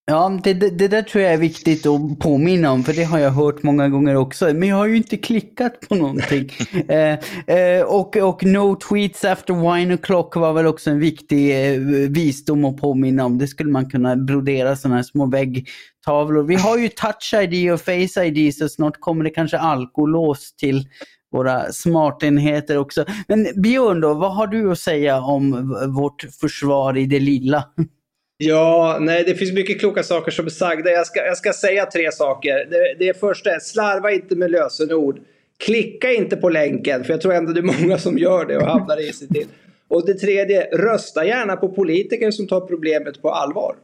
Ja, 0.09 0.39
det, 0.43 0.53
det, 0.53 0.69
det, 0.69 0.87
där 0.87 1.01
tror 1.01 1.23
jag 1.23 1.33
är 1.33 1.37
viktigt 1.37 1.85
att 1.85 2.19
påminna 2.19 2.71
om, 2.71 2.83
för 2.83 2.93
det 2.93 3.03
har 3.03 3.19
jag 3.19 3.31
hört 3.31 3.63
många 3.63 3.89
gånger 3.89 4.15
också. 4.15 4.53
Men 4.53 4.69
jag 4.69 4.75
har 4.75 4.85
ju 4.85 4.97
inte 4.97 5.17
klickat 5.17 5.79
på 5.89 5.95
någonting. 5.95 6.49
eh, 6.87 7.19
eh, 7.57 7.83
och, 7.83 8.17
och 8.17 8.43
no 8.43 8.75
tweets 8.75 9.25
after 9.25 9.53
wine 9.53 9.95
o'clock 9.95 10.39
var 10.39 10.53
väl 10.53 10.67
också 10.67 10.89
en 10.89 10.99
viktig 10.99 11.73
eh, 11.73 11.79
visdom 12.09 12.65
att 12.65 12.77
påminna 12.77 13.25
om. 13.25 13.37
Det 13.37 13.47
skulle 13.47 13.71
man 13.71 13.89
kunna 13.89 14.15
brodera 14.15 14.75
sådana 14.75 14.95
här 14.95 15.03
små 15.03 15.25
väggtavlor. 15.25 16.43
Vi 16.43 16.55
har 16.55 16.77
ju 16.77 16.89
touch 16.89 17.33
ID 17.33 17.71
och 17.71 17.81
face 17.81 18.25
ID, 18.25 18.55
så 18.55 18.69
snart 18.69 18.99
kommer 18.99 19.23
det 19.23 19.29
kanske 19.29 19.57
alkolås 19.57 20.55
till 20.55 20.87
våra 21.31 21.71
smartenheter 21.71 22.77
också. 22.77 23.05
Men 23.27 23.47
Björn 23.61 24.01
då, 24.01 24.13
vad 24.13 24.35
har 24.35 24.47
du 24.47 24.71
att 24.71 24.79
säga 24.79 25.21
om 25.21 25.75
vårt 25.95 26.25
försvar 26.41 26.97
i 26.97 27.05
det 27.05 27.19
lilla? 27.19 27.63
Ja, 28.41 28.97
nej, 29.01 29.23
det 29.23 29.35
finns 29.35 29.51
mycket 29.51 29.79
kloka 29.79 30.03
saker 30.03 30.31
som 30.31 30.45
är 30.45 30.49
sagda. 30.49 30.89
Jag 30.91 31.07
ska, 31.07 31.25
jag 31.25 31.37
ska 31.37 31.53
säga 31.53 31.85
tre 31.85 32.11
saker. 32.11 32.67
Det, 32.69 32.95
det 32.99 33.19
första 33.19 33.49
är, 33.49 33.59
slarva 33.59 34.11
inte 34.11 34.35
med 34.35 34.51
lösenord. 34.51 35.19
Klicka 35.57 36.11
inte 36.11 36.37
på 36.37 36.49
länken, 36.49 37.03
för 37.03 37.13
jag 37.13 37.21
tror 37.21 37.33
ändå 37.33 37.53
det 37.53 37.59
är 37.59 37.81
många 37.81 37.97
som 37.97 38.17
gör 38.17 38.45
det 38.45 38.57
och 38.57 38.67
hamnar 38.67 39.09
i 39.09 39.13
sig 39.13 39.27
till. 39.27 39.47
Och 39.87 40.05
det 40.05 40.13
tredje, 40.13 40.77
rösta 40.77 41.25
gärna 41.25 41.55
på 41.55 41.69
politiker 41.69 42.31
som 42.31 42.47
tar 42.47 42.61
problemet 42.61 43.21
på 43.21 43.31
allvar. 43.31 43.75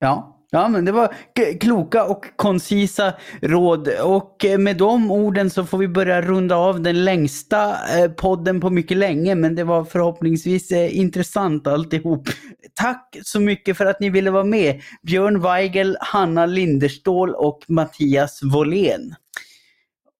Ja, 0.00 0.31
Ja, 0.54 0.68
men 0.68 0.84
det 0.84 0.92
var 0.92 1.14
kloka 1.60 2.04
och 2.04 2.24
koncisa 2.36 3.14
råd. 3.42 3.88
Och 3.88 4.44
eh, 4.44 4.58
med 4.58 4.76
de 4.76 5.10
orden 5.10 5.50
så 5.50 5.66
får 5.66 5.78
vi 5.78 5.88
börja 5.88 6.22
runda 6.22 6.56
av 6.56 6.80
den 6.80 7.04
längsta 7.04 7.70
eh, 7.70 8.10
podden 8.10 8.60
på 8.60 8.70
mycket 8.70 8.96
länge, 8.96 9.34
men 9.34 9.54
det 9.54 9.64
var 9.64 9.84
förhoppningsvis 9.84 10.70
eh, 10.70 10.98
intressant 10.98 11.66
alltihop. 11.66 12.28
Tack 12.74 13.16
så 13.22 13.40
mycket 13.40 13.76
för 13.76 13.86
att 13.86 14.00
ni 14.00 14.10
ville 14.10 14.30
vara 14.30 14.44
med. 14.44 14.80
Björn 15.02 15.40
Weigel, 15.40 15.96
Hanna 16.00 16.46
Linderstål 16.46 17.34
och 17.34 17.60
Mattias 17.68 18.40
Wåhlén. 18.42 19.14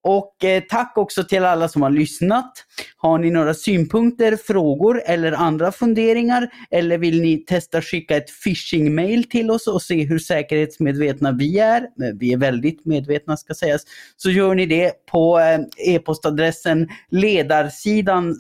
Och 0.03 0.37
tack 0.69 0.93
också 0.97 1.25
till 1.25 1.45
alla 1.45 1.69
som 1.69 1.83
har 1.83 1.91
lyssnat. 1.91 2.53
Har 2.97 3.19
ni 3.19 3.31
några 3.31 3.55
synpunkter, 3.55 4.37
frågor 4.37 5.03
eller 5.07 5.33
andra 5.33 5.73
funderingar 5.73 6.49
eller 6.71 6.99
vill 6.99 7.21
ni 7.21 7.39
testa 7.39 7.83
skicka 7.83 8.17
ett 8.17 8.31
phishing-mail 8.45 9.25
till 9.25 9.51
oss 9.51 9.67
och 9.67 9.83
se 9.83 10.05
hur 10.05 10.19
säkerhetsmedvetna 10.19 11.33
vi 11.33 11.59
är, 11.59 11.83
eh, 11.83 11.89
vi 12.15 12.33
är 12.33 12.37
väldigt 12.37 12.85
medvetna 12.85 13.37
ska 13.37 13.55
sägas, 13.55 13.83
så 14.17 14.31
gör 14.31 14.55
ni 14.55 14.67
det 14.67 15.07
på 15.07 15.39
eh, 15.39 15.95
e-postadressen 15.95 16.89
ledarsidan 17.11 18.35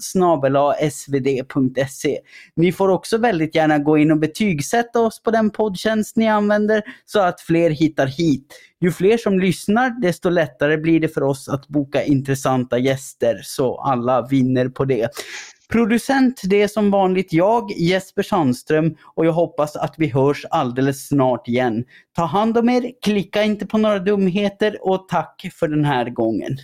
svd.se. 0.90 2.18
Ni 2.56 2.72
får 2.72 2.88
också 2.88 3.18
väldigt 3.18 3.54
gärna 3.54 3.78
gå 3.78 3.98
in 3.98 4.10
och 4.10 4.18
betygsätta 4.18 5.00
oss 5.00 5.22
på 5.22 5.30
den 5.30 5.50
poddtjänst 5.50 6.16
ni 6.16 6.28
använder 6.28 6.82
så 7.04 7.20
att 7.20 7.40
fler 7.40 7.70
hittar 7.70 8.06
hit. 8.06 8.54
Ju 8.82 8.92
fler 8.92 9.18
som 9.18 9.38
lyssnar, 9.38 10.00
desto 10.00 10.30
lättare 10.30 10.76
blir 10.76 11.00
det 11.00 11.08
för 11.08 11.22
oss 11.22 11.48
att 11.48 11.68
boka 11.68 12.04
intressanta 12.04 12.78
gäster, 12.78 13.40
så 13.42 13.80
alla 13.80 14.21
vinner 14.30 14.68
på 14.68 14.84
det. 14.84 15.10
Producent 15.68 16.40
det 16.44 16.62
är 16.62 16.68
som 16.68 16.90
vanligt 16.90 17.32
jag, 17.32 17.72
Jesper 17.72 18.22
Sandström 18.22 18.96
och 19.14 19.26
jag 19.26 19.32
hoppas 19.32 19.76
att 19.76 19.94
vi 19.98 20.06
hörs 20.06 20.44
alldeles 20.50 21.06
snart 21.06 21.48
igen. 21.48 21.84
Ta 22.16 22.24
hand 22.24 22.58
om 22.58 22.68
er, 22.68 22.92
klicka 23.02 23.42
inte 23.42 23.66
på 23.66 23.78
några 23.78 23.98
dumheter 23.98 24.76
och 24.80 25.08
tack 25.08 25.46
för 25.54 25.68
den 25.68 25.84
här 25.84 26.10
gången. 26.10 26.56